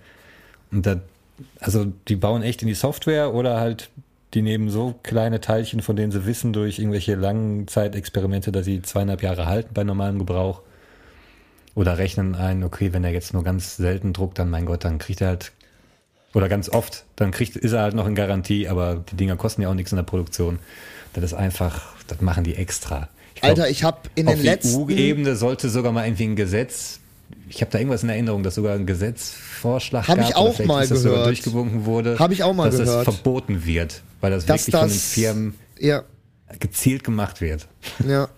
[0.71, 1.01] Und da,
[1.59, 3.89] also die bauen echt in die Software oder halt,
[4.33, 8.81] die nehmen so kleine Teilchen, von denen sie wissen durch irgendwelche langen Zeitexperimente, dass sie
[8.81, 10.61] zweieinhalb Jahre halten bei normalem Gebrauch.
[11.73, 14.97] Oder rechnen ein, okay, wenn er jetzt nur ganz selten druckt, dann mein Gott, dann
[14.97, 15.51] kriegt er halt,
[16.33, 19.61] oder ganz oft, dann kriegt, ist er halt noch in Garantie, aber die Dinger kosten
[19.61, 20.59] ja auch nichts in der Produktion.
[21.13, 23.09] Das ist einfach, das machen die extra.
[23.35, 24.83] Ich glaub, Alter, ich habe in auf den letzten...
[24.83, 26.99] EU-Ebene sollte sogar mal irgendwie ein Gesetz,
[27.49, 30.87] ich habe da irgendwas in Erinnerung, dass sogar ein Gesetzvorschlag Hab gab, ich auch mal
[30.87, 31.27] das sogar gehört.
[31.27, 33.07] durchgewunken wurde, Hab ich auch mal dass gehört.
[33.07, 35.13] das verboten wird, weil das dass wirklich von den das...
[35.13, 36.03] Firmen Ja,
[36.59, 37.67] gezielt gemacht wird.
[38.07, 38.29] ja.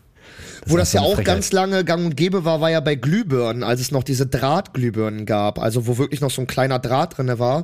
[0.70, 3.64] Wo das ist ja auch ganz lange gang und gäbe war, war ja bei Glühbirnen,
[3.64, 7.40] als es noch diese Drahtglühbirnen gab, also wo wirklich noch so ein kleiner Draht drinne
[7.40, 7.64] war.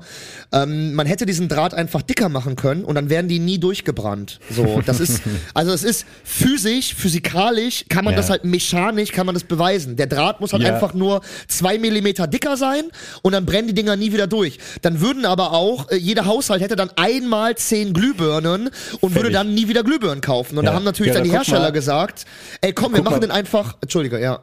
[0.51, 4.39] Ähm, man hätte diesen Draht einfach dicker machen können und dann wären die nie durchgebrannt.
[4.49, 5.21] So, das ist,
[5.53, 8.17] also es ist physisch, physikalisch, kann man Ja.
[8.17, 9.95] das halt mechanisch, kann man das beweisen.
[9.95, 10.73] Der Draht muss halt Ja.
[10.73, 12.85] einfach nur zwei Millimeter dicker sein
[13.21, 14.59] und dann brennen die Dinger nie wieder durch.
[14.81, 18.69] Dann würden aber auch, äh, jeder Haushalt hätte dann einmal zehn Glühbirnen
[19.01, 19.33] und würde Fertig.
[19.33, 20.57] dann nie wieder Glühbirnen kaufen.
[20.57, 20.75] Und da Ja.
[20.75, 21.71] haben natürlich dann da die Hersteller mal.
[21.71, 22.25] gesagt,
[22.61, 23.19] ey komm, wir machen mal.
[23.19, 24.39] den einfach, Entschuldige, ja.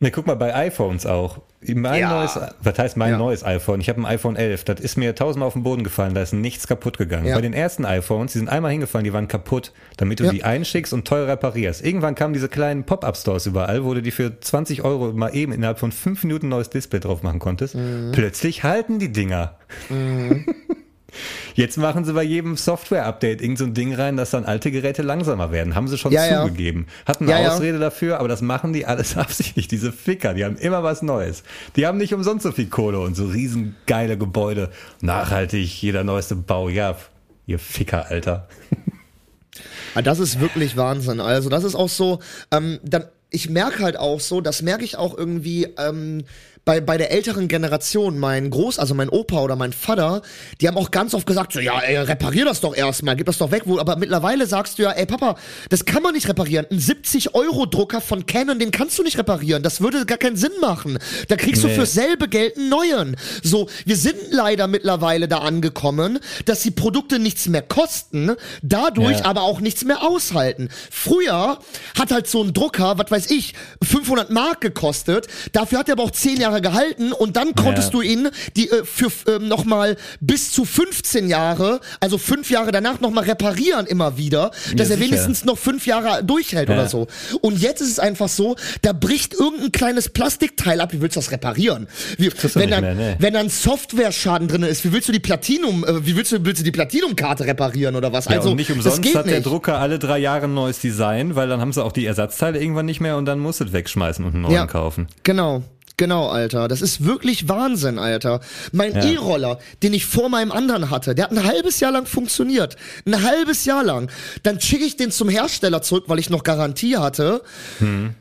[0.00, 1.38] Ne, guck mal, bei iPhones auch.
[1.66, 2.10] Mein Ja.
[2.10, 3.16] neues, was heißt mein Ja.
[3.18, 3.80] neues iPhone?
[3.80, 4.64] Ich habe ein iPhone 11.
[4.64, 6.12] Das ist mir tausendmal auf den Boden gefallen.
[6.14, 7.24] Da ist nichts kaputt gegangen.
[7.26, 7.36] Ja.
[7.36, 10.92] Bei den ersten iPhones, die sind einmal hingefallen, die waren kaputt, damit du die einschickst
[10.92, 11.82] und teuer reparierst.
[11.82, 15.78] Irgendwann kamen diese kleinen Pop-Up-Stores überall, wo du die für 20 Euro mal eben innerhalb
[15.78, 17.74] von fünf Minuten neues Display drauf machen konntest.
[17.76, 18.10] Mhm.
[18.12, 19.56] Plötzlich halten die Dinger.
[21.54, 25.02] Jetzt machen sie bei jedem Software-Update irgend so ein Ding rein, dass dann alte Geräte
[25.02, 25.74] langsamer werden.
[25.74, 26.42] Haben sie schon Ja, ja.
[26.44, 26.86] zugegeben.
[27.06, 27.52] Hatten eine Ja, ja.
[27.54, 29.68] Ausrede dafür, aber das machen die alles absichtlich.
[29.68, 31.42] Diese Ficker, die haben immer was Neues.
[31.76, 34.70] Die haben nicht umsonst so viel Kohle und so riesengeile Gebäude.
[35.00, 36.68] Nachhaltig, jeder neueste Bau.
[36.68, 36.96] Ja,
[37.46, 38.48] ihr Ficker, Alter.
[39.94, 41.20] Ah, Das ist wirklich Wahnsinn.
[41.20, 42.18] Also das ist auch so,
[42.50, 46.24] ähm, dann, ich merke halt auch so, das merke ich auch irgendwie ähm,
[46.64, 50.22] bei, bei der älteren Generation, mein Groß, also mein Opa oder mein Vater,
[50.60, 53.36] die haben auch ganz oft gesagt, so, ja, ey, reparier das doch erstmal, gib das
[53.38, 53.62] doch weg.
[53.66, 55.36] Wo, aber mittlerweile sagst du ja, ey Papa,
[55.68, 56.66] das kann man nicht reparieren.
[56.70, 59.62] Ein 70-Euro-Drucker von Canon, den kannst du nicht reparieren.
[59.62, 60.98] Das würde gar keinen Sinn machen.
[61.28, 61.74] Da kriegst du Nee.
[61.74, 63.16] fürs selbe Geld einen neuen.
[63.42, 69.24] So, wir sind leider mittlerweile da angekommen, dass die Produkte nichts mehr kosten, dadurch Ja.
[69.26, 70.68] aber auch nichts mehr aushalten.
[70.90, 71.58] Früher
[71.98, 76.04] hat halt so ein Drucker, was weiß ich, 500 Mark gekostet, dafür hat er aber
[76.04, 77.92] auch 10 Jahre gehalten und dann konntest Ja.
[77.92, 83.00] du ihn die, äh, für ähm, nochmal bis zu 15 Jahre, also 5 Jahre danach
[83.00, 85.00] nochmal reparieren immer wieder, dass er sicher.
[85.00, 86.74] wenigstens noch 5 Jahre durchhält Ja.
[86.74, 87.06] oder so.
[87.40, 91.20] Und jetzt ist es einfach so, da bricht irgendein kleines Plastikteil ab, wie willst du
[91.20, 91.88] das reparieren?
[92.18, 93.16] Wie, du wenn, dann, mehr, nee.
[93.18, 96.60] wenn dann Software-Schaden drin ist, wie willst du die Platinum, äh, wie willst du, willst
[96.60, 98.26] du die Platinum-Karte reparieren oder was?
[98.26, 99.46] Ja, also, nicht das umsonst geht hat der nicht.
[99.46, 102.86] Drucker alle drei Jahre ein neues Design, weil dann haben sie auch die Ersatzteile irgendwann
[102.86, 104.66] nicht mehr und dann musst du es wegschmeißen und einen neuen Ja.
[104.66, 105.08] kaufen.
[105.22, 105.62] Genau.
[105.96, 106.66] Genau, Alter.
[106.66, 108.40] Das ist wirklich Wahnsinn, Alter.
[108.72, 109.04] Mein Ja.
[109.04, 112.76] E-Roller, den ich vor meinem anderen hatte, der hat ein halbes Jahr lang funktioniert.
[113.06, 114.10] Ein halbes Jahr lang.
[114.42, 117.42] Dann schicke ich den zum Hersteller zurück, weil ich noch Garantie hatte.
[117.78, 118.14] Hm.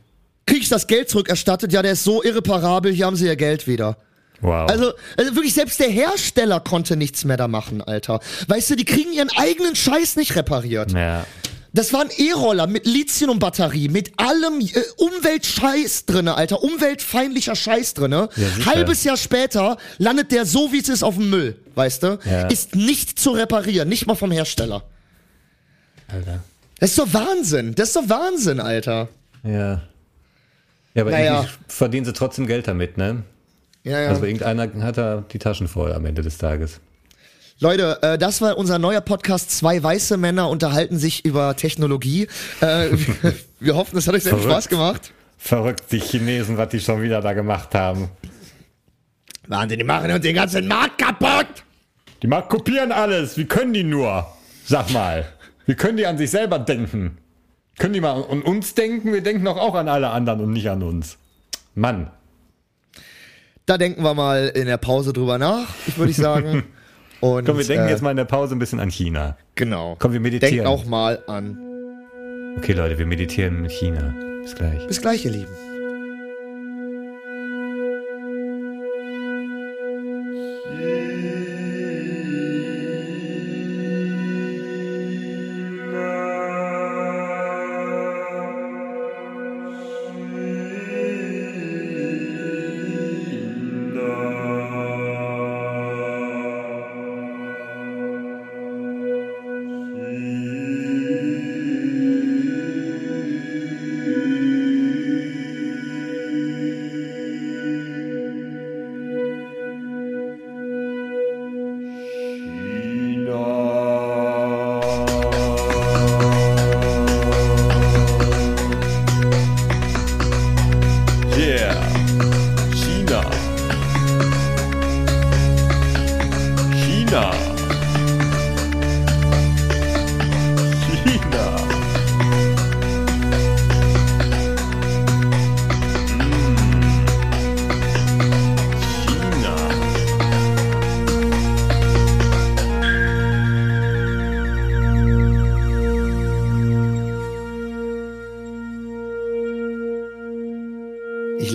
[0.46, 1.72] Krieg ich das Geld zurückerstattet?
[1.74, 3.98] Ja, der ist so irreparabel, hier haben sie ihr Geld wieder.
[4.42, 4.70] Wow.
[4.70, 8.20] Also, also wirklich, selbst der Hersteller konnte nichts mehr da machen, Alter.
[8.50, 10.92] Weißt du, die kriegen ihren eigenen Scheiß nicht repariert.
[10.92, 11.26] ja.
[11.76, 18.30] Das war ein E-Roller mit Lithium-Batterie, mit allem äh, Umweltscheiß drinne, Alter, umweltfeindlicher Scheiß drinne.
[18.36, 18.66] Ja.
[18.68, 22.20] Halbes Jahr später landet der so, wie es ist, auf dem Müll, weißt du?
[22.26, 22.48] Ja.
[22.48, 24.84] Ist nicht zu reparieren, nicht mal vom Hersteller.
[26.08, 26.44] Alter.
[26.80, 29.10] Das ist doch Wahnsinn, das ist doch Wahnsinn, Alter.
[29.44, 29.82] Ja.
[30.94, 31.36] Ja, aber Naja.
[31.42, 33.24] irgendwie verdienen sie trotzdem Geld damit, ne?
[33.84, 34.10] Ja, ja.
[34.10, 36.80] Also irgendeiner hat da die Taschen voll am Ende des Tages.
[37.64, 39.50] Leute, äh, das war unser neuer Podcast.
[39.50, 42.28] Zwei weiße Männer unterhalten sich über Technologie.
[42.60, 44.44] Äh, wir, wir hoffen, es hat euch sehr viel.
[44.44, 45.14] Spaß gemacht.
[45.38, 48.10] Verrückt, die Chinesen, was die schon wieder da gemacht haben.
[49.48, 51.64] Wahnsinn, die machen uns den ganzen Markt kaputt.
[52.22, 53.38] Die mal kopieren alles.
[53.38, 54.28] Wie können die nur?
[54.66, 55.26] Sag mal.
[55.66, 57.18] Wie können die an sich selber denken?
[57.78, 59.14] Können die mal an uns denken?
[59.14, 61.18] Wir denken doch auch an alle anderen und nicht an uns.
[61.76, 62.12] Mann.
[63.66, 66.66] Da denken wir mal in der Pause drüber nach, ich würde ich sagen.
[67.24, 69.38] Und, Komm, wir denken äh, jetzt mal in der Pause ein bisschen an China.
[69.56, 69.96] Genau.
[69.98, 70.66] Komm, wir meditieren.
[70.66, 71.58] Denkt auch mal an.
[72.58, 74.14] Okay, Leute, wir meditieren mit China.
[74.42, 74.86] Bis gleich.
[74.88, 75.73] Bis gleich, ihr Lieben.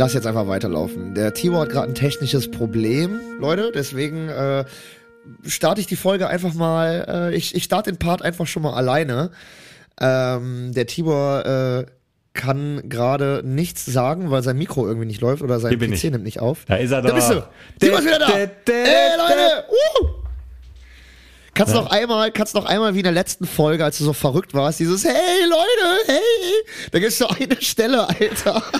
[0.08, 1.14] Ich lasse jetzt einfach weiterlaufen.
[1.14, 3.72] Der Timo hat gerade ein technisches Problem, Leute.
[3.74, 4.64] Deswegen äh,
[5.46, 7.30] starte ich die Folge einfach mal.
[7.30, 9.32] Äh, ich, ich starte den Part einfach schon mal alleine.
[10.00, 11.84] Ähm, der Tibor äh,
[12.32, 16.04] kann gerade nichts sagen, weil sein Mikro irgendwie nicht läuft oder sein PC ich.
[16.04, 16.64] nimmt nicht auf.
[16.66, 17.14] Da ist er Da doch.
[17.14, 17.46] bist du.
[17.78, 18.28] Tibor ist wieder da.
[18.28, 19.28] Da, da, da, Ey, da.
[19.28, 19.64] Leute!
[19.68, 20.06] Uh!
[21.52, 24.54] Kannst noch einmal, kannst noch einmal wie in der letzten Folge, als du so verrückt
[24.54, 26.20] warst, dieses Hey Leute, hey!
[26.92, 28.62] Da gibt's so eine Stelle, Alter.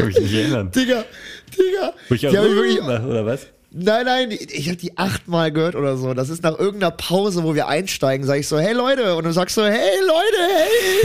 [0.00, 0.70] Kann mich nicht erinnern.
[0.74, 1.04] Digga,
[1.56, 1.92] Digga.
[2.08, 3.46] Wo ich Die auch, hab ich wirklich, oder was?
[3.72, 6.12] nein, nein, ich habe die achtmal gehört oder so.
[6.12, 9.14] Das ist nach irgendeiner Pause, wo wir einsteigen, sage ich so, hey Leute.
[9.14, 10.52] Und du sagst so, hey Leute,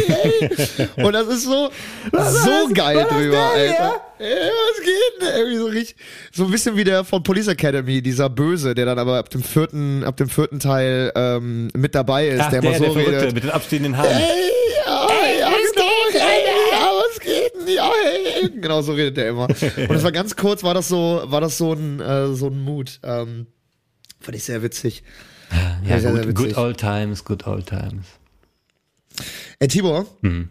[0.07, 0.49] hey,
[0.95, 1.05] hey.
[1.05, 1.69] Und das ist so,
[2.11, 4.01] so geil das drüber, geil, Alter.
[4.17, 5.35] Ey, was geht denn?
[5.39, 5.95] Irgendwie so richtig,
[6.31, 9.43] so ein bisschen wie der von Police Academy, dieser Böse, der dann aber ab dem
[9.43, 13.07] vierten, ab dem vierten Teil ähm, mit dabei ist, Ach, der der, immer so der
[13.07, 13.34] redet.
[13.35, 14.09] mit den abstehenden Haaren.
[14.11, 14.49] Hey,
[17.66, 17.76] denn?
[17.76, 18.50] Ja, hey.
[18.62, 19.46] Genau so redet er immer.
[19.50, 22.62] Und es war ganz kurz, war das so, war das so ein, äh, so ein
[22.64, 23.00] Mut.
[23.04, 23.48] Ähm,
[24.20, 25.04] fand ich sehr witzig.
[25.88, 26.58] Ja, sehr, sehr good, good witzig.
[26.58, 28.06] old times, good old times.
[29.60, 30.50] Ey, Tibor, Mhm.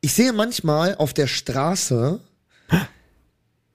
[0.00, 2.20] ich sehe manchmal auf der Straße,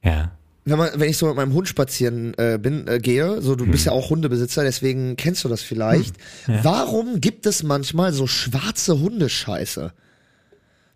[0.03, 0.31] Ja.
[0.65, 3.65] wenn, man, wenn ich so mit meinem Hund spazieren äh, bin, äh, gehe, so du
[3.65, 6.15] bist ja auch Hundebesitzer, deswegen kennst du das vielleicht.
[6.47, 9.93] Warum gibt es manchmal so schwarze Hundescheiße?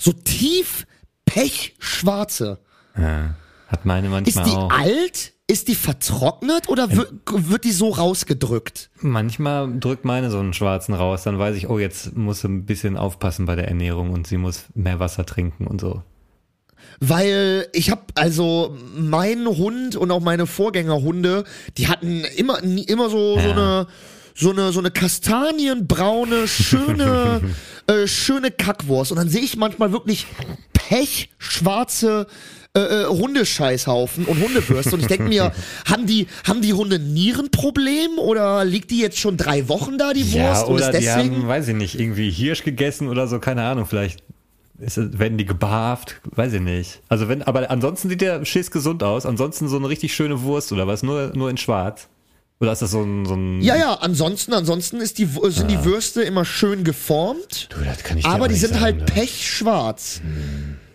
[0.03, 0.85] So tief
[1.25, 2.59] pechschwarze.
[2.97, 3.35] ja.
[3.67, 4.69] Hat meine Ist manchmal die auch.
[4.71, 5.33] alt?
[5.47, 8.91] Ist die vertrocknet oder wird, wird die so rausgedrückt?
[9.01, 12.65] Manchmal drückt meine so einen schwarzen raus, dann weiß ich, oh, jetzt muss sie ein
[12.65, 16.03] bisschen aufpassen bei der Ernährung und sie muss mehr Wasser trinken und so.
[16.99, 21.43] Weil ich habe also mein Hund und auch meine Vorgängerhunde,
[21.77, 23.51] die hatten immer immer so so Ja.
[23.51, 23.87] eine
[24.33, 27.41] so eine so eine kastanienbraune schöne
[27.87, 30.27] äh, schöne Kackwurst und dann sehe ich manchmal wirklich
[30.73, 32.27] pechschwarze
[32.75, 35.51] äh, äh, Hundescheißhaufen und Hundewürste und ich denke mir,
[35.85, 40.23] haben die haben die Hunde Nierenproblem oder liegt die jetzt schon drei Wochen da die
[40.33, 43.85] Wurst Ja, oder die haben, weiß ich nicht, irgendwie Hirsch gegessen oder so, keine Ahnung,
[43.85, 44.23] vielleicht
[44.79, 47.01] ist, werden die gebarft, weiß ich nicht.
[47.09, 50.71] Also wenn, aber ansonsten sieht der Schiss gesund aus, ansonsten so eine richtig schöne Wurst
[50.71, 52.09] oder was, nur, nur in schwarz.
[52.59, 55.83] Oder ist das so ein, so ein ja, ja, ansonsten, ansonsten ist die, sind die
[55.83, 57.67] Würste immer schön geformt.
[57.71, 59.05] Du, das kann ich aber die sind sagen, halt du.
[59.13, 60.21] pechschwarz.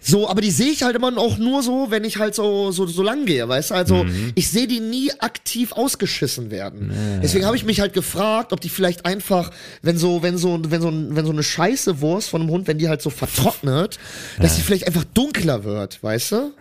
[0.01, 2.87] So, aber die sehe ich halt immer auch nur so, wenn ich halt so, so,
[2.87, 3.75] so lang gehe, weißt du?
[3.75, 4.33] Also, Mhm.
[4.37, 6.91] ich sehe die nie aktiv ausgeschissen werden.
[7.23, 9.51] Deswegen habe ich mich halt gefragt, ob die vielleicht einfach,
[9.83, 12.79] wenn so, wenn so, wenn so, wenn so eine scheiße Wurst von einem Hund, wenn
[12.79, 13.99] die halt so vertrocknet,
[14.41, 16.53] dass die vielleicht einfach dunkler wird, weißt du?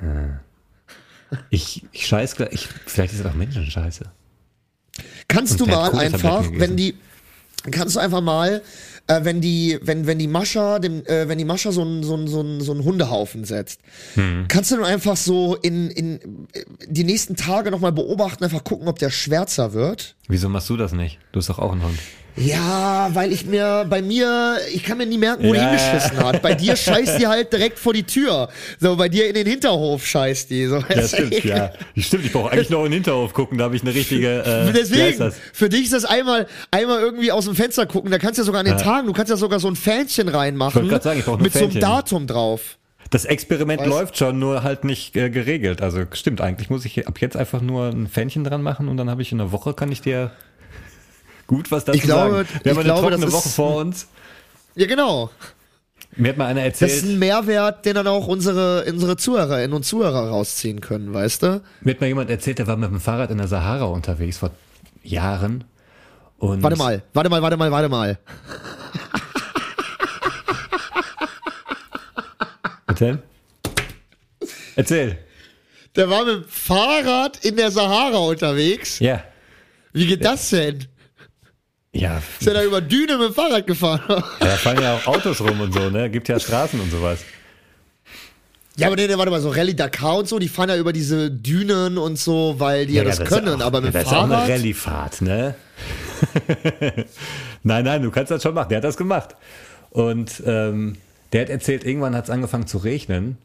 [1.50, 4.06] Ich, ich scheiß gleich, ich, vielleicht ist es auch Menschenscheiße.
[5.28, 6.96] Kannst Und du mal Kohletabletten einfach, wenn die,
[7.72, 8.62] kannst du einfach mal
[9.10, 12.14] äh, wenn die, wenn, wenn die Mascha, dem, äh, wenn die Mascha so einen so
[12.16, 13.80] einen- so einen- so einen Hundehaufen setzt,
[14.50, 16.48] kannst du dann einfach so in, in
[16.90, 20.16] die nächsten Tage nochmal beobachten, einfach gucken, ob der schwärzer wird.
[20.28, 21.20] Wieso machst du das nicht?
[21.32, 21.98] Du hast doch auch einen Hund.
[22.38, 25.70] Ja, weil ich mir, bei mir, ich kann mir nie merken, wo die Ja.
[25.72, 26.42] hingeschissen hat.
[26.44, 28.50] Bei dir scheißt die halt direkt vor die Tür.
[28.80, 30.68] So, bei dir in den Hinterhof scheißt die.
[30.68, 31.72] So, Ja, stimmt, ja.
[31.98, 34.44] Stimmt, ich brauche eigentlich noch in den Hinterhof gucken, da habe ich eine richtige.
[34.44, 38.12] Äh, Deswegen, für dich ist das einmal, einmal irgendwie aus dem Fenster gucken.
[38.12, 40.28] Da kannst du ja sogar an den Tagen, du kannst ja sogar so ein Fähnchen
[40.30, 40.76] reinmachen.
[40.76, 41.82] wollte grad sagen, ich brauch nur Mit so einem Fähnchen.
[41.90, 42.78] Datum drauf.
[43.10, 45.82] Das Experiment Weißt- läuft schon, nur halt nicht äh, geregelt.
[45.82, 49.10] Also stimmt, eigentlich muss ich ab jetzt einfach nur ein Fähnchen dran machen und dann
[49.10, 50.32] habe ich in einer Woche, kann ich dir
[51.48, 52.48] gut was dazu Ich glaube- sagen.
[52.64, 54.08] Wir haben eine glaube, trockene Woche ist- vor uns.
[54.76, 55.30] Ja, genau.
[56.16, 59.74] Mir hat mal einer Das ist erzählt, ein Mehrwert, den dann auch unsere, unsere Zuhörerinnen
[59.74, 61.62] und Zuhörer rausziehen können, weißt du?
[61.82, 64.52] mir hat mal jemand erzählt, der war mit dem Fahrrad in der Sahara unterwegs vor
[65.04, 65.64] Jahren.
[66.40, 68.18] Und Warte mal, warte mal, warte mal, warte mal.
[72.88, 73.22] Bitte?
[74.76, 75.18] Erzähl.
[75.96, 79.00] Der war mit dem Fahrrad in der Sahara unterwegs.
[79.00, 79.24] Ja.
[79.94, 80.86] Wie geht das denn?
[81.98, 84.02] Ja, Ist er da über Düne mit dem Fahrrad gefahren?
[84.40, 86.10] da fahren ja auch Autos rum und so, ne?
[86.10, 87.20] Gibt ja Straßen und sowas.
[88.76, 90.94] ja, aber nee, nee, warte mal, so Rallye Dakar und so, die fahren ja über
[90.94, 94.02] diese Dünen und so, weil die ja, das, ist ja können, auch, aber mit ja,
[94.02, 94.50] dem das ist auch eine Fahrrad.
[94.50, 95.56] Rallyefahrt, ne?
[97.64, 98.70] nein, nein, du kannst das schon machen.
[98.70, 99.36] Der hat das gemacht.
[99.90, 100.98] Und ähm,
[101.34, 103.38] der hat erzählt, irgendwann hat es angefangen zu regnen.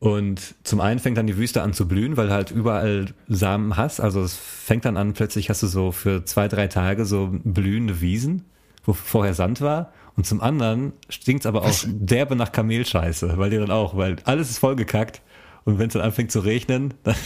[0.00, 4.00] Und zum einen fängt dann die Wüste an zu blühen, weil halt überall Samen hast.
[4.00, 8.00] Also es fängt dann an, plötzlich hast du so für zwei, drei Tage so blühende
[8.00, 8.44] Wiesen,
[8.84, 9.92] wo vorher Sand war.
[10.16, 14.50] Und zum anderen stinkt's aber auch derbe nach Kamelscheiße, weil die dann auch, weil alles
[14.50, 15.20] ist vollgekackt.
[15.64, 17.16] Und wenn es dann anfängt zu regnen, dann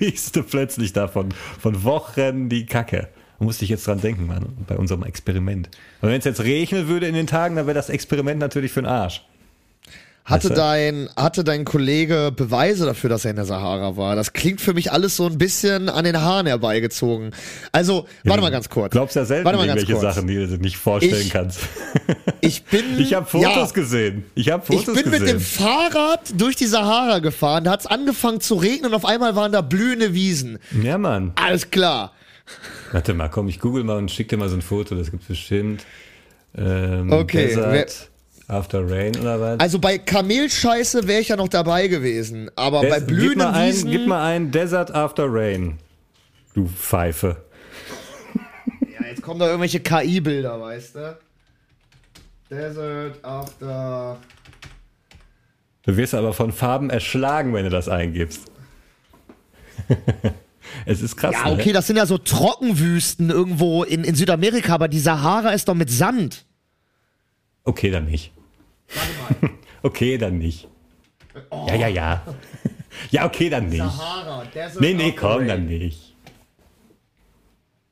[0.00, 1.28] riechst du plötzlich davon
[1.60, 3.08] von Wochen die Kacke.
[3.38, 5.68] Da musste ich jetzt dran denken, Mann, bei unserem Experiment.
[6.00, 8.80] Und wenn es jetzt regnen würde in den Tagen, dann wäre das Experiment natürlich für
[8.80, 9.22] den Arsch.
[10.24, 10.54] Hatte Weißt du?
[10.54, 14.14] dein, hatte dein Kollege Beweise dafür, dass er in der Sahara war?
[14.14, 17.32] Das klingt für mich alles so ein bisschen an den Haaren herbeigezogen.
[17.72, 18.92] Also, warte mal ganz kurz.
[18.92, 20.14] Glaubst ja selten Warte mal ganz irgendwelche kurz.
[20.14, 21.60] Sachen, die du dir nicht vorstellen Ich- kannst.
[22.44, 22.98] Ich bin.
[22.98, 24.24] Ich habe Fotos ja, gesehen.
[24.34, 25.38] Ich habe Ich Fotos bin mit gesehen.
[25.38, 29.52] dem Fahrrad durch die Sahara gefahren, da hat's angefangen zu regnen und auf einmal waren
[29.52, 30.58] da blühende Wiesen.
[30.82, 31.32] ja, Mann.
[31.36, 32.12] Alles klar.
[32.90, 34.96] Warte mal, komm, ich google mal und schick dir mal so ein Foto.
[34.96, 35.84] Das gibt's bestimmt.
[36.56, 38.10] Ähm, Okay, Desert
[38.52, 39.60] After Rain oder was?
[39.60, 43.52] Also bei Kamelscheiße wäre ich ja noch dabei gewesen, aber bei Des- gib, blühenden mal
[43.54, 43.90] ein, Wiesen.
[43.90, 45.78] gib mal ein Desert After Rain.
[46.54, 47.44] Du Pfeife.
[49.00, 51.18] ja, jetzt kommen da irgendwelche KI-Bilder, weißt du?
[52.50, 54.18] Desert after.
[55.84, 58.42] Du wirst aber von Farben erschlagen, wenn du das eingibst.
[60.86, 61.32] es ist krass.
[61.34, 61.72] Ja, okay, Ne?
[61.72, 65.90] das sind ja so Trockenwüsten irgendwo in, in Südamerika, aber die Sahara ist doch mit
[65.90, 66.44] Sand.
[67.64, 68.31] Okay, dann nicht.
[69.82, 70.68] okay, dann nicht.
[71.68, 72.22] Ja, ja, ja.
[73.10, 73.78] ja, okay, dann nicht.
[73.78, 76.14] Sahara, Desert Nee, nee, komm, dann nicht.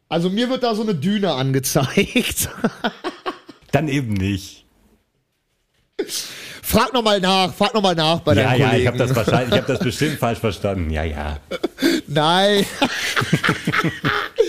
[0.09, 2.49] Also mir wird da so eine Düne angezeigt.
[3.73, 4.67] Dann eben nicht.
[6.63, 8.83] frag nochmal nach, frag nochmal nach bei Ja, deinem ja, Kollegen.
[8.83, 10.91] ich habe das ich habe das bestimmt falsch verstanden.
[10.91, 11.39] Ja, ja.
[12.09, 12.67] Nein.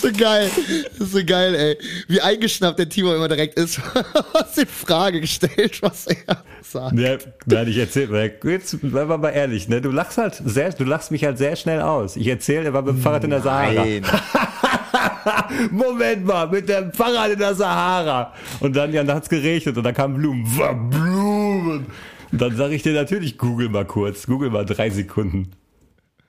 [0.00, 0.50] so geil.
[0.98, 1.78] So geil, ey.
[2.08, 3.80] Wie eingeschnappt der Timo immer direkt ist.
[4.32, 6.98] Was in Frage gestellt, was er sagt.
[6.98, 7.16] Ja,
[7.46, 8.08] nein, ich erzähl,
[8.44, 9.80] jetzt bleib mal ehrlich, ne?
[9.80, 12.16] Du lachst halt sehr, du lachst mich halt sehr schnell aus.
[12.16, 13.72] Ich erzähle, er war mit dem Fahrrad in der Sahara.
[13.84, 14.02] Nein.
[15.70, 18.32] Moment mal, mit dem Fahrrad in der Sahara.
[18.60, 20.90] Und dann, ja, dann hat's geregnet und dann kamen Blumen.
[20.90, 21.86] Blumen.
[22.32, 24.26] Und dann sage ich dir natürlich, google mal kurz.
[24.26, 25.52] Google mal drei Sekunden.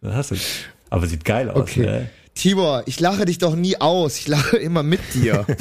[0.02, 0.36] Dann hast du.
[0.90, 1.82] Aber sieht geil aus, Okay.
[1.82, 2.10] ne?
[2.40, 4.18] Tibor, ich lache dich doch nie aus.
[4.18, 5.46] Ich lache immer mit dir.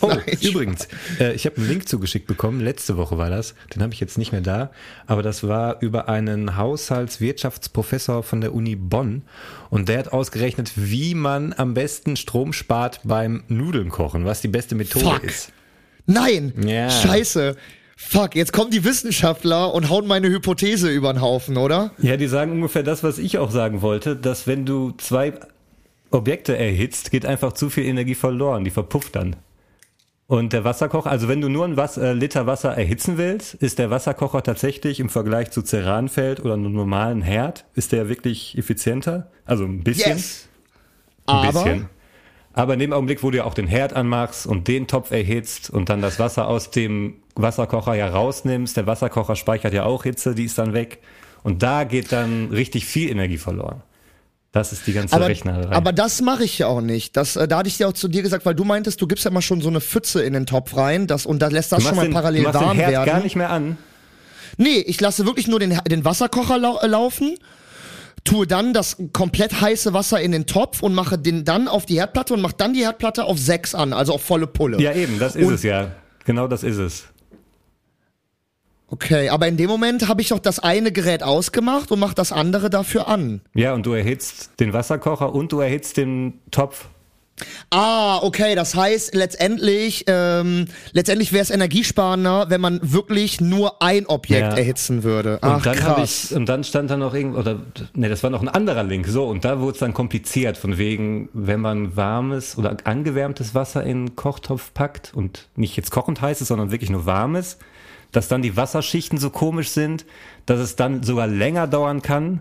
[0.00, 0.88] Oh, Nein, übrigens,
[1.20, 4.18] äh, ich habe einen Link zugeschickt bekommen, letzte Woche war das, den habe ich jetzt
[4.18, 4.70] nicht mehr da,
[5.06, 9.22] aber das war über einen Haushaltswirtschaftsprofessor von der Uni Bonn
[9.70, 14.48] und der hat ausgerechnet, wie man am besten Strom spart beim Nudeln kochen, was die
[14.48, 15.24] beste Methode Fuck.
[15.24, 15.52] ist.
[16.06, 16.52] Nein.
[16.66, 16.90] Ja.
[16.90, 17.56] Scheiße.
[17.96, 21.92] Fuck, jetzt kommen die Wissenschaftler und hauen meine Hypothese über den Haufen, oder?
[21.98, 25.32] Ja, die sagen ungefähr das, was ich auch sagen wollte, dass wenn du zwei
[26.14, 29.36] Objekte erhitzt, geht einfach zu viel Energie verloren, die verpufft dann.
[30.26, 33.78] Und der Wasserkocher, also wenn du nur ein Wass- äh, Liter Wasser erhitzen willst, ist
[33.78, 39.30] der Wasserkocher tatsächlich im Vergleich zu Ceranfeld oder einem normalen Herd, ist der wirklich effizienter?
[39.44, 40.16] Also ein bisschen.
[41.26, 41.88] Ein Aber bisschen.
[42.54, 45.70] Aber in dem Augenblick, wo du ja auch den Herd anmachst und den Topf erhitzt
[45.70, 50.34] und dann das Wasser aus dem Wasserkocher ja rausnimmst, der Wasserkocher speichert ja auch Hitze,
[50.34, 51.00] die ist dann weg.
[51.42, 53.82] Und da geht dann richtig viel Energie verloren.
[54.54, 55.68] Das ist die ganze Aber, Rechnerei.
[55.74, 57.16] aber das mache ich ja auch nicht.
[57.16, 59.24] Das, äh, da hatte ich ja auch zu dir gesagt, weil du meintest, du gibst
[59.24, 61.82] ja mal schon so eine Pfütze in den Topf rein das, und da lässt das
[61.82, 63.06] schon mal den, parallel warm den Herd werden.
[63.06, 63.76] gar nicht mehr an.
[64.56, 67.34] Nee, ich lasse wirklich nur den, den Wasserkocher lau äh, laufen,
[68.22, 71.96] tue dann das komplett heiße Wasser in den Topf und mache den dann auf die
[71.98, 74.80] Herdplatte und mache dann die Herdplatte auf 6 an, also auf volle Pulle.
[74.80, 75.90] Ja, eben, das ist Und- es ja.
[76.26, 77.04] Genau das ist es.
[78.94, 82.30] Okay, aber in dem Moment habe ich doch das eine Gerät ausgemacht und mache das
[82.30, 83.40] andere dafür an.
[83.52, 86.86] Ja, und du erhitzt den Wasserkocher und du erhitzt den Topf.
[87.70, 94.06] Ah, okay, das heißt letztendlich, ähm, letztendlich wäre es energiesparender, wenn man wirklich nur ein
[94.06, 94.56] Objekt Ja.
[94.56, 95.34] erhitzen würde.
[95.40, 96.26] Und Ach, dann habe krass.
[96.30, 97.58] ich, und dann stand da noch irgend, oder,
[97.94, 100.78] ne, das war noch ein anderer Link, so, und da wurde es dann kompliziert, von
[100.78, 106.20] wegen, wenn man warmes oder angewärmtes Wasser in den Kochtopf packt und nicht jetzt kochend
[106.22, 107.58] heißes, sondern wirklich nur warmes,
[108.16, 110.06] dass dann die Wasserschichten so komisch sind,
[110.46, 112.40] dass es dann sogar länger dauern kann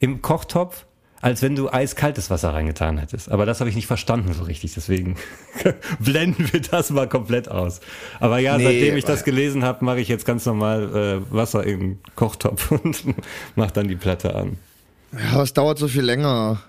[0.00, 0.84] im Kochtopf,
[1.20, 3.30] als wenn du eiskaltes Wasser reingetan hättest.
[3.30, 5.16] Aber das habe ich nicht verstanden so richtig, deswegen
[5.98, 7.80] blenden wir das mal komplett aus.
[8.20, 11.64] Aber ja, Nee, seitdem ich das gelesen habe, mache ich jetzt ganz normal äh, Wasser
[11.64, 13.04] im Kochtopf und
[13.56, 14.58] mache dann die Platte an.
[15.12, 16.60] Ja, es dauert so viel länger.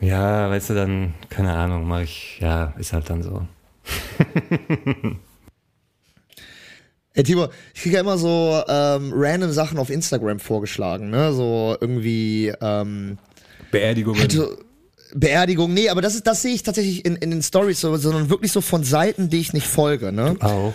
[0.00, 3.46] Ja, weißt du, dann, keine Ahnung, mache ich, ja, ist halt dann so.
[7.16, 11.32] Ey, Tibor, ich kriege ja immer so ähm, random Sachen auf Instagram vorgeschlagen, ne?
[11.32, 13.16] So irgendwie ähm,
[13.70, 14.20] Beerdigungen.
[14.20, 14.58] also,
[15.14, 18.28] Beerdigung, nee, aber das ist, das sehe ich tatsächlich in, in den Stories, so, sondern
[18.28, 20.36] wirklich so von Seiten, die ich nicht folge, ne?
[20.40, 20.74] auch.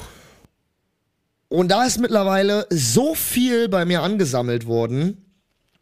[1.48, 5.26] Und da ist mittlerweile so viel bei mir angesammelt worden,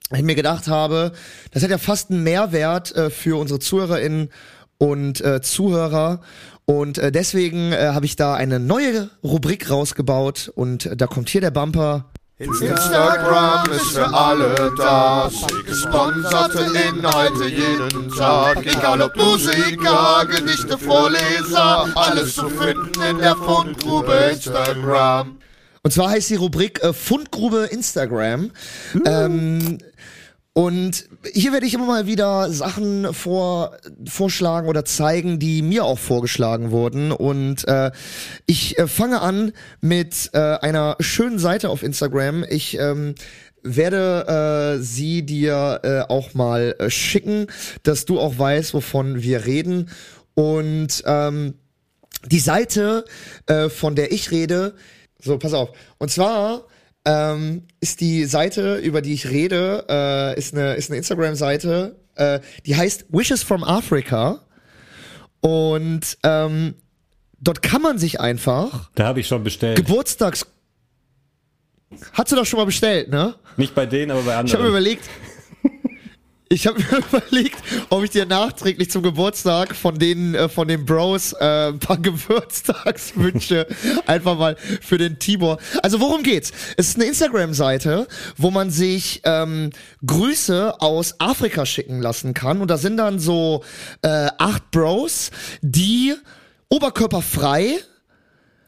[0.09, 1.13] dass ich mir gedacht habe,
[1.51, 4.29] das hat ja fast einen Mehrwert äh, für unsere ZuhörerInnen
[4.77, 6.21] und äh, Zuhörer.
[6.69, 11.27] Und äh, deswegen äh, habe ich da eine neue Rubrik rausgebaut und äh, da kommt
[11.29, 12.05] hier der Bumper.
[12.37, 15.31] Instagram ist für alle da.
[15.65, 18.63] Gesponserte Inhalte jeden Tag.
[18.67, 21.87] Egal ob Musiker, Gedichte, Vorleser.
[21.95, 25.39] Alles zu finden in der Fundgrube Instagram.
[25.81, 28.51] Und zwar heißt die Rubrik äh, Fundgrube Instagram.
[29.07, 29.79] Ähm,
[30.59, 35.97] und hier werde ich immer mal wieder Sachen vor, vorschlagen oder zeigen, die mir auch
[35.97, 37.13] vorgeschlagen wurden.
[37.13, 37.91] Und äh,
[38.45, 42.43] ich äh, fange an mit äh, einer schönen Seite auf Instagram.
[42.43, 43.15] Ich ähm,
[43.63, 47.47] werde äh, sie dir äh, auch mal äh, schicken,
[47.83, 49.89] dass du auch weißt, wovon wir reden.
[50.33, 51.53] Und ähm,
[52.25, 53.05] die Seite,
[53.45, 54.75] äh, von der ich rede,
[55.21, 55.71] so, pass auf.
[55.99, 56.65] Und zwar
[57.09, 62.39] ähm, ist die Seite, über die ich rede, äh, ist eine, ist eine Instagram-Seite, äh,
[62.67, 64.41] die heißt Wishes from Africa.
[65.41, 66.75] Und ähm,
[67.39, 69.77] dort kann man sich einfach Da habe ich schon bestellt.
[69.77, 70.45] Geburtstags...
[72.13, 73.33] Hast du doch schon mal bestellt, ne?
[73.57, 74.61] Nicht bei denen, aber bei Ich habe anderen.
[74.61, 75.05] mir überlegt,
[76.49, 77.57] ich habe mir überlegt,
[77.89, 81.97] ob ich dir nachträglich zum Geburtstag von den äh, von den Bros äh, ein paar
[82.01, 83.67] Geburtstagswünsche
[84.07, 85.59] einfach mal für den Tibor.
[85.83, 86.51] Also worum geht's?
[86.75, 89.69] Es ist eine Instagram-Seite, wo man sich ähm,
[90.05, 93.63] Grüße aus Afrika schicken lassen kann und da sind dann so
[94.01, 95.29] äh, acht Bros,
[95.61, 96.15] die
[96.69, 97.77] oberkörperfrei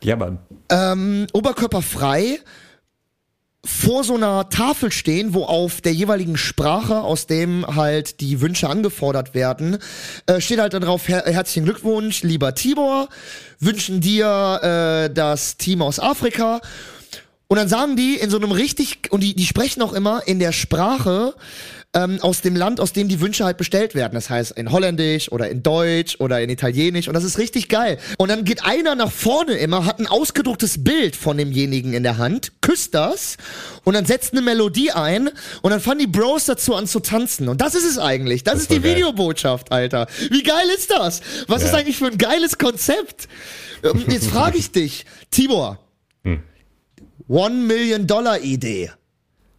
[0.03, 0.39] ja, Mann.
[0.69, 2.39] ähm, oberkörperfrei
[3.63, 8.67] vor so einer Tafel stehen, wo auf der jeweiligen Sprache, aus dem halt die Wünsche
[8.67, 9.77] angefordert werden,
[10.25, 13.07] äh, steht halt da drauf, her herzlichen Glückwunsch, lieber Tibor,
[13.59, 14.59] wünschen dir
[15.09, 16.61] äh, das Team aus Afrika.
[17.47, 20.39] Und dann sagen die in so einem richtig, und die, die sprechen auch immer in
[20.39, 21.35] der Sprache
[21.93, 24.13] ähm, aus dem Land, aus dem die Wünsche halt bestellt werden.
[24.13, 27.07] Das heißt in Holländisch oder in Deutsch oder in Italienisch.
[27.09, 27.97] Und das ist richtig geil.
[28.17, 32.17] Und dann geht einer nach vorne immer, hat ein ausgedrucktes Bild von demjenigen in der
[32.17, 33.35] Hand, küsst das
[33.83, 35.29] und dann setzt eine Melodie ein
[35.61, 37.49] und dann fangen die Bros dazu an zu tanzen.
[37.49, 38.43] Und das ist es eigentlich.
[38.43, 38.95] Das, Das ist die geil.
[38.95, 40.07] Videobotschaft, Alter.
[40.29, 41.21] Wie geil ist das?
[41.47, 41.79] Was ist Ja.
[41.79, 43.27] eigentlich für ein geiles Konzept?
[43.83, 45.77] Ähm, Jetzt frage ich dich, Tibor.
[47.27, 48.91] One Million Dollar Idee.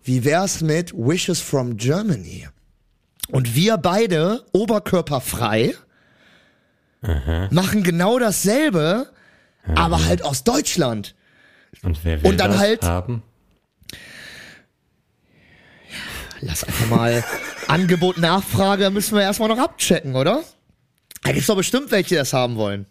[0.05, 2.49] Wie wär's mit Wishes from Germany?
[3.29, 5.75] Und wir beide, oberkörperfrei,
[7.51, 9.11] machen genau dasselbe,
[9.75, 11.15] aber halt aus Deutschland.
[11.83, 13.23] Und wer will Und dann das halt- haben?
[16.41, 17.25] Lass einfach mal
[17.69, 20.43] Angebot, Nachfrage, müssen wir erstmal noch abchecken, oder?
[21.23, 22.87] Da gibt's doch bestimmt welche, die das haben wollen.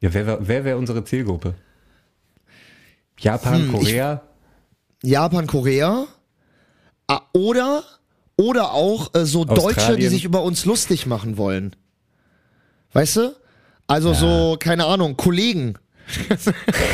[0.00, 1.54] Ja, wer wäre wer wär unsere Zielgruppe?
[3.20, 4.22] Japan, Hm, ich- Korea?
[5.02, 6.06] Japan, Korea.
[7.08, 7.82] Ah, Oder,
[8.36, 10.10] oder auch äh, so Deutsche, die Australien.
[10.10, 11.74] sich über uns lustig machen wollen.
[12.92, 13.34] Weißt du?
[13.86, 15.74] Also so, keine Ahnung, Kollegen.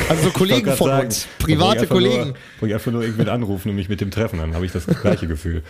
[0.08, 1.26] also so Kollegen von sagen, uns.
[1.38, 2.28] Private Kollegen.
[2.28, 4.72] Nur, wo ich einfach nur irgendwen anrufen und mich mit dem treffen, dann habe ich
[4.72, 5.62] das gleiche Gefühl.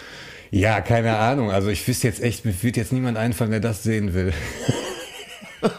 [0.51, 1.51] Ja, keine Ahnung.
[1.51, 4.33] Also ich wüsste jetzt echt, mir wird jetzt niemand einfallen, der das sehen will.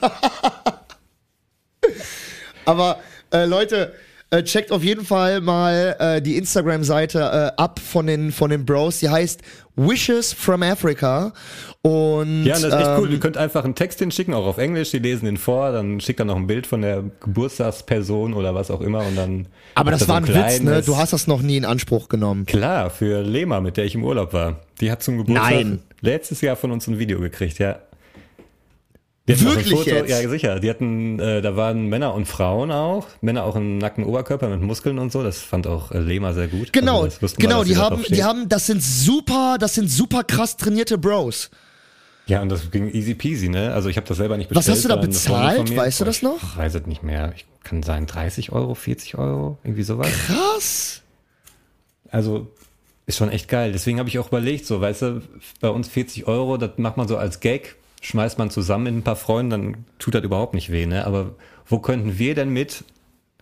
[2.66, 3.00] Aber
[3.32, 3.94] äh, Leute,
[4.38, 8.66] äh, checkt auf jeden Fall mal äh, die Instagram-Seite äh, ab von den, von den
[8.66, 9.00] Bros.
[9.00, 9.42] Die heißt
[9.76, 11.34] Wishes from Africa.
[11.82, 13.08] Und, Ja, und das ist echt cool.
[13.08, 14.92] ähm, Ihr könnt einfach einen Text hinschicken, auch auf Englisch.
[14.92, 18.72] Die lesen den vor, dann schickt er noch ein Bild von der Geburtstagsperson oder was
[18.72, 19.48] auch immer und dann.
[19.76, 20.82] aber das so war ein Witz, ne?
[20.82, 22.46] Du hast das noch nie in Anspruch genommen.
[22.46, 24.62] Klar, für Lema, mit der ich im Urlaub war.
[24.82, 25.80] Die hat zum Geburtstag Nein.
[26.02, 27.78] letztes Jahr von uns ein Video gekriegt, ja.
[29.28, 30.10] Die Wirklich jetzt?
[30.10, 30.60] Ja, sicher.
[30.60, 33.08] Die hatten, äh, da waren Männer und Frauen auch.
[33.22, 35.24] Männer auch im nackten Oberkörper mit Muskeln und so.
[35.24, 36.72] Das fand auch äh, Lema sehr gut.
[36.72, 40.58] Genau, Also genau, dass die haben, die haben, das sind super, das sind super krass
[40.58, 41.50] trainierte Bros.
[42.28, 43.74] Ja, und das ging easy peasy, ne?
[43.74, 44.78] Also ich habe das selber nicht Was bestellt.
[44.78, 45.76] hast du da bezahlt?
[45.76, 46.42] Weißt du das noch?
[46.42, 47.34] Ich weiß es nicht mehr.
[47.36, 50.08] Ich kann sein 30 Euro, 40 Euro, irgendwie sowas.
[50.28, 51.02] Krass.
[52.10, 52.48] Also
[53.08, 53.72] ist schon echt geil.
[53.72, 55.22] Deswegen habe ich auch überlegt, so, weißt du,
[55.62, 59.04] bei uns 40 Euro, das macht man so als Gag, schmeißt man zusammen mit ein
[59.04, 61.06] paar Freunden, dann tut das überhaupt nicht weh, ne?
[61.06, 61.36] Aber
[61.66, 62.84] wo könnten wir denn mit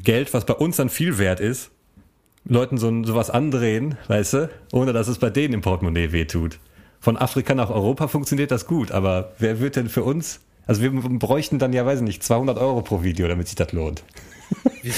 [0.01, 1.71] Geld, was bei uns dann viel wert ist,
[2.45, 6.59] Leuten so sowas andrehen, weißt du, ohne dass es bei denen im Portemonnaie weh tut?
[6.99, 10.91] Von Afrika nach Europa funktioniert das gut, aber wer wird denn für uns, also wir
[10.91, 14.03] bräuchten dann ja, weiß ich nicht, 200 Euro pro Video, damit sich das lohnt.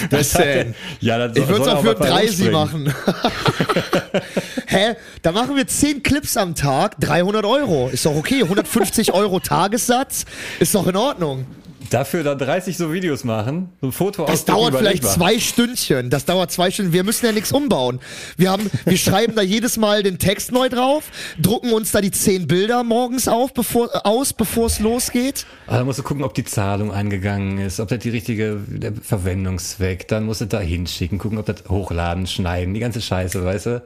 [0.09, 0.73] Das denn?
[0.99, 2.53] Ja, das Ich würde es auch für 30 rumspringen.
[2.53, 2.93] machen.
[4.67, 4.95] Hä?
[5.21, 7.89] Da machen wir 10 Clips am Tag, 300 Euro.
[7.89, 8.41] Ist doch okay.
[8.43, 10.25] 150 Euro Tagessatz.
[10.59, 11.45] Ist doch in Ordnung.
[11.89, 16.09] Dafür dann 30 so Videos machen, so ein Foto Das dauert vielleicht zwei Stündchen.
[16.09, 16.93] Das dauert zwei Stunden.
[16.93, 17.99] Wir müssen ja nichts umbauen.
[18.37, 21.05] Wir haben, wir schreiben da jedes Mal den Text neu drauf,
[21.39, 25.45] drucken uns da die 10 Bilder morgens auf, bevor, aus, bevor es losgeht.
[25.67, 28.93] Aber dann musst du gucken, ob die Zahlung eingegangen ist, ob das die richtige der
[28.93, 33.65] Verwendungszweck, dann musst du da hinschicken, gucken, ob das hochladen, schneiden, die ganze Scheiße, weißt
[33.67, 33.83] du?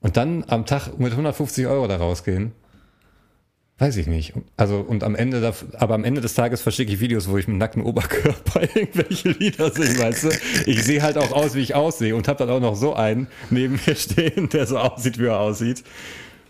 [0.00, 2.52] Und dann am Tag mit 150 Euro da rausgehen.
[3.78, 4.32] Weiß ich nicht.
[4.56, 7.46] Also, und am Ende, da, aber am Ende des Tages verschicke ich Videos, wo ich
[7.46, 10.30] mit nacktem Oberkörper irgendwelche Lieder singe, weißt du?
[10.64, 13.26] Ich sehe halt auch aus, wie ich aussehe und habe dann auch noch so einen
[13.50, 15.84] neben mir stehen, der so aussieht, wie er aussieht.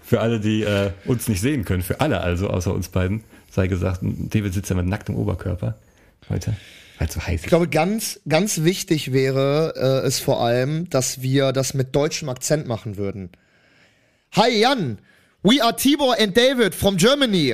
[0.02, 3.66] Für alle, die äh, uns nicht sehen können, für alle also, außer uns beiden, sei
[3.66, 5.76] gesagt, David sitzt ja mit nacktem Oberkörper
[6.28, 6.54] heute,
[7.00, 7.48] weil so heiß Ich ist.
[7.48, 12.68] glaube, ganz, ganz wichtig wäre äh, es vor allem, dass wir das mit deutschem Akzent
[12.68, 13.30] machen würden.
[14.30, 14.98] Hi Jan,
[15.46, 17.52] we are Tibor and David from Germany.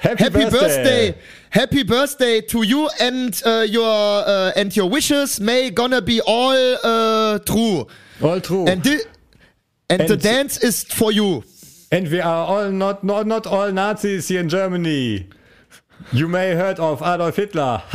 [0.00, 1.14] Happy, Happy birthday.
[1.50, 3.86] Happy birthday to you and uh, your
[4.26, 6.54] uh, and your wishes may gonna be all
[6.84, 7.86] uh, true.
[8.22, 8.66] All true.
[8.66, 9.02] And, thi-
[9.88, 11.42] and, the And- dance is for you.
[11.90, 15.26] And we are all not, not, not all Nazis here in Germany.
[16.12, 17.82] You may heard of Adolf Hitler.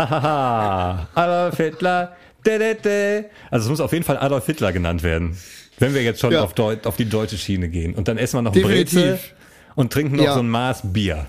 [1.16, 2.10] Adolf Hitler.
[2.44, 3.26] De, de, de.
[3.52, 5.38] Also es muss auf jeden Fall Adolf Hitler genannt werden.
[5.80, 6.44] Wenn wir jetzt schon Ja.
[6.44, 7.94] auf, auf die deutsche Schiene gehen.
[7.96, 9.34] Und dann essen wir noch ein Definitiv.
[9.76, 10.34] Und trinken noch Ja.
[10.36, 11.26] so ein Maß Bier.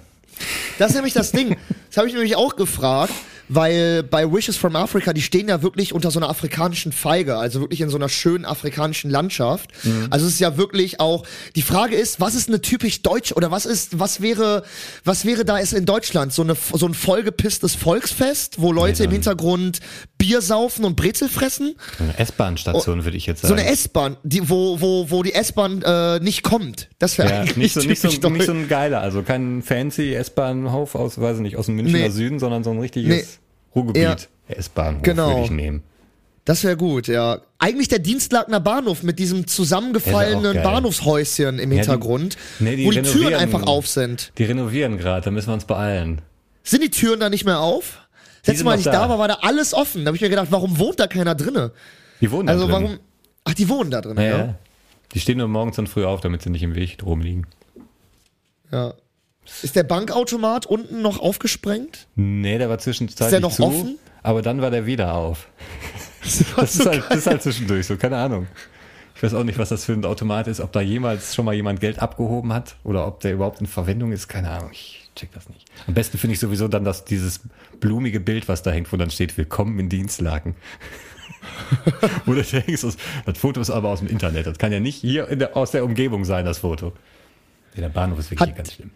[0.79, 1.57] Das ist nämlich das Ding.
[1.89, 3.13] Das habe ich nämlich auch gefragt,
[3.49, 7.61] weil bei Wishes from Africa, die stehen ja wirklich unter so einer afrikanischen Feige, also
[7.61, 9.71] wirklich in so einer schönen afrikanischen Landschaft.
[10.11, 11.25] Also es ist ja wirklich auch,
[11.57, 14.63] die Frage ist, was ist eine typisch deutsch oder was ist, was wäre,
[15.05, 16.33] was wäre da ist in Deutschland?
[16.33, 19.81] So, eine, so ein vollgepisstes Volksfest, wo Leute Nee, im Hintergrund
[20.19, 21.75] Bier saufen und Brezel fressen?
[21.99, 23.61] Eine S-Bahn-Station, würde ich jetzt So sagen.
[23.61, 26.89] eine S-Bahn, die, wo, wo, wo die S-Bahn äh, nicht kommt.
[26.99, 30.15] Das wäre ja, eigentlich nicht so, nicht, so, nicht so ein geiler, also kein fancy
[30.15, 32.09] S-Bahnhof aus, weiß ich nicht, aus dem Münchner Nee.
[32.11, 33.25] Süden, sondern so ein richtiges Nee.
[33.75, 34.03] Ruhrgebiet.
[34.03, 34.17] Ja.
[34.49, 35.29] S-Bahnhof Genau.
[35.31, 35.83] würde ich nehmen.
[36.45, 37.41] Das wäre gut, ja.
[37.59, 40.63] Eigentlich der Dienstlagner Bahnhof mit diesem zusammengefallenen.
[40.63, 44.33] Bahnhofshäuschen im die- Hintergrund, nee, die wo die Türen einfach auf sind.
[44.37, 46.21] Die renovieren gerade, da müssen wir uns beeilen.
[46.63, 48.01] Sind die Türen da nicht mehr auf?
[48.47, 48.93] Letztes Mal, als ich da.
[48.93, 50.05] da war, war da alles offen.
[50.05, 51.73] Da habe ich mir gedacht, warum wohnt da keiner drinne?
[52.21, 52.73] Die wohnen da Also drin.
[52.75, 52.99] warum?
[53.45, 54.39] Ach, die wohnen da drin, Ja, ja.
[54.39, 54.55] ja.
[55.15, 57.47] Die stehen nur morgens dann früh auf, damit sie nicht im Weg rumliegen.
[58.71, 58.93] ja.
[59.63, 62.07] Ist der Bankautomat unten noch aufgesprengt?
[62.17, 63.99] Nee, der war zwischenzeitlich Ist der noch zu, offen?
[64.23, 65.49] aber dann war der wieder auf.
[66.57, 68.47] Das ist, halt, das ist halt zwischendurch so, keine Ahnung.
[69.15, 71.53] Ich weiß auch nicht, was das für ein Automat ist, ob da jemals schon mal
[71.55, 74.71] jemand Geld abgehoben hat oder ob der überhaupt in Verwendung ist, keine Ahnung.
[74.73, 75.67] Ich check das nicht.
[75.87, 77.41] Am besten finde ich sowieso dann das, dieses
[77.79, 80.55] blumige Bild, was da hängt, wo dann steht, willkommen in Dienstlaken.
[82.27, 82.97] du denkst, das,
[83.27, 84.47] das Foto ist aber aus dem Internet.
[84.47, 86.93] Das kann ja nicht hier der, aus der Umgebung sein, das Foto.
[87.75, 88.91] Ja, Der Bahnhof ist wirklich Hat- ganz schlimm.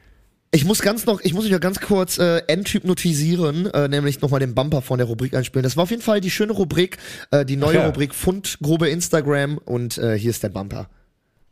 [0.51, 4.41] Ich muss ganz noch, ich muss mich ja ganz kurz äh, enthypnotisieren, äh, nämlich nochmal
[4.41, 5.63] den Bumper von der Rubrik einspielen.
[5.63, 6.97] Das war auf jeden Fall die schöne Rubrik,
[7.31, 7.87] äh, die neue ja.
[7.87, 10.89] Rubrik Fundgrube Instagram und äh, hier ist der Bumper.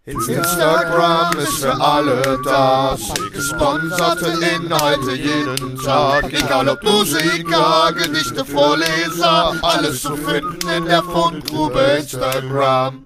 [0.06, 2.96] Instagram ist für alle da.
[3.32, 6.32] Gesponserte Inhalte jeden Tag.
[6.32, 9.52] Egal ob Musiker, Gedichte, Vorleser.
[9.62, 13.04] Alles zu finden in der Fundgrube Instagram.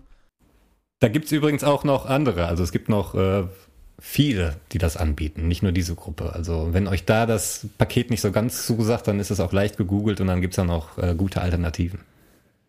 [1.01, 2.47] Da gibt's übrigens auch noch andere.
[2.47, 3.45] Also es gibt noch äh,
[4.01, 6.33] viele, die das anbieten, nicht nur diese Gruppe.
[6.35, 9.77] Also wenn euch da das Paket nicht so ganz zugesagt, dann ist es auch leicht
[9.77, 12.01] gegoogelt und dann gibt's dann auch äh, gute Alternativen.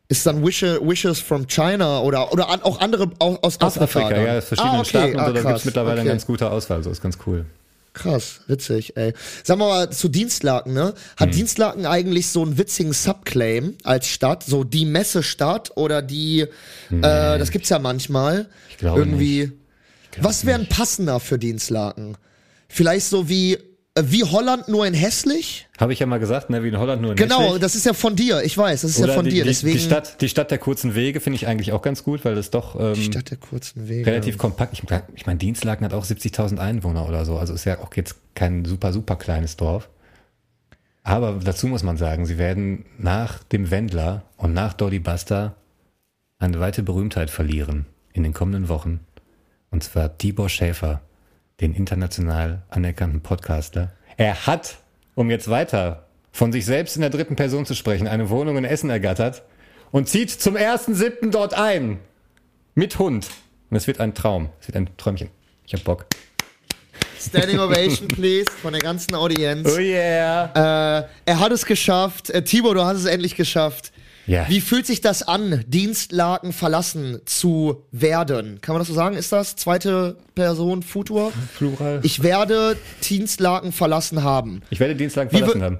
[0.09, 4.07] Ist dann Wishes, Wishes from China oder, oder an, auch andere au- aus, Aus Afrika?
[4.07, 4.89] Afrika, ja, aus verschiedenen Ah, okay.
[4.89, 5.51] Staaten Ah, so, da krass.
[5.53, 6.01] gibt's mittlerweile okay.
[6.01, 7.45] eine ganz gute Auswahl, so ist ganz cool.
[7.93, 9.13] Krass, witzig, ey.
[9.43, 10.93] Sagen wir mal zu Dienstlaken, ne?
[11.17, 11.31] Hat Hm.
[11.35, 14.43] Dienstlaken eigentlich so einen witzigen Subclaim als Stadt?
[14.43, 16.47] So die Messestadt oder die, äh,
[17.01, 18.47] das gibt's ja manchmal.
[18.69, 19.51] Ich glaube Irgendwie.
[20.19, 22.17] Was wäre ein passender für Dienstlaken?
[22.67, 25.67] Vielleicht so wie, äh, wie Holland nur in hässlich?
[25.79, 27.61] Habe ich ja mal gesagt, ne, wie in Holland nur in Genau, hässlich.
[27.61, 29.49] das ist ja von dir, ich weiß, das ist ja Oder von die, dir, die,
[29.49, 29.77] deswegen.
[29.77, 32.49] die, Stadt, die Stadt der kurzen Wege finde ich eigentlich auch ganz gut, weil das
[32.51, 34.05] doch ähm, Stadt der kurzen Wege.
[34.05, 34.73] relativ kompakt.
[34.73, 34.83] Ich,
[35.15, 38.63] ich meine, Dienstlaken hat auch 70.000 Einwohner oder so, also ist ja auch jetzt kein
[38.65, 39.89] super, super kleines Dorf.
[41.03, 45.55] Aber dazu muss man sagen, sie werden nach dem Wendler und nach Dolly Buster
[46.37, 48.99] eine weite Berühmtheit verlieren in den kommenden Wochen.
[49.71, 51.01] Und zwar Tibor Schäfer,
[51.61, 53.93] den international anerkannten Podcaster.
[54.17, 54.77] Er hat,
[55.15, 58.65] um jetzt weiter von sich selbst in der dritten Person zu sprechen, eine Wohnung in
[58.65, 59.43] Essen ergattert
[59.91, 61.31] und zieht zum 1.7.
[61.31, 61.99] dort ein.
[62.75, 63.29] Mit Hund.
[63.69, 64.49] Und es wird ein Traum.
[64.59, 65.29] Es wird ein Träumchen.
[65.65, 66.05] Ich hab Bock.
[67.17, 69.69] Standing Ovation, please, von der ganzen Audienz.
[69.71, 70.99] Oh yeah.
[70.99, 72.29] Äh, er hat es geschafft.
[72.29, 73.93] Äh, Tibor, du hast es endlich geschafft.
[74.27, 74.47] Ja.
[74.49, 78.61] Wie fühlt sich das an, Dienstlaken verlassen zu werden?
[78.61, 79.15] Kann man das so sagen?
[79.15, 81.31] Ist das zweite Person Futur?
[81.57, 81.99] Plural.
[82.03, 84.61] Ich werde Dienstlaken verlassen haben.
[84.69, 85.77] Ich werde Dienstag Wie verlassen haben.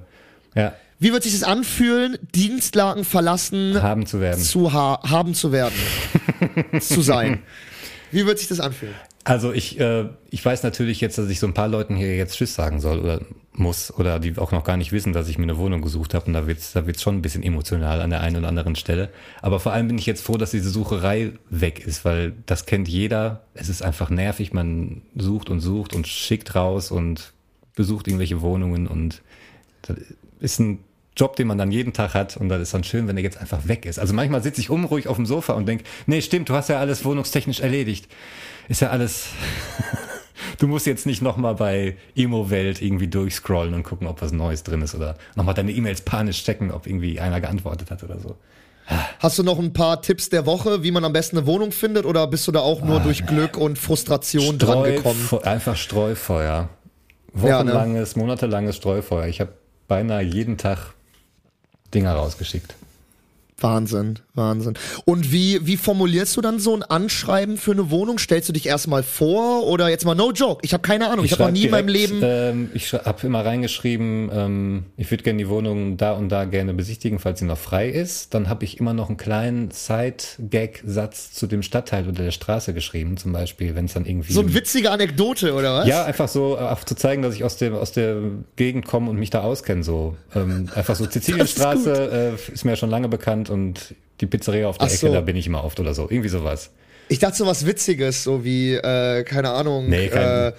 [0.56, 4.42] Ja, Wie wird sich das anfühlen, Dienstlaken verlassen haben zu werden.
[4.42, 5.76] zu ha haben zu werden?
[6.82, 7.44] zu sein.
[8.12, 8.96] Wie wird sich das anfühlen?
[9.24, 12.36] Also ich, äh, ich weiß natürlich jetzt, dass ich so ein paar Leuten hier jetzt
[12.38, 13.22] Tschüss sagen soll oder
[13.54, 16.26] muss oder die auch noch gar nicht wissen, dass ich mir eine Wohnung gesucht habe
[16.26, 19.10] und da wird's da wird's schon ein bisschen emotional an der einen oder anderen Stelle.
[19.42, 22.88] Aber vor allem bin ich jetzt froh, dass diese Sucherei weg ist, weil das kennt
[22.88, 23.44] jeder.
[23.54, 27.34] Es ist einfach nervig, man sucht und sucht und schickt raus und
[27.76, 29.22] besucht irgendwelche Wohnungen und
[29.82, 29.98] das
[30.40, 30.80] ist ein
[31.18, 33.38] Job, den man dann jeden Tag hat und das ist dann schön, wenn er jetzt
[33.38, 34.00] einfach weg ist.
[34.00, 36.80] Also manchmal sitze ich unruhig auf dem Sofa und denke, nee, stimmt, du hast ja
[36.80, 38.08] alles wohnungstechnisch erledigt.
[38.70, 39.28] Ist ja alles.
[40.60, 44.82] Du musst jetzt nicht nochmal bei Emo-Welt irgendwie durchscrollen und gucken, ob was Neues drin
[44.82, 48.36] ist oder nochmal deine E-Mails panisch checken, ob irgendwie einer geantwortet hat oder so.
[49.20, 52.06] Hast du noch ein paar Tipps der Woche, wie man am besten eine Wohnung findet,
[52.06, 55.30] oder bist du da auch nur durch Glück und Frustration dran gekommen?
[55.44, 56.70] Einfach Streufeuer.
[57.36, 57.72] Ja, ne?
[57.72, 59.28] Wochenlanges, monatelanges Streufeuer.
[59.28, 59.54] Ich habe
[59.88, 60.94] beinahe jeden Tag
[61.94, 62.76] Dinger rausgeschickt.
[63.62, 64.74] Wahnsinn, Wahnsinn.
[65.06, 68.18] Und wie, wie formulierst du dann so ein Anschreiben für eine Wohnung?
[68.18, 70.62] Stellst du dich erstmal vor oder jetzt mal no joke?
[70.64, 71.26] Ich habe keine Ahnung.
[71.26, 72.22] Ich, habe noch nie in meinem direkt, Leben.
[72.24, 76.74] Ähm, ich habe immer reingeschrieben, ähm, ich würde gerne die Wohnung da und da gerne
[76.74, 78.34] besichtigen, falls sie noch frei ist.
[78.34, 83.18] Dann habe ich immer noch einen kleinen Side-Gag-Satz zu dem Stadtteil oder der Straße geschrieben,
[83.18, 84.34] zum Beispiel, wenn es dann irgendwie.
[84.34, 85.88] so eine witzige Anekdote, oder was?
[85.88, 88.18] ja, einfach so, äh, auch zu zeigen, dass ich aus der, aus der
[88.56, 89.84] Gegend komme und mich da auskenne.
[89.84, 90.18] So.
[90.36, 94.78] Ähm, einfach so Sizilienstraße äh, ist mir ja schon lange bekannt und die Pizzeria auf
[94.78, 95.14] der Ach Ecke, so.
[95.14, 96.04] da bin ich immer oft oder so.
[96.10, 96.72] Irgendwie sowas.
[97.10, 100.54] Ich dachte so was Witziges, so wie, äh, keine Ahnung, Nee, kein- äh,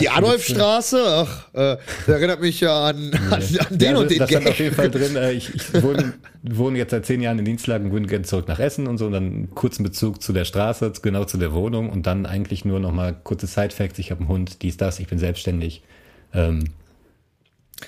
[0.00, 1.76] die Adolfstraße, ach, äh,
[2.06, 4.74] das erinnert mich ja an, an, an den Ja, und den da stand auf jeden
[4.74, 8.24] Fall drin, äh, ich, ich wohne, wohne jetzt seit zehn Jahren in Dienstlagen, würde gerne
[8.24, 11.38] zurück nach Essen und so, und dann einen kurzen Bezug zu der Straße, genau zu
[11.38, 14.98] der Wohnung und dann eigentlich nur nochmal kurze Side-Facts, ich habe einen Hund, dies, das,
[14.98, 15.82] ich bin selbstständig.
[16.34, 16.64] Ähm,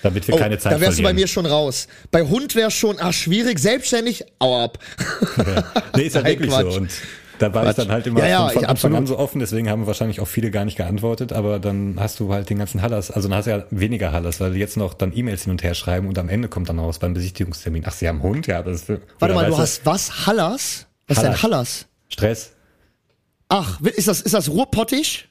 [0.02, 1.16] damit wir Oh, keine Zeit da wärst du verlieren.
[1.16, 1.88] bei mir schon raus.
[2.10, 4.78] Bei Hund wär schon, ach, schwierig, selbstständig, au ab.
[5.96, 6.72] Nee, ist ja Nein, wirklich Quatsch.
[6.72, 6.78] so.
[6.80, 6.90] Und
[7.38, 7.78] da war ich Quatsch.
[7.78, 10.28] dann halt immer Ja, ja, von, ich- Anfang an so offen, deswegen haben wahrscheinlich auch
[10.28, 13.46] viele gar nicht geantwortet, aber dann hast du halt den ganzen Hallas, also dann hast
[13.46, 16.18] du ja weniger Hallas, weil die jetzt noch dann E-Mails hin und her schreiben und
[16.18, 19.00] am Ende kommt dann raus beim Besichtigungstermin, ach, sie haben einen Hund, ja, das ist
[19.18, 20.26] Warte mal, du hast was?
[20.26, 20.86] Hallas?
[21.08, 21.42] Was ist denn Hallas.
[21.42, 21.86] Hallas?
[22.08, 22.52] Stress?
[23.48, 25.28] Ach, ist das, ist das Ruhrpottisch?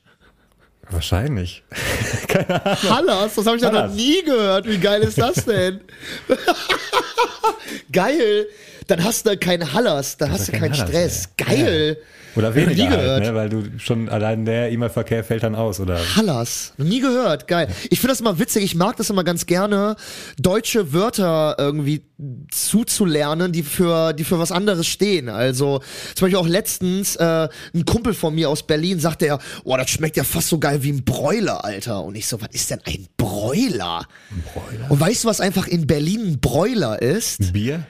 [0.91, 1.63] Wahrscheinlich.
[2.89, 3.95] Hallas, das habe ich ja noch Hallas.
[3.95, 4.67] nie gehört.
[4.67, 5.79] Wie geil ist das denn?
[7.91, 8.47] geil.
[8.91, 11.29] Dann hast du keinen Hallas, dann hast du ja keinen keinen Stress.
[11.39, 11.47] Mehr.
[11.47, 11.97] Geil.
[12.35, 13.23] Oder Noch nie weniger halt, gehört.
[13.23, 13.35] ne?
[13.35, 15.97] weil du schon allein der E-Mail-Verkehr fällt dann aus, oder?
[16.15, 16.73] Hallas.
[16.77, 17.47] Noch nie gehört.
[17.47, 17.69] Geil.
[17.89, 18.65] Ich finde das immer witzig.
[18.65, 19.95] Ich mag das immer ganz gerne,
[20.37, 22.03] deutsche Wörter irgendwie
[22.51, 25.29] zuzulernen, die für, die für was anderes stehen.
[25.29, 25.79] Also,
[26.15, 29.89] zum Beispiel auch letztens, äh, ein Kumpel von mir aus Berlin sagte ja, oh, das
[29.89, 32.03] schmeckt ja fast so geil wie ein Bräuler, Alter.
[32.03, 34.05] Und ich so, was ist denn ein Bräuler?
[34.31, 34.91] Ein Bräuler?
[34.91, 37.53] Und weißt du, was einfach in Berlin ein Bräuler ist?
[37.53, 37.85] Bier?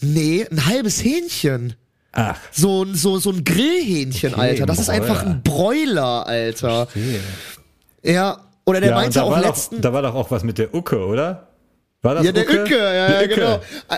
[0.00, 1.74] Nee, ein halbes Hähnchen.
[2.12, 4.66] Ach, So, ein- so, so ein Grillhähnchen, Okay, Alter.
[4.66, 6.88] Das ein ist einfach ein Bräuler, Alter.
[8.02, 8.38] Ja.
[8.66, 9.76] Oder der ja, meinte da auch war, letzten.
[9.76, 11.48] doch, da war doch auch was mit der Ucke, oder?
[12.02, 13.34] War das ja, der Ücke, ja, ja, Die Ucke.
[13.34, 13.54] genau.
[13.88, 13.96] Äh,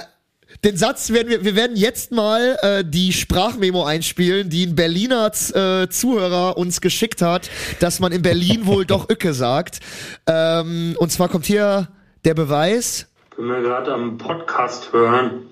[0.64, 5.30] Den Satz werden wir, wir werden jetzt mal äh, die Sprachmemo einspielen, die ein Berliner
[5.54, 7.48] äh, Zuhörer uns geschickt hat,
[7.80, 9.80] dass man in Berlin wohl doch Ücke sagt.
[10.26, 11.88] Ähm, und zwar kommt hier
[12.24, 13.06] der Beweis.
[13.36, 15.46] bin mir gerade am Podcast hören.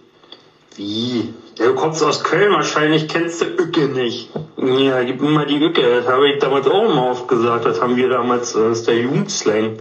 [0.77, 1.35] Wie?
[1.59, 4.31] Ja, du kommst aus Köln, wahrscheinlich kennst du Ücke nicht.
[4.57, 7.81] Ja, gib mir mal die Ücke, das habe ich damals auch immer oft gesagt, das
[7.81, 9.79] haben wir damals, äh, das ist der Jugendslang.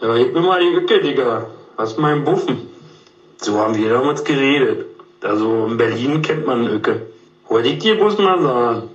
[0.00, 1.46] Ja, gib mir mal die Ücke, Digga.
[1.76, 2.68] Was mein Buffen?
[3.38, 4.86] So haben wir damals geredet.
[5.22, 7.06] Also in Berlin kennt man Ücke.
[7.48, 8.90] Wollte ich dir bloß mal sagen.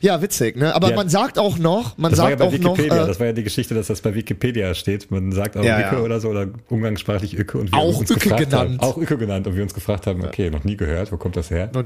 [0.00, 0.74] Ja, witzig, ne?
[0.74, 0.96] Aber Ja.
[0.96, 2.78] man sagt auch noch, man Das war ja sagt bei auch noch.
[2.78, 3.04] Wikipedia.
[3.04, 5.10] Äh, das war ja die Geschichte, dass das bei Wikipedia steht.
[5.10, 6.02] Man sagt auch Ja, Ücke ja.
[6.02, 8.80] oder so oder umgangssprachlich Ücke und wir Auch uns gefragt genannt.
[8.80, 11.36] Haben, auch Ücke genannt und wir uns gefragt haben, okay, noch nie gehört, wo kommt
[11.36, 11.70] das her?
[11.74, 11.84] noch,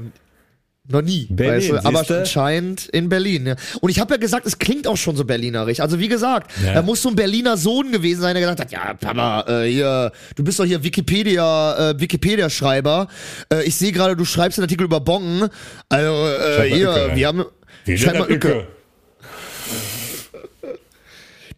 [0.91, 1.87] noch nie, Berlin, weißt du?
[1.87, 3.45] aber anscheinend in Berlin.
[3.45, 3.55] Ja.
[3.81, 5.81] Und ich habe ja gesagt, es klingt auch schon so berlinerisch.
[5.81, 6.73] Also wie gesagt, Ja.
[6.73, 10.11] da muss so ein Berliner Sohn gewesen sein, der gesagt hat, ja, Papa, äh, hier,
[10.35, 13.07] du bist doch hier Wikipedia, äh, Wikipedia-Schreiber.
[13.53, 15.49] Äh, ich sehe gerade, du schreibst einen Artikel über Bongen.
[15.89, 17.15] Also äh, hier, rein.
[17.15, 17.45] wir haben,
[17.97, 18.67] Mal Ücke.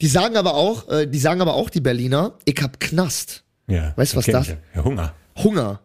[0.02, 3.44] Die sagen aber auch, äh, die sagen aber auch die Berliner, ich hab Knast.
[3.68, 3.94] Ja.
[3.96, 4.84] Weißt du, was das- Ja.
[4.84, 5.14] Hunger.
[5.38, 5.82] Hunger.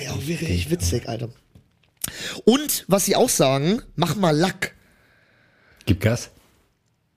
[0.00, 1.28] Ja, wirklich witzig, Alter.
[2.44, 4.74] Und was sie auch sagen, mach mal Lack.
[5.86, 6.30] Gib Gas.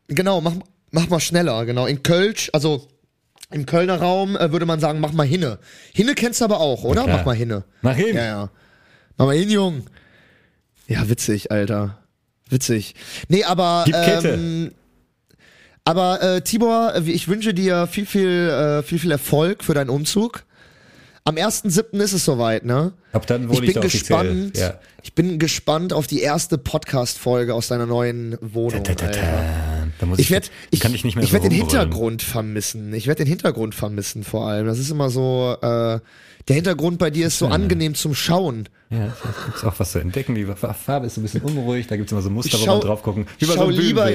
[0.07, 0.53] Genau, mach,
[0.91, 1.85] mach mal schneller, genau.
[1.85, 2.87] In Kölsch, also
[3.51, 5.59] im Kölner Raum äh, würde man sagen, mach mal Hinne.
[5.93, 7.05] Hinne kennst du aber auch, oder?
[7.07, 7.63] Mach mal Hinne.
[7.81, 8.15] Mach hin.
[8.15, 8.49] Ja, ja.
[9.17, 9.85] Mach mal hin, Jung.
[10.87, 11.99] Ja, witzig, Alter.
[12.49, 12.95] Witzig.
[13.27, 13.83] Nee, aber.
[13.85, 14.29] Gib Kette.
[14.29, 14.71] Ähm,
[15.83, 19.89] aber äh, Tibor, äh, ich wünsche dir viel, viel, äh, viel, viel Erfolg für deinen
[19.89, 20.43] Umzug.
[21.23, 21.97] Am 1.7.
[21.99, 22.93] ist es soweit, ne?
[23.11, 24.17] Ab dann Ich wurde ich, bin offiziell.
[24.23, 24.57] gespannt.
[24.57, 24.79] Ja.
[25.03, 28.83] Ich bin gespannt auf die erste Podcast-Folge aus deiner neuen Wohnung.
[28.83, 31.43] Da, da, da, da muss Ich werde ich, kann ich nicht mehr ich so werd
[31.45, 31.51] den.
[31.51, 32.93] Hintergrund vermissen.
[32.93, 34.67] Ich werde den Hintergrund vermissen vor allem.
[34.67, 35.99] Das ist immer so, äh,
[36.47, 38.69] der Hintergrund bei dir ist so angenehm zum Schauen.
[38.89, 40.33] Ja, da gibt's auch was zu entdecken.
[40.35, 41.87] Die Farbe ist so ein bisschen unruhig.
[41.87, 43.27] Da gibt's immer so Muster, Ich wo man schau- drauf gucken.
[43.39, 44.11] Wie bei schau so einem lieber-.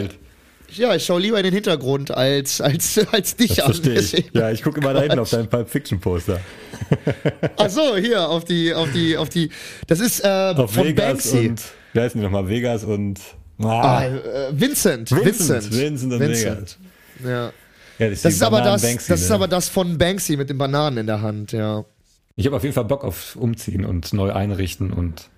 [0.75, 3.93] Ja, ich schaue lieber in den Hintergrund als, als, als dich Das an.
[3.95, 4.25] ich.
[4.33, 6.41] Ja, ich gucke immer da hinten auf deinen Pulp Fiction Poster.
[7.59, 9.51] Ach so, hier, auf die, auf die, auf die,
[9.87, 11.49] das ist, äh, Auf von Vegas Banksy.
[11.49, 12.49] und, wie heißen die nochmal?
[12.49, 13.19] Vegas und,
[13.63, 14.19] Ah, ah, äh,
[14.53, 15.25] Vincent, Vincent,
[15.71, 15.73] Vincent.
[15.79, 16.79] Vincent und Vegas.
[17.23, 17.53] Ja.
[17.99, 20.57] Ja, Das die ist aber das, Banksy, das ist aber das von Banksy mit den
[20.59, 21.85] Bananen in der Hand, ja.
[22.37, 25.29] Ich habe auf jeden Fall Bock auf Umziehen und neu einrichten und.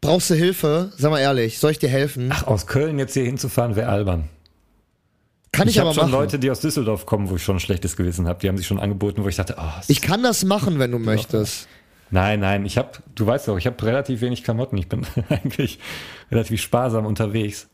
[0.00, 0.92] Brauchst du Hilfe?
[0.96, 2.28] Sag mal ehrlich, soll ich dir helfen?
[2.32, 4.28] Ach, aus Köln jetzt hier hinzufahren wäre albern.
[5.50, 6.20] Kann ich, Ich, habe aber schon machen.
[6.20, 8.40] Leute, die aus Düsseldorf kommen, wo ich schon ein schlechtes Gewissen habe.
[8.40, 10.98] Die haben sich schon angeboten, wo ich dachte, oh, Ich kann das machen, wenn du
[10.98, 11.68] möchtest.
[12.10, 14.76] Nein, nein, ich habe, du weißt doch, ich habe relativ wenig Klamotten.
[14.76, 15.78] Ich bin eigentlich
[16.30, 17.68] relativ sparsam unterwegs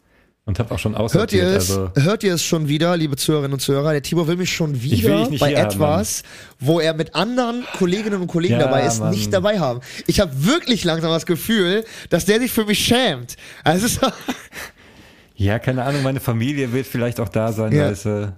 [0.50, 1.42] und habe auch schon Hört aussortiert.
[1.44, 1.70] ihr es?
[1.70, 3.92] Also, Hört ihr es schon wieder, liebe Zuhörerinnen und Zuhörer?
[3.92, 6.22] Der Tibor will mich schon wieder bei hier haben, etwas,
[6.58, 9.10] wo er mit anderen Kolleginnen und Kollegen Ja, dabei ist, Mann.
[9.10, 9.80] nicht dabei haben.
[10.06, 13.36] Ich habe wirklich langsam das Gefühl, dass der sich für mich schämt.
[13.64, 13.86] Also
[15.36, 17.90] ja, keine Ahnung, meine Familie wird vielleicht auch da sein, Ja.
[17.90, 18.36] weißt du.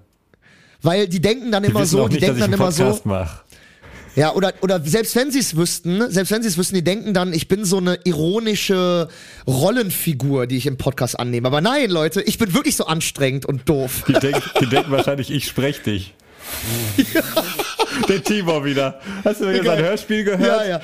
[0.82, 2.60] weil die denken dann Die immer so, auch die nicht, dass denken ich dann einen
[2.62, 3.40] immer so, Podcast mache.
[4.14, 7.14] Ja, oder, oder selbst wenn sie es wüssten, selbst wenn sie es wüssten, die denken
[7.14, 9.08] dann, ich bin so eine ironische
[9.46, 11.46] Rollenfigur, die ich im Podcast annehme.
[11.48, 14.04] Aber nein, Leute, ich bin wirklich so anstrengend und doof.
[14.08, 16.14] Die, denk, die denken wahrscheinlich, ich sprech dich.
[18.08, 19.00] Der Tibor wieder.
[19.24, 19.64] Hast du Geil.
[19.64, 20.66] sein Hörspiel gehört?
[20.66, 20.80] Ja, ja.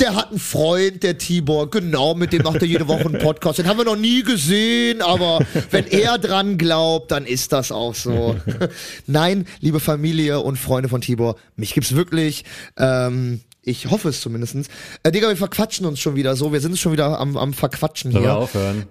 [0.00, 3.58] Der hat einen Freund, der Tibor, genau, mit dem macht er jede Woche einen Podcast.
[3.58, 5.40] Den haben wir noch nie gesehen, aber
[5.70, 8.36] wenn er dran glaubt, dann ist das auch so.
[9.06, 12.44] Nein, liebe Familie und Freunde von Tibor, mich gibt's wirklich.
[12.76, 14.68] Ähm, ich hoffe es zumindestens.
[15.02, 16.52] Äh, Digga, wir verquatschen uns schon wieder so.
[16.52, 18.38] Wir sind schon wieder am, am Verquatschen Sollen wir hier.
[18.38, 18.86] aufhören?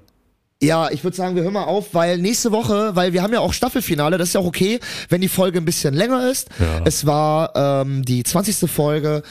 [0.61, 3.41] Ja, ich würde sagen, wir hören mal auf, weil nächste Woche, weil wir haben ja
[3.41, 4.79] auch Staffelfinale, das ist ja auch okay,
[5.09, 6.47] wenn die Folge ein bisschen länger ist.
[6.59, 6.81] Ja.
[6.85, 8.69] Es war ähm, die 20.
[8.69, 9.21] Folge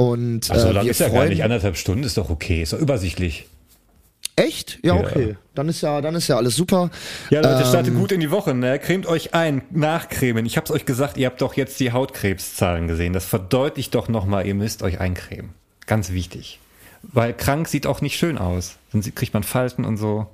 [0.00, 1.44] und Also äh, lang wir ist ja gar freuen nicht.
[1.44, 2.62] Anderthalb Stunden ist doch okay.
[2.62, 3.46] Ist doch übersichtlich.
[4.36, 4.78] Echt?
[4.82, 5.00] Ja, Ja.
[5.02, 5.36] okay.
[5.54, 6.90] Dann ist ja, dann ist ja alles super.
[7.28, 8.78] Ja, Leute, Ähm, startet gut in die Woche, ne?
[8.78, 10.46] Cremt euch ein, nachcremen.
[10.46, 13.12] Ich hab's euch gesagt, ihr habt doch jetzt die Hautkrebszahlen gesehen.
[13.12, 15.50] Das verdeutlicht doch nochmal, ihr müsst euch eincremen.
[15.86, 16.60] Ganz wichtig.
[17.02, 18.76] Weil krank sieht auch nicht schön aus.
[18.92, 20.26] Dann kriegt man Falten und so.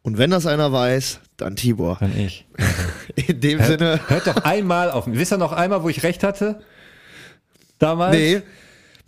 [0.00, 1.98] Und wenn das einer weiß, dann Tibor.
[2.00, 2.46] Dann ich.
[3.26, 5.18] In dem Sinne, Hört doch einmal auf mich.
[5.18, 6.60] Wisst ihr noch einmal, wo ich recht hatte?
[7.78, 8.16] Damals?
[8.16, 8.42] nee.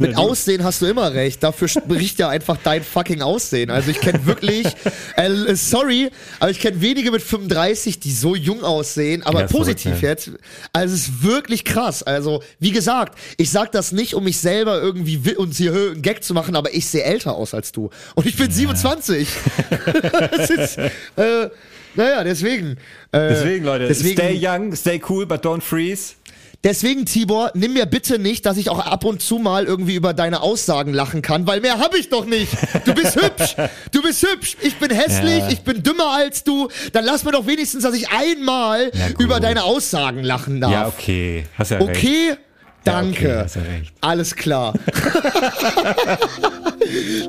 [0.00, 1.42] Mit Ja, Aussehen hast du immer recht.
[1.42, 3.68] Dafür spricht ja einfach dein fucking Aussehen.
[3.68, 4.64] Also ich kenne wirklich,
[5.16, 9.98] äh, sorry, aber ich kenne wenige mit 35, die so jung aussehen, aber Ja, positiv
[9.98, 10.30] verrückt, jetzt.
[10.72, 12.04] Also es ist wirklich krass.
[12.04, 16.00] Also wie gesagt, ich sag das nicht, um mich selber irgendwie wi- uns hier einen
[16.00, 17.90] Gag zu machen, aber ich sehe älter aus als du.
[18.14, 19.26] Und ich bin 27.
[20.30, 21.48] das ist, äh,
[21.96, 22.76] naja, deswegen.
[23.10, 26.14] Äh, Deswegen, Leute, deswegen, stay young, stay cool, but don't freeze.
[26.64, 30.12] Deswegen, Tibor, nimm mir bitte nicht, dass ich auch ab und zu mal irgendwie über
[30.12, 32.50] deine Aussagen lachen kann, weil mehr habe ich doch nicht.
[32.84, 33.54] Du bist hübsch.
[33.92, 34.56] Du bist hübsch.
[34.62, 35.38] Ich bin hässlich.
[35.38, 35.48] Ja.
[35.50, 36.68] Ich bin dümmer als du.
[36.92, 38.90] Dann lass mir doch wenigstens, dass ich einmal
[39.20, 40.72] über deine Aussagen lachen darf.
[40.72, 41.46] Ja, okay.
[41.56, 41.90] Hast ja recht.
[41.90, 42.36] Okay?
[42.82, 43.26] Danke.
[43.26, 43.92] okay, hast ja recht.
[44.00, 44.74] Alles klar.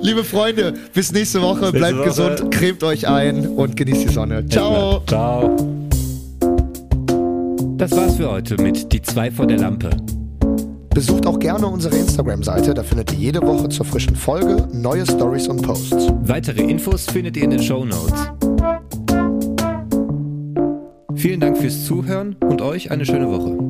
[0.02, 1.72] Liebe Freunde, bis nächste Woche.
[1.72, 2.06] Bleibt Woche.
[2.06, 4.48] gesund, cremt euch ein und genießt die Sonne.
[4.48, 5.04] Ciao.
[5.06, 5.79] Ciao.
[7.80, 9.90] Das war's für heute mit Die zwei vor der Lampe.
[10.90, 15.48] Besucht auch gerne unsere Instagram-Seite, da findet ihr jede Woche zur frischen Folge neue Stories
[15.48, 16.12] und Posts.
[16.24, 18.34] Weitere Infos findet ihr in den Show Notes.
[21.16, 23.69] Vielen Dank fürs Zuhören und euch eine schöne Woche.